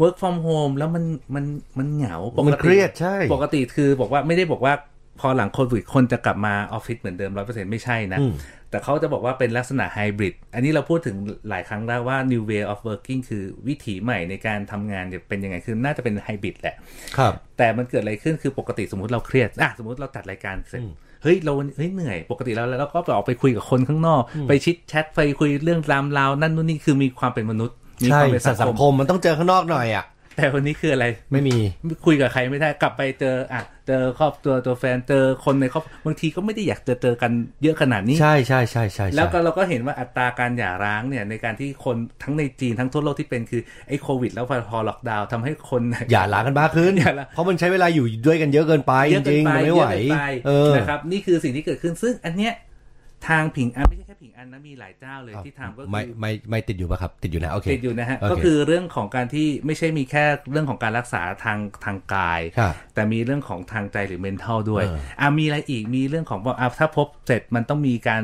[0.00, 1.04] work from home แล้วมัน
[1.34, 1.44] มัน
[1.78, 4.74] มันเหงาปกมันติเครียดใช่ ปกติคือบอกว่าไม่ได้บอกว่า
[5.20, 8.18] พอหลังโควิดคนจะกลับมาออฟฟิศเหมือนเดิมร้อยเปอร์เซ็นต์ไม่ใช่นะ
[8.70, 11.16] แต่เขาจะบอกว่าเป็นลักษณะไฮบริดอันนี้เราพูดถึง
[11.48, 16.76] หลายครั้งแล้วว่า new way of working คือวิถีใหม่ในการทำงานเนี่ยเป็นยังไงคือน่าจะเป็นไฮบริดแหละ
[17.18, 20.82] ครับ แต่มันเกิดอะไรขึ้นคือปกติสมมติเราเครียดอะสมมติเราตัดรายการเสร็จ
[21.22, 30.04] เฮ้ยเราเฮ้ยเหนื่อยปกติแล้วเราก็ไปออกไปคุยกับคนข้างนอก ไปชิดแชทไปคุยเรื่องรามราวนั่นนู่นนี่คือมีความเป็นมนุษย์มีใช่ความเป็นสัสังงคคมมมันต้องเจอข้างนอกหน่อยอะ
[30.36, 31.56] แต่วันนี้คืออะไรไม่มี
[32.06, 37.32] คุยกับใครไม่ได้กลับไปเจออะเจอครอบตัวตัวแฟนเจอคนในครอบบางทีก็ไม่ได้อยากเจอเจอกัน
[37.62, 45.82] เยอะขนาดนี้ใช่ใช่ใช่ใช่ใช่แล้วก็เราก็เห็นว่าอัตราการหย่าร้างเนี่ยในการที่คนทั้งในจีนทั้งทั่วโลกที่เป็นคือไอ้โควิด แล้วพอล็อกดาวน์ทำให้คน
[46.12, 52.52] อย่าล้างกันมากขึ้นอย่าล้างเพราะมันใช้เวลาอยู่ด้วยกันเยอะเกินไปเยจอะเกิรินงๆไปมันไม่ไหวเยอะเกินไปเออนะครับนี่คือสิ่งที่เกิดขึ้นซึ่งอันเนี้ย
[53.28, 68.22] ทางผิงอันไม่ใช่แค่ผิงอันนะมีหลายเจ้าเลยที่ทำก็ไม่คือไม่ไม่ติดอยู่ปะครับ ติดอยู่นะโอเคติดอยู่นะฮะโอเคก็คือเรื่องของการที่ไม่ใช่มีแค่เรื่องของการรักษาทางทางกายครับแต่มีเรื่องของทางใจหรือ mental ด้วยเอออะมีอะไรอีกมีเรื่องของว่าอะถ้าพบเสร็จมันต้องมีการ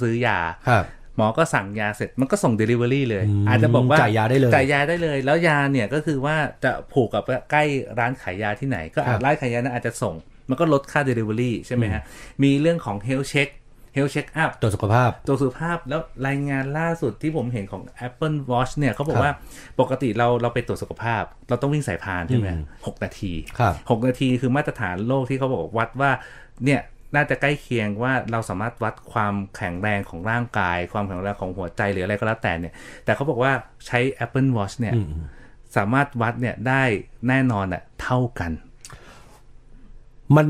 [0.00, 0.38] ซื้อยา
[0.70, 0.86] ครับ
[1.16, 7.64] หมอก็สั่งยาเสร็จมันก็ส่ง Delivery เลยอืมอาจจะบอกว่าจ่ายยาได้เลยจ่ายยาได้เลย แล้วยาเนี่ยก็คือว่าจะผูกกับใกล้
[7.98, 10.14] ร้านขายยาที่ไหน ก็อาจครับร้านขายยานั้นอาจจะส่ง
[10.50, 12.02] มันก็ลดค่า Delivery ใช่ไหมฮะ
[12.42, 13.48] มีเรื่องของ Health Check
[13.96, 19.32] Health Check Up ตรวจสุขภาพตัวสุขภาพแล้วรายงานล่าสุดที่ผมเห็นของ Apple Watch เนี่ยเขาบอครักบว่า
[19.80, 26.10] ปกติเราเราไปตรวจสุขภาพ เราต้องวิ่งสายพานใช่ไหมอืมหกนาทีครับหกนาทีคือมาตรฐานโลกที่เขาบอกวัดว่า
[26.64, 26.80] เนี่ย
[27.14, 32.74] น่าจะใกล้เคียงว่าเราสามารถวัดความแข็งแรงของร่างกาย ความแข็งแรงของหัวใจหรืออะไรก็แล้วแต่เนี่ย
[33.04, 33.52] แต่เขาบอกว่า
[33.86, 34.94] ใช้ Apple Watch เนี่ย
[35.76, 36.82] สามารถวัดเนี่ยได้
[37.28, 38.52] แน่นอนอะเท่ากัน
[40.36, 40.46] มัน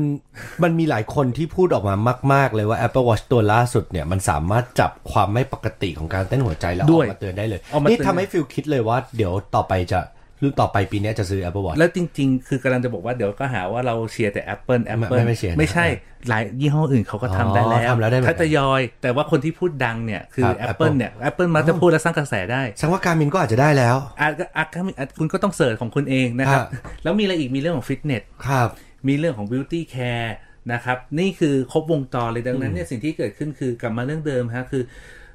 [0.63, 1.95] มันมีหลายคนที่พูดออกมา
[2.33, 9.99] มาก ๆ เลยว่า Apple Watch ตัวล่าสุดเนี่ย มันสามารถจับความไม่ปกติของการเต้นหัวใจแล้วอด้อวยกมาเตือนได้เลยเอามาเตือนนี่ทำให้ฟิลคิดเลยว่า เดี๋ยวต่อไปจะ
[10.43, 15.85] รุ่นต่อไปปีเนี้ยจะซื้อ Apple Watch แล้วจริง ๆ คือกำลังจะบอกว่าเดี๋ยวก็หาว่าเราเชียร์แต่ Apple Apple ไม่ไม่เชียร์นะไม่ใช่
[16.29, 26.67] หลายยี่ห้ออื่นเขาก็ทำได้แล้วทำแล้วได้เหมือนกันถ้าจะยอย แต่ว่าคนที่พูดดังเนี่ยคือครับ Apple Apple เนี่ย Apple มักจะพูดและสร้างกระแสได้แสดงว่าการมินก็อาจจะได้แล้วอาจจะอาจจะอาจคุณก็ต้องเสิร์ชของคุณเองนะครับฮะ
[27.03, 28.69] แล้วมีอะไรอีกมีเรื่องของฟิตเนสครับ
[29.07, 30.31] มีเรื่องของ beauty care
[30.73, 34.83] นะครับ นี่คือครบวงจรเลยดังนั้นเนี่ยสิ่งที่เกิดขึ้นคือกลับมาเรื่องเดิมฮะคือ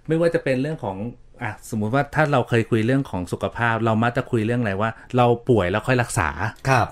[0.08, 0.96] ไม่ว่าจะเป็นเรื่องของ
[1.42, 6.28] อะสมมุติว่าถ้าเราเคยคุยเรื่องของสุขภาพ เรามักจะคุยเรื่องอะไรว่า เราป่วยแล้วค่อยรักษา
[6.68, 6.86] ครับ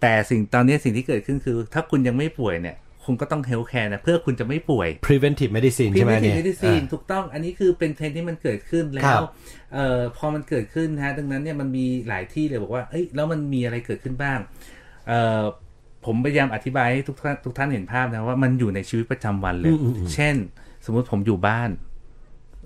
[0.00, 9.30] แต่สิ่งตอนนี้สิ่งที่เกิดขึ้นคือ ถ้าคุณยังไม่ป่วยเนี่ยคุณก็ต้อง health care นะเพื่อคุณจะไม่ป่วย preventive medicine ใช่ไหมเนี่ย medicineถูกต้องอันนี้คือเป็นเทรนด์ที่มันเกิดขึ้นแล้วครับ
[9.74, 14.38] เอ่อพอมันเกิดขึ้นนะฮะดังนั้นเนี่ยมันมีหลายที่เลยบอกว่าเอ้ยแล้วมันมีอะไรเกิดขึ้นบ้าง
[15.08, 15.42] เอ่อ
[16.06, 19.74] ผมพยายามอธิบายให้ทุกท่านทุกท่านเห็นภาพนะว่ามันอยู่ในชีวิตประจำวันเลย
[20.14, 20.34] เช่น
[20.84, 21.70] สมมุติผมอยู่บ้าน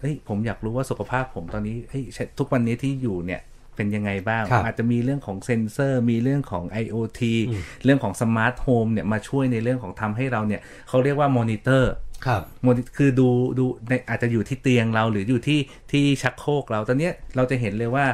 [0.00, 2.02] เอ้ยผมอยากรู้ว่าสุขภาพผมตอนนี้เอ้ย
[2.38, 3.40] ทุกวันนี้ที่อยู่เนี่ย
[3.76, 7.20] เป็นยังไงบ้างครับอาจจะมีเรื่องของเซ็นเซอร์ มีเรื่องของ IoT
[7.84, 11.92] เรื่องของ smart home เนี่ยมาช่วยในเรื่องของทำให้เราเนี่ยเขาเรียกว่ามอนิเตอร์
[12.26, 13.28] ครับโมดิคือดู
[13.58, 15.60] ดูในอาจจะอยู่ที่เตียงเราหรืออยู่ที่
[15.92, 18.06] ที่ชักโครกเราตอนเนี้ยเราจะเห็นเลยว่า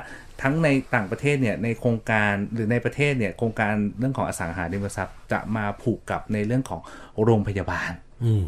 [0.43, 6.80] ทั้งในต่างประเทศเนี่ยในโครงการหรือในประเทศเนี่ยโครงการเรื่องของอสังหาริมทรัพย์ จะมาผูกกับในเรื่องของ
[7.24, 7.90] โรงพยาบาล
[8.24, 8.45] อืม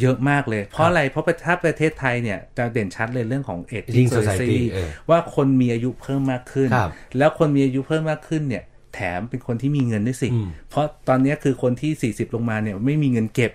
[0.00, 8.64] เยอะมากเลย เพราะอะไร เพราะถ้าประเทศไทยเนี่ยจะเด่นชัดเลยเรื่องของ Aging aging society society เออว่าคนมีอายุเพิ่มมากขึ้นครับแล้วคนมีอายุเพิ่มมากขึ้นเนี่ย
[8.94, 13.50] แถมเป็นคนที่มีเงินด้วยสิอืมเพราะตอนเนี้ยคือคนที่ 40 ลงมาเนี่ยไม่มีเงินเก็บ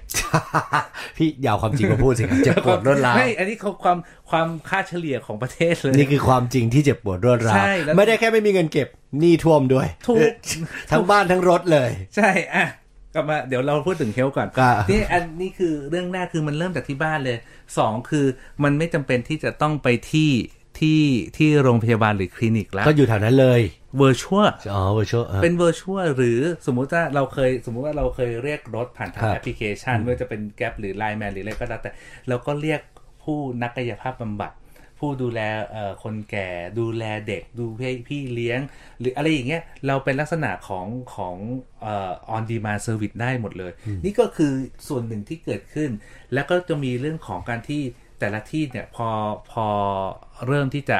[1.17, 3.97] พี่อยาวความจริงมาพูดสิครับเจ็บปวดรวดร้าวไม่อันนี้เขาความ
[4.29, 8.87] ความค่าเฉลี่ยของประเทศเลย นี่คือความจริงที่เจ็บปวดรวดร้าวใช่แล้วไม่ได้แค่ไม่มีเงินเก็บ
[9.19, 10.31] หนี้ท่วมด้วยถูก
[10.91, 12.65] ทั้งบ้านทั้งรถเลย ใช่อะ
[13.13, 17.37] กลับมาเดี๋ยวเราพูดถึง health ก่อนครับนี่อันนี้คือเรื่องแรกคือมันเริ่มจากที่บ้านเลย
[17.77, 18.25] สองคือ
[18.63, 20.31] มันไม่จำเป็นที่จะต้องไปที่
[20.79, 21.01] ที่
[21.37, 23.61] ที่โรงพยาบาลหรือคลินิกแล้ว ก็อยู่แถวนั้นเลย
[23.97, 31.91] virtual อ๋อ virtual ออเป็น virtual หรือสมมุติว่าเราเคยสมมุติว่าเราเคยเรียกรถผ่านทางครับแอปพลิเคชันไม่ว่าจะเป็นแก p หรือ Line Man หรืออะไรก็แล้วแต่
[32.27, 32.81] เราก็เรียก
[33.23, 34.51] ผู้นักกายภาพบำบัด
[34.99, 35.39] ผู้ดูแล
[35.71, 38.59] เอ่อคนแก่ดูแลเด็กดูพี่พี่เลี้ยง
[38.99, 41.35] หรืออะไรอย่างเงี้ยเราเป็นลักษณะของของ
[41.81, 43.71] เอ่อ on demand service ได้หมดเลย
[44.05, 44.53] นี่ก็คือ
[44.87, 45.89] ส่วนหนึ่งที่เกิดขึ้น
[46.33, 47.81] แล้วก็จะมีเรื่องของการที่
[48.19, 49.09] แต่ละที่เนี่ยพอ
[49.51, 49.67] พอ
[50.47, 50.99] เริ่มที่จะ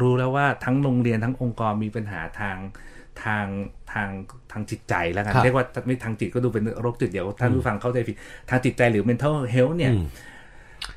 [0.00, 2.56] รู้แล้วว่าทั้งโรงเรียนทั้งองค์กรมีปัญหาทาง
[3.24, 3.46] ทาง
[3.92, 4.08] ทาง
[4.52, 8.16] ทางจิตใจแล้วกันครับเรียกว่าไม่ทางจิตก็ดูเป็นโรคจิตเดี๋ยวท่านผู้ฟังเข้าใจผิด
[8.50, 10.06] ทางจิตใจหรือ mental health เนี่ยอืม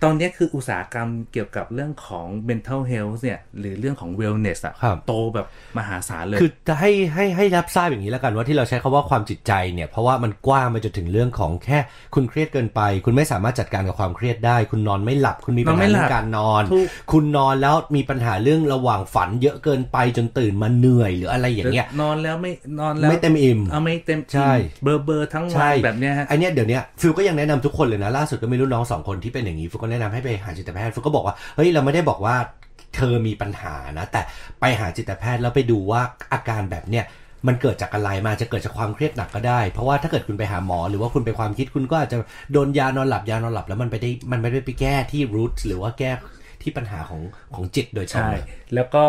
[0.03, 5.47] ตอนเนี้ยคืออุตสาหกรรมเกี่ยวกับเรื่องของ mental health เนี่ย หรือเรื่องของ wellness อะครับโตแบบ
[5.77, 11.79] มหาศาลเลย คือจะให้ให้ให้รับทราบอย่างนี้แล้วกันว่าที่เราใช้คำว่าความจิตใจเนี่ย เพราะว่ามันกว้างไปจนถึงเรื่องของแค่
[12.15, 24.51] คุณเครียดเกินไป คุณไม่สามารถจัดการกับความเครียดได้ คุณนอนไม่หลับ คุณมีปัญหาไม่หลัเรื่องการนอน นอนไม่หลับ ถูกคุณนอนแล้วมีปัญหาเรื่องระหว่างฝันเยอะเกินไปจนตื่นมาเหนื่อยหรืออะไรอย่างเงี้ย นอนแล้วไม่นอนแล้วไม่เต็มอิ่มเอาไม่เต็มใช่
[24.83, 32.35] เบอร์เบอร์ทั้งวัใช่นแบบเนี้ยฮะไอเนี้ยเดี๋ยวเนี้ยฟิลก็ยังแนะนำทุกคนเลยนะล่าสุดก็มีรุ่นน้องสองคนที่เป็นอย่างนี้ฟิลก็แนะนำให้ไปหาจิตแพทย์ฟิลก็บอกว่าเฮ้ยเราไม่ได้บอกว่า
[32.95, 34.21] เธอมีปัญหานะ แต่
[34.59, 36.01] ไปหาจิตแพทย์แล้วไปดูว่า
[36.33, 37.05] อาการแบบเนี้ย
[37.47, 42.17] มันเกิดจากอะไรมาจะเกิดจากความเครียดหนักก็ได้ เพราะว่าถ้าเกิดคุณไปหาหมอ หรือว่าคุณไปความคิดคุณก็อาจจะ
[42.53, 46.11] โดนยานอนหลับยานอนหลับแล้วมันไปได้มันไม่ได้ไปแก้ที่รูทหรือว่าแก้
[46.61, 47.21] ที่ปัญหาของ
[47.55, 48.43] ของจิตโดยตรงใช่เลย
[48.75, 49.05] แล้วก็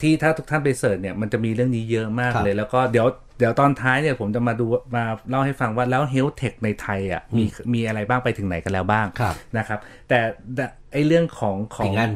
[0.00, 3.06] ที่ถ้าทุกท่านไปเสิร์ชเนี่ยมันจะมีเรื่องนี้เยอะมากครับเลย แล้วก็เดี๋ยว
[3.38, 4.66] เดี๋ยวตอนท้ายเนี่ยผมจะมาดู
[4.96, 9.78] มาเล่าให้ฟังว่าแล้ว Health Tech ในไทยอะมีมีอะไรบ้างไปถึงไหนกันแล้วบ้างครับนะครับ
[10.08, 10.20] แต่
[10.54, 12.10] แต่ไอเรื่องของของผิงอัน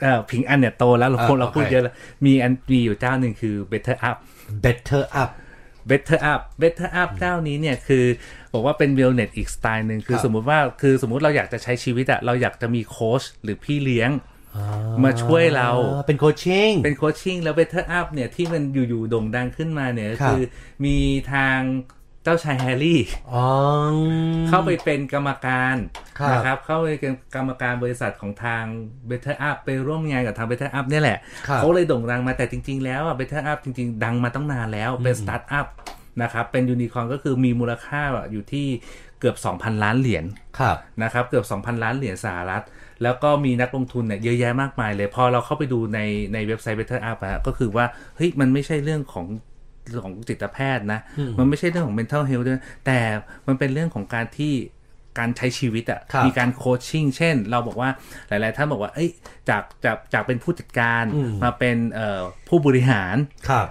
[0.00, 1.94] เอ่อผิงอันเนี่ยโตแล้วเราอ่าพูดเราพูดโอเคเยอะแล้ว
[2.26, 4.16] มีอันมีอยู่เจ้าหนึ่งคือ Better Up
[4.64, 5.30] better up
[5.90, 8.04] Better Up Better Up เจ้านี้เนี่ยคือ
[8.52, 14.10] บอกว่าเป็น wellness อีกสไตล์หนึ่งคือครับสมมุติว่าคือสมมุติเราอยากจะใช้ชีวิตอะเราอยากจะมีโค้ชหรือพี่เลี้ยง
[15.04, 20.42] มาช่วยเราอ่เป็นโคชชิ่งเป็นโคชชิ่งแล้ว Better Up เนี่ยที่มันอยู่ๆโด่งดังขึ้นมาเนี่ยก็ครับคือ
[20.84, 20.96] มี
[21.32, 21.58] ทาง
[22.24, 23.00] เจ้าชายแฮร์รี่
[23.32, 23.46] อ๋อ
[24.48, 25.76] เข้าไปเป็นกรรมการ
[26.18, 28.64] ครับนะครับ เข้าไปเป็นกรรมการบริษัทของทาง
[29.10, 35.66] Better Up ไปร่วมงานกับทาง Better Up เนี่ยแหละครับเขาเลยโด่งดังมาแต่จริง ๆ แล้วอะ Better Up จริง ๆ ดังมาตั้งนานแล้วเป็นสตาร์ทอัพ
[36.22, 38.66] นะครับ เป็นยูนิคอร์นก็คือมีมูลค่าอยู่ที่
[39.20, 40.24] เกือบ 2,000 ล้านเหรียญ
[40.58, 42.64] ครับนะครับ เกือบ 2,000 ล้านเหรียญสหรัฐ
[43.02, 46.00] แล้วก็มีนักลงทุนเนี่ยเยอะแยะมากมายเลย พอเราเข้าไปดูใน
[46.34, 47.84] ในเว็บไซต์ Better Up อะก็คือว่า
[48.16, 49.26] เฮ้ยมันไม่ใช่เรื่องของ
[50.02, 51.00] ของจิตแพทย์นะ
[51.38, 52.98] มันไม่ใช่เรื่องของ mental health ด้วยแต่
[53.46, 54.54] มันเป็นเรื่องของการที่
[55.18, 57.90] การใช้ชีวิตอะครับมีการโคชชิ่งเช่น เราบอกว่า
[58.28, 59.10] หลาย ๆ ท่านบอกว่าเอ้ย
[59.48, 63.16] จากจากจากเป็นผู้จัดการอืมมาเป็นเอ่อผู้บริหาร
[63.48, 63.66] ครับ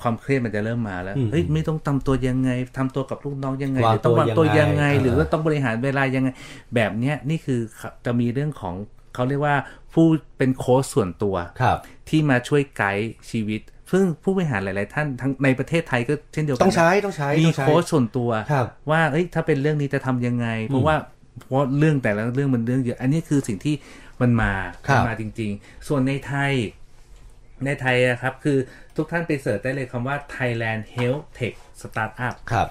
[0.00, 6.28] ความเครียดมันจะเริ่มมาแล้วอืมเฮ้ยไม่ต้องทำตัวยังไงทำตัวกับลูกน้องยังไงวางหรือต้องวางตัตัววยัยังงไงไง หรือเออว่าต้องบริหารเวลายังไง
[6.74, 7.60] แบบเนี้ยนี่คือ
[8.04, 8.74] จะมีเรื่องของ
[9.14, 9.56] เขาเรียกว่า
[9.92, 10.06] ผู้
[10.38, 11.78] เป็นโค้ชส่วนตัวครับ
[12.08, 13.60] ที่มาช่วยไกด์ชีวิต
[13.92, 20.96] ซึ่งผู้บริหารหลาย ๆ ท่านทั้งในประเทศไทยก็เช่นเดียวกัต้องนะใช้ต้องใช้มีต้องใช้โค้ชส่วนตัวครับว่าเอ้ยถ้าเป็นเรื่องนี้จะทำยังไง เพราะว่า
[21.38, 23.74] เพราะเรื่องแต่ละเรื่องมันเรื่องเยอะ อันนี้คือสิ่งที่
[24.20, 24.52] มันมา
[24.86, 26.52] ครับมันมาจริง ๆ ส่วนในไทย
[27.64, 28.58] ในไทยอะครับ คือ
[28.96, 32.68] ทุกท่านไปเสิร์ชได้เลยคำว่า Thailand Health Tech Startup ครับ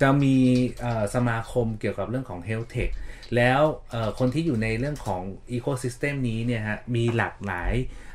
[0.00, 0.36] จะมี
[0.80, 2.90] เอ่อสมาคมเกี่ยวกับเรื่องของ Health Tech
[3.36, 3.60] แล้ว
[3.90, 5.22] เอ่อคนที่อยู่ในเรื่องของ
[5.56, 7.74] Ecosystem นี้เนี่ยฮะมีหลากหลาย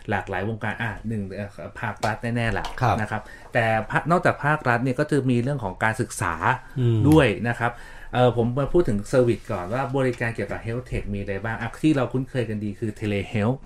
[0.09, 1.49] หลากหลายวงการอะหนึ่งเอ่อ
[1.79, 3.21] ภาครัฐแน่ๆแหละครับนะครับ
[3.53, 6.33] แต่ภาคนอกจากภาครัฐเนี่ยก็จะมีเรื่องของการศึกษา
[6.79, 7.71] อืมด้วยนะครับ
[8.13, 13.59] เออผมมาพูดถึงเซอร์วิสก่อนว่าบริการเกี่ยวกับ Health Tech มีอะไรบ้างอะที่เราคุ้นเคยกันดีคือ Telehealth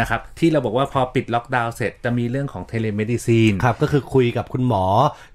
[0.00, 4.84] นะครับที่เราบอกว่าพอปิดล็อกดาวน์เสร็จจะมีเรื่องของ Telemedicine ครับก็คือคุยกับคุณหมอ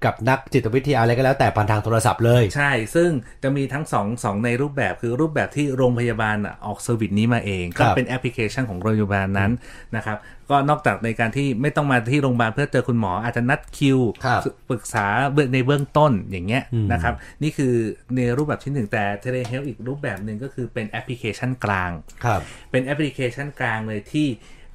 [0.04, 3.10] กับนักจิตวิทยาอะไรก็แล้วแต่ผ่านทางโทรศัพท์เลย ใช่ ซึ่ง
[3.42, 9.50] จะมีทั้งสองสองในรูปแบบคือรูปแบบที่โรงพยาบาลอะออก service นี้มาเองครับ ก็เป็นแอปพลิเคชันของโรงพยาบาลนั้น
[9.96, 10.16] นะครับ
[10.52, 14.40] ก็นอกจากในการที่ไม่ต้องมาที่โรงพยาบาลเพื่อเจอคุณหมออาจจะนัดคิวครับ
[14.70, 17.74] ปรึกษาเบื้องในเบื้องต้นอย่างเงี้ยอืมนะครับ นี่คือ
[18.16, 21.90] ในรูปแบบที่หนึ่งแต่ telehealth อีกรูปแบบหนึ่งก็คือเป็นแอปพลิเคชันกลาง
[22.24, 22.40] ครับ
[22.70, 24.28] เป็นแอปพลิเคชันกลางเลยที่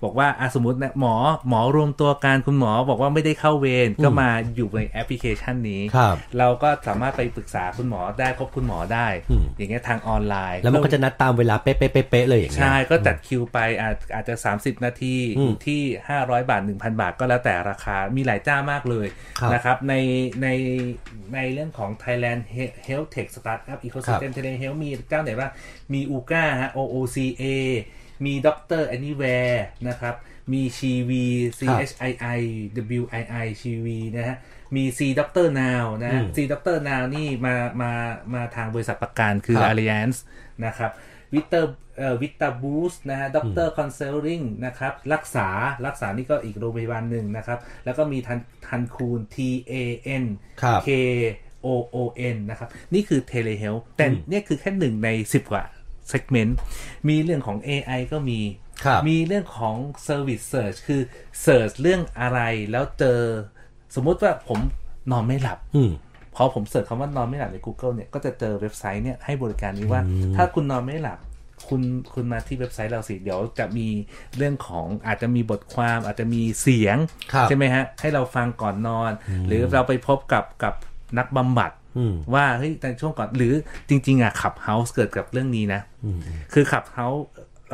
[0.04, 1.16] บอกว่าอะสมมตินะหมอ
[1.50, 15.82] หมอรวมตัวกันคุณหมอบอกว่าไม่ได้เข้าเวรก็มาอยู่ในแอปพลิเคชันนี้ครับเราก็สามารถไปปรึกษาคุณหมอได้พบคุณหมอได้อืมอย่างเงี้ยทางออนไลน์ แล้วมันก็จะนัดตามเวลาเป๊ะๆๆๆเลยอย่างเงี้ยใช่ก็จัดคิวไปอาจอาจจะ 30 นาทีอืมอยู่ที่
[16.16, 19.08] 500 บาท 1,000 บาทก็แล้วแต่ราคามีหลายเจ้ามากเลย
[19.40, 19.94] ครับนะครับใน
[20.42, 20.48] ใน
[21.36, 22.42] ในเรื่องของ Thailand
[22.88, 25.52] Health Tech Startup Ecosystem Thailand Health มีเจ้าไหนบ้าง
[25.94, 27.44] มี UGA ฮะ OOCA
[28.26, 29.60] มี Doctor Anywhere
[29.90, 30.16] นะครับ
[30.54, 31.24] มีชีวี
[31.60, 32.40] C H I I
[33.00, 34.38] W I I ชีวีนะฮะ
[34.76, 37.92] มี C Doctor Now นะฮะอืม C Doctor Now นี่มา มา
[38.34, 40.18] มาทางบริษัทประกันคือครับ Alliance
[40.66, 40.92] นะครับ
[41.34, 45.48] วิเตอร์เอ่อวิตาบูสนะฮะด็อกเตอร์คอนซัลทิงนะครับ รักษา
[45.86, 49.38] รักษานี่ก็อีกโรงพยาบาลหนึ่งนะครับ แล้วก็มีทันทันคูณ T
[49.72, 49.74] A
[50.22, 50.24] N
[50.62, 50.90] ครับ K
[51.66, 51.98] O O
[52.36, 55.64] N นะครับ นี่คือ Telehealth แต่อืมเนี่ยคือแค่หนึ่งใน10กว่า
[56.12, 56.52] segment
[57.10, 58.40] มีเรื่องของ AI ก็มี
[58.86, 59.76] ครับมีเรื่องของ
[60.08, 61.02] Service Search คือ
[61.46, 62.40] Search เรื่องอะไร
[62.72, 63.20] แล้วเจอ
[63.96, 64.60] สมมุติว่าผม
[65.12, 65.92] นอนไม่หลับอืม
[66.36, 70.02] พอผมเสิร์ชคำว่านอนไม่หลับใน Google เนี่ยก็จะเจอเว็บไซต์เนี่ยให้บริการนี้ว่า
[70.36, 71.20] ถ้าคุณนอนไม่หลับ
[71.68, 71.82] คุณ
[72.14, 73.88] คุณมาที่เว็บไซต์เราสิ เดี๋ยวจะมี
[74.38, 76.98] เรื่องของอาจจะมีบทความอาจจะมีเสียง
[77.34, 79.12] ครับใช่ไหมฮะ ให้เราฟังก่อนนอน
[79.48, 80.74] หรือเราไปพบกับกับ
[81.18, 81.77] นักบำบัดอืม
[82.34, 83.54] ว่าเฮ้ยในช่วงก่อนหรือ
[83.90, 85.82] จริง ๆอะ Clubhouse เกิดกับเรื่องนี้นะ
[86.54, 87.24] คือ Clubhouse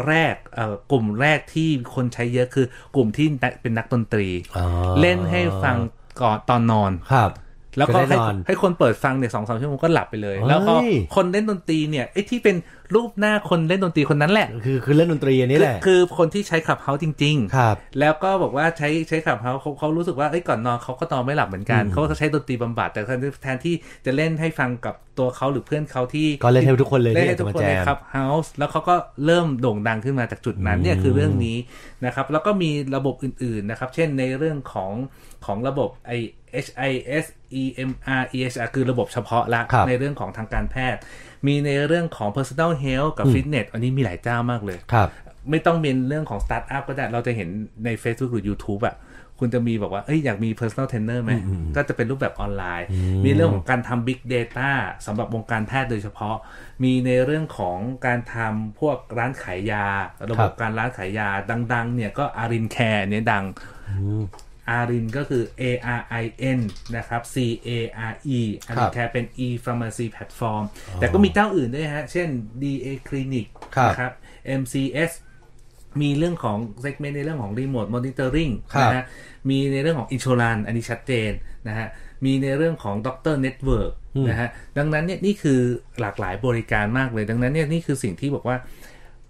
[0.08, 3.28] แรกเอ่อกลุ่มแรกที่คนใช้เยอะคือกลุ่มที่
[3.62, 4.28] เป็นนักดนตรี
[4.58, 4.66] อ๋อ
[5.02, 5.78] เล่นให้ฟัง
[6.22, 7.32] ก่อนตอนนอนครับ
[7.78, 10.74] แล้วก็จะได้ให้นอนให้คนเปิดฟังเนี่ยสองสามชั่วโมงก็หลับไปเลยเฮ้ยแล้วก็
[11.16, 12.56] คนเล่นดนตรีเนี่ยไอ้ที่เป็น
[12.96, 23.76] รูปหน้าคนเล่นดนตรีคนนั้นแหละ คือคือเล่นดนตรีอันนี้แหละคือคือคนที่ใช้ Clubhouse จริง ๆ ครับ แล้วก็บอกว่าใช้ใช้ Clubhouse เขาเขารู้สึกว่าเอ้ยก่อนนอนเขาก็นอนไม่หลับเหมือนกัน เขาก็ใช้ดนตรีบำบัด แต่แทนแทนที่
[24.06, 28.96] จะเล่นให้ฟังกับตัวเขาหรือเพื่อนเขาที่ก็เล่นให้ทุกคนเลยเล่นให้ทุกคนในที่จะคนมาแจม Clubhouse แล้วเขาก็
[29.26, 31.58] เริ่มโด่งดังขึ้นมาจากจุดนั้นเนี่ยคือเรื่องนี้
[32.06, 34.92] นะครับ แล้วก็มีระบบอื่นๆนะครับ เช่นในเรื่องของ
[35.46, 36.12] ของระบบไอ
[36.66, 37.26] HIS
[37.62, 41.02] EMR EHR คือระบบเฉพาะละครับในเรื่องของทางการแพทย์
[41.48, 45.10] มีในเรื่องของ personal health กับ fitness อันนี้มีหลายเจ้ามากเลยครับ
[45.50, 47.50] ไม่ต้องเป็นเรื่องของสตาร์ทอัพก็ได้ เราจะเห็น
[47.86, 48.96] ใน Facebook หรือ YouTube อะ
[49.40, 51.32] คุณจะมีบอกว่าเอ้ยอยากมี personal trainer ไหม
[51.76, 52.88] ก็จะเป็นรูปแบบออนไลน์
[53.26, 54.72] มีเรื่องของการทำ big data
[55.06, 56.36] สำหรับวงการแพทย์โดยเฉพาะ
[56.84, 59.86] มีในเรื่องของการทำพวกร้านขายยา
[60.30, 61.30] ระบบการร้านขายยา
[61.74, 63.44] ดัง ๆ เนี่ยก็ Arincare เนี่ยดัง
[64.70, 65.64] Arin ก็คือ A
[66.00, 66.26] R I
[66.58, 66.60] N
[66.98, 67.36] นะครับ C
[67.68, 67.70] A
[68.12, 70.64] R E Arincare เป็น e pharmacy platform
[71.00, 72.30] แต่ก็มีเจ้าอื่นด้วยฮะ เช่น
[72.62, 74.12] D A Clinic ครับนะครับ
[74.62, 75.12] MCS
[76.02, 79.06] มีเรื่องของ segment ในเรื่องของ remote monitoring ครับนะฮะ
[79.50, 81.32] มีในเรื่องของ insurance อันนี้ชัดเจน
[81.68, 81.88] นะฮะ
[82.26, 83.92] มีในเรื่องของ doctor network
[84.30, 85.60] นะฮะ ดังนั้นเนี่ยนี่คือ
[86.00, 88.58] หลากหลายบริการมากเลย ดังนั้นเนี่ยนี่คือสิ่งที่บอกว่า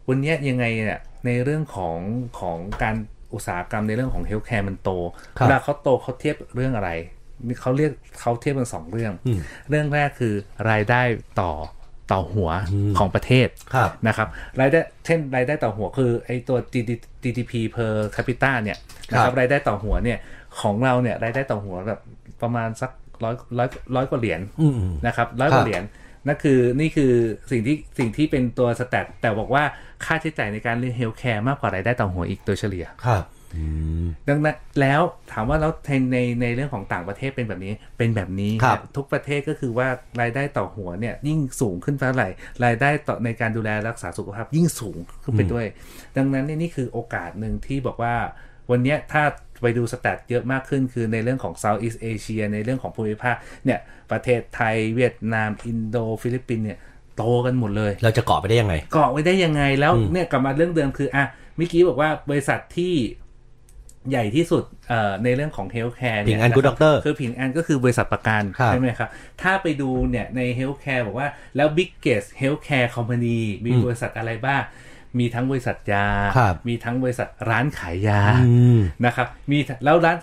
[0.10, 2.00] วันเนี้ยยังไงเนี่ยในเรื่องของ
[2.40, 2.96] ของการ
[3.34, 4.90] อุตสาหกรรมในเรื่องของ healthcare มันโต
[5.38, 6.92] ครับเวลาเขาโตเขาเทียบเรื่องอะไร
[7.48, 9.14] มีเขาเรียกเขาเทียบกันสองเรื่อง
[9.70, 10.34] เรื่องแรกคือ
[10.70, 11.02] รายได้
[11.42, 11.52] ต่อ
[12.12, 12.50] ต่อหัว
[12.98, 14.28] ของประเทศครับนะครับ
[14.62, 16.58] รายได้เช่นรายได้ต่อหัวคือไอตัว
[17.24, 18.78] GDP per capita เนี่ย
[19.12, 20.20] นะคครัรับบรายได้ต่อหัวเนี่ย
[20.62, 22.00] ของเราเนี่ยรายได้ต่อหัวแบบ
[22.42, 22.92] ประมาณสัก
[23.24, 24.74] ร้อยร้อยร้อยกว่าเหรียญอืม
[25.08, 25.84] นะครับร้อยกครับเหรียญ
[26.28, 27.12] นั่นคือนี่คือ
[27.52, 29.64] สิ่งที่สิ่งที่เป็นตัว stat แต่บอกว่า
[30.06, 33.24] ค่าใช้จ่ายในการเลี้ยง healthcare มากกว่ารายได้ต่อหัวอีกโดยเฉลี่ยครับ
[34.28, 35.02] ดังนั้นแล้ว
[35.32, 39.88] ถามว่าแล้วในในในเรื่องของต่างประเทศเป็นแบบนี้เป็นแบบนี้ครับทุกประเทศก็คือว่า
[40.22, 42.30] รายได้ต่อหัวเนี่ยยิ่งสูงขึ้นเท่าไหร่
[42.66, 45.66] รายได้ต่อในการดูแลรักษาสุขภาพยิ่งสูงขึ้นไปด้วย
[46.18, 48.16] ดังนั้นเนี่ยนี่คือโอกาสหนึ่งที่บอกว่า
[48.72, 49.24] วันเนี้ยถ้า
[49.62, 53.36] ไปดู stat เยอะมากขึ้น คือในเรื่องของ Southeast Asia ในเรื่องของภูมิภาค
[53.66, 53.80] เนี่ย
[54.12, 56.78] ประเทศไทยเวียดนาม อินโดฟิลิปปินส์เนี่ย
[57.18, 61.26] โตกันหมดเลย เราจะเกาะไปได้ยังไง เกาะไว้ได้ยังไงแล้วเนี่ยกลับมาเรื่องเดิมคืออะ
[61.56, 62.94] เมื่อกี้บอกว่าบริษัทที่
[64.10, 69.10] ใหญ่ที่สุดเอ่อในเรื่องของ healthcare ผิงอัน Good Doctor คือผิงอันก็คือบริษัทประกันครับใช่ไหมครับ
[69.42, 74.62] ถ้าไปดูเนี่ยใน healthcare บอกว่าแล้ว biggest healthcare company มีบริษัทอะไรบ้าง
[75.20, 76.06] มีทั้งบริษัทยา
[76.38, 80.18] ครับมีทั้งบริษัทร้านขายยาอืมนะครับมีแล้วร้าน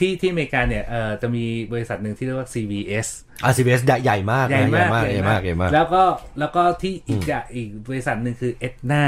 [0.00, 3.08] ที่ที่อเมริกาเนี่ยเอ่อจะมีบริษัทหนึ่งที่เรียกว่า CVS
[3.50, 6.02] CVS ใหญ่มากนะใหญ่มากใหญ่มากใหญ่มากใหญ่มาก แล้วก็
[6.38, 9.04] แล้วก็ที่อีกอะอีกบริษัทหนึ่งคือ Aetna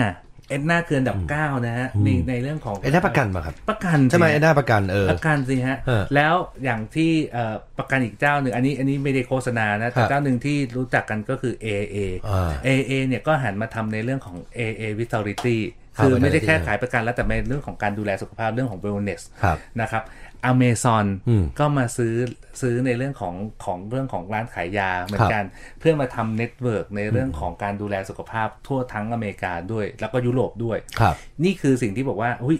[0.48, 11.96] Aetna คืออันดับเก้านะฮะในในเรื่องของ Aetna ประกันมาครับ ประกันใช่ไหมสิ Aetnaประกันเออประกันสิฮะเออแล้วอย่างที่เอ่อประกันอีกเจ้าหนึ่งอันนี้อันนี้ไม่ได้โฆษณานะครัแต่บเจ้าหนึ่งที่รู้จักกันก็คือ AIA
[12.28, 15.58] อ่า AIA เนี่ยก็หันมาทำในเรื่องของ AIA Vitality
[15.96, 20.02] ครับคือไม่ได้ Vitality แค่ขายประกันแล้วแต่ในเรื่องของการดูแลสุขภาพเรื่องของ wellness ครับนะครับ
[20.46, 22.14] อเมซอนอืมก็มาซื้อ
[22.60, 25.44] ซื้อในเรื่องของของเรื่องของร้านขายยาเหมือนกัน
[25.80, 31.14] เพื่อมาทำ network ในเรื่องของการดูแลสุขภาพทั่วทั้งอเมริกาด้วย แล้วก็ยุโรปด้วยครับ
[31.44, 32.58] นี่คือสิ่งที่บอกว่าอุ้ย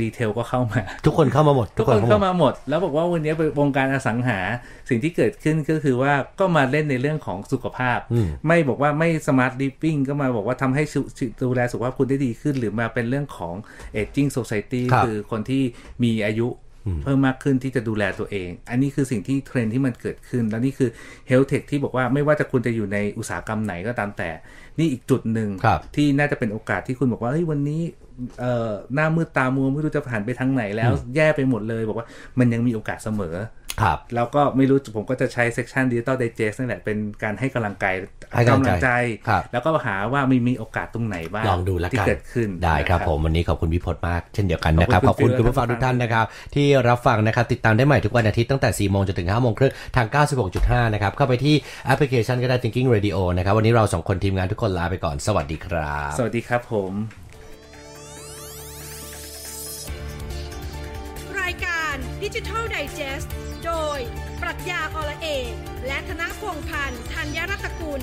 [0.00, 4.38] retail ก็เข้ามา ทุกคนเข้ามาหมด ทุกคนเข้ามาหมด แล้วบอกว่าวันนี้วงการอสังหา
[4.88, 11.00] สิ่งที่เกิดขึ้นก็คือว่าก็มาเล่นในเรื่องของสุขภาพอืมไม่บอกว่าไม่ smart living ก็มาบอกว่าทำให้สุ
[11.42, 13.54] ดูแลสุขภาพคุณได้ดีขึ้น หรือมาเป็นเรื่องของ
[14.00, 15.62] aging society ครับคือคนที่
[16.02, 16.48] มีอายุ
[17.02, 20.90] เพิ่มมากขึ้นที่จะดูแลตัวเอง อันนี้คือสิ่งที่เทรนด์ที่มันเกิดขึ้น แล้วนี่คือ
[21.30, 24.30] health tech ที่บอกว่าไม่ว่าจะคุณจะอยู่ในอุตสาหกรรมไหนก็ตามแต่
[24.78, 27.82] นี่อีกจุดหนึ่งครับที่น่าจะเป็นโอกาสที่คุณบอกว่าเฮ้ยวันนี้
[28.40, 32.06] เอ่อหน้ามืดตามัวไม่รู้จะผ่านไปทางไหนแล้ว แย่ไปหมดเลย บอกว่า
[32.38, 33.36] มันยังมีโอกาสเสมอ
[33.82, 37.86] ครับแล้วก็ไม่รู้ผมก็จะใช้เซ c ชันดิจิตอลไดเจสนั่นแหละเป็นการให้กำลังใจ
[38.32, 38.88] ให้กำลังใจ
[39.28, 50.06] ครับแล้วก็หาว่ามีมีโอกาสตรงไหนบ้างลองดูแล้วที่กันเกิดขึ้นได้ครับนะผมวันนี้ขอบคุณพี่พจน์มากเช่นเดียวกันนะครับขขออบบคุคุณณฟิลคุณผู้ฟังและทุกท่านท่านนะครับ ที่รับฟังนะครับติดตามได้ใหม่ทุกวันอาทิตย์ตั้งแต่ 4 โมงจนถึง 5 โมงครึ่งทาง
[50.50, 51.54] 96.5 นะครับ เข้าไปที่
[51.86, 56.92] แอปพลิเคชันก็ได้ Thinking Radio นะครับวันนี้เราสองคนทีมงานทุกคนลาไปก่อนสวัสดีครับ สวัสดีครับผม
[62.22, 63.26] ดิจิทัลไดจ e s t
[63.64, 63.98] โดย
[64.42, 65.52] ปรัชญาอละเอก
[65.86, 68.00] และธนพงพันธ์ธัญรัตกุล